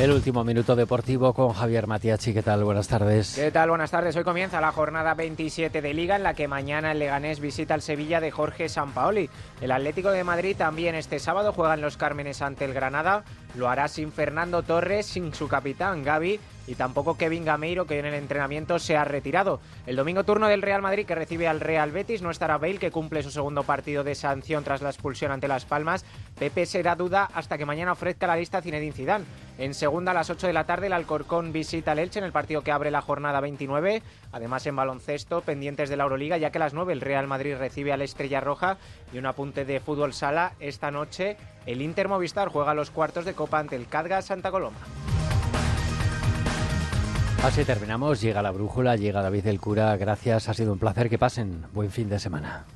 El 0.00 0.12
último 0.12 0.44
minuto 0.44 0.74
deportivo 0.76 1.34
con 1.34 1.52
Javier 1.52 1.86
Matiachi. 1.86 2.32
¿Qué 2.32 2.42
tal? 2.42 2.64
Buenas 2.64 2.88
tardes. 2.88 3.34
¿Qué 3.34 3.50
tal? 3.50 3.68
Buenas 3.68 3.90
tardes. 3.90 4.16
Hoy 4.16 4.24
comienza 4.24 4.58
la 4.58 4.72
jornada 4.72 5.12
27 5.12 5.82
de 5.82 5.92
Liga 5.92 6.16
en 6.16 6.22
la 6.22 6.32
que 6.32 6.48
mañana 6.48 6.92
el 6.92 7.00
Leganés 7.00 7.38
visita 7.38 7.74
el 7.74 7.82
Sevilla 7.82 8.18
de 8.18 8.30
Jorge 8.30 8.70
Sampaoli. 8.70 9.28
El 9.60 9.70
Atlético 9.70 10.10
de 10.10 10.24
Madrid 10.24 10.56
también 10.56 10.94
este 10.94 11.18
sábado 11.18 11.52
juega 11.52 11.74
en 11.74 11.82
los 11.82 11.98
Cármenes 11.98 12.40
ante 12.40 12.64
el 12.64 12.72
Granada. 12.72 13.24
Lo 13.54 13.68
hará 13.68 13.88
sin 13.88 14.10
Fernando 14.10 14.62
Torres, 14.62 15.04
sin 15.04 15.34
su 15.34 15.48
capitán 15.48 16.02
Gaby 16.02 16.40
y 16.70 16.76
tampoco 16.76 17.16
Kevin 17.16 17.44
Gameiro, 17.44 17.84
que 17.84 17.98
en 17.98 18.06
el 18.06 18.14
entrenamiento 18.14 18.78
se 18.78 18.96
ha 18.96 19.02
retirado. 19.02 19.58
El 19.86 19.96
domingo 19.96 20.22
turno 20.22 20.46
del 20.46 20.62
Real 20.62 20.82
Madrid, 20.82 21.04
que 21.04 21.16
recibe 21.16 21.48
al 21.48 21.58
Real 21.58 21.90
Betis, 21.90 22.22
no 22.22 22.30
estará 22.30 22.58
Bale, 22.58 22.78
que 22.78 22.92
cumple 22.92 23.24
su 23.24 23.32
segundo 23.32 23.64
partido 23.64 24.04
de 24.04 24.14
sanción 24.14 24.62
tras 24.62 24.80
la 24.80 24.90
expulsión 24.90 25.32
ante 25.32 25.48
Las 25.48 25.64
Palmas. 25.64 26.04
Pepe 26.38 26.66
será 26.66 26.94
duda 26.94 27.28
hasta 27.34 27.58
que 27.58 27.66
mañana 27.66 27.90
ofrezca 27.90 28.28
la 28.28 28.36
lista 28.36 28.62
Zinedine 28.62 28.92
Zidane. 28.92 29.24
En 29.58 29.74
segunda, 29.74 30.12
a 30.12 30.14
las 30.14 30.30
8 30.30 30.46
de 30.46 30.52
la 30.52 30.64
tarde, 30.64 30.86
el 30.86 30.92
Alcorcón 30.92 31.52
visita 31.52 31.90
al 31.90 31.98
Elche 31.98 32.20
en 32.20 32.24
el 32.24 32.30
partido 32.30 32.62
que 32.62 32.70
abre 32.70 32.92
la 32.92 33.02
jornada 33.02 33.40
29. 33.40 34.00
Además, 34.30 34.64
en 34.66 34.76
baloncesto, 34.76 35.40
pendientes 35.40 35.88
de 35.88 35.96
la 35.96 36.04
Euroliga, 36.04 36.38
ya 36.38 36.50
que 36.50 36.58
a 36.58 36.60
las 36.60 36.72
9 36.72 36.92
el 36.92 37.00
Real 37.00 37.26
Madrid 37.26 37.56
recibe 37.58 37.92
al 37.92 38.02
Estrella 38.02 38.40
Roja. 38.40 38.78
Y 39.12 39.18
un 39.18 39.26
apunte 39.26 39.64
de 39.64 39.80
fútbol 39.80 40.12
sala, 40.12 40.52
esta 40.60 40.92
noche 40.92 41.36
el 41.66 41.82
Inter 41.82 42.06
Movistar 42.06 42.48
juega 42.48 42.74
los 42.74 42.92
cuartos 42.92 43.24
de 43.24 43.34
Copa 43.34 43.58
ante 43.58 43.74
el 43.74 43.88
Cadga 43.88 44.22
Santa 44.22 44.52
Coloma. 44.52 44.78
Así 47.42 47.64
terminamos, 47.64 48.20
llega 48.20 48.42
la 48.42 48.50
brújula, 48.50 48.96
llega 48.96 49.22
David 49.22 49.46
el 49.46 49.60
cura, 49.60 49.96
gracias, 49.96 50.50
ha 50.50 50.54
sido 50.54 50.74
un 50.74 50.78
placer, 50.78 51.08
que 51.08 51.18
pasen, 51.18 51.64
buen 51.72 51.90
fin 51.90 52.08
de 52.10 52.18
semana. 52.18 52.66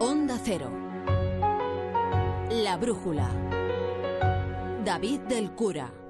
Onda 0.00 0.40
Cero. 0.42 0.70
La 2.50 2.78
brújula. 2.78 3.28
David 4.84 5.20
del 5.28 5.50
Cura. 5.52 6.03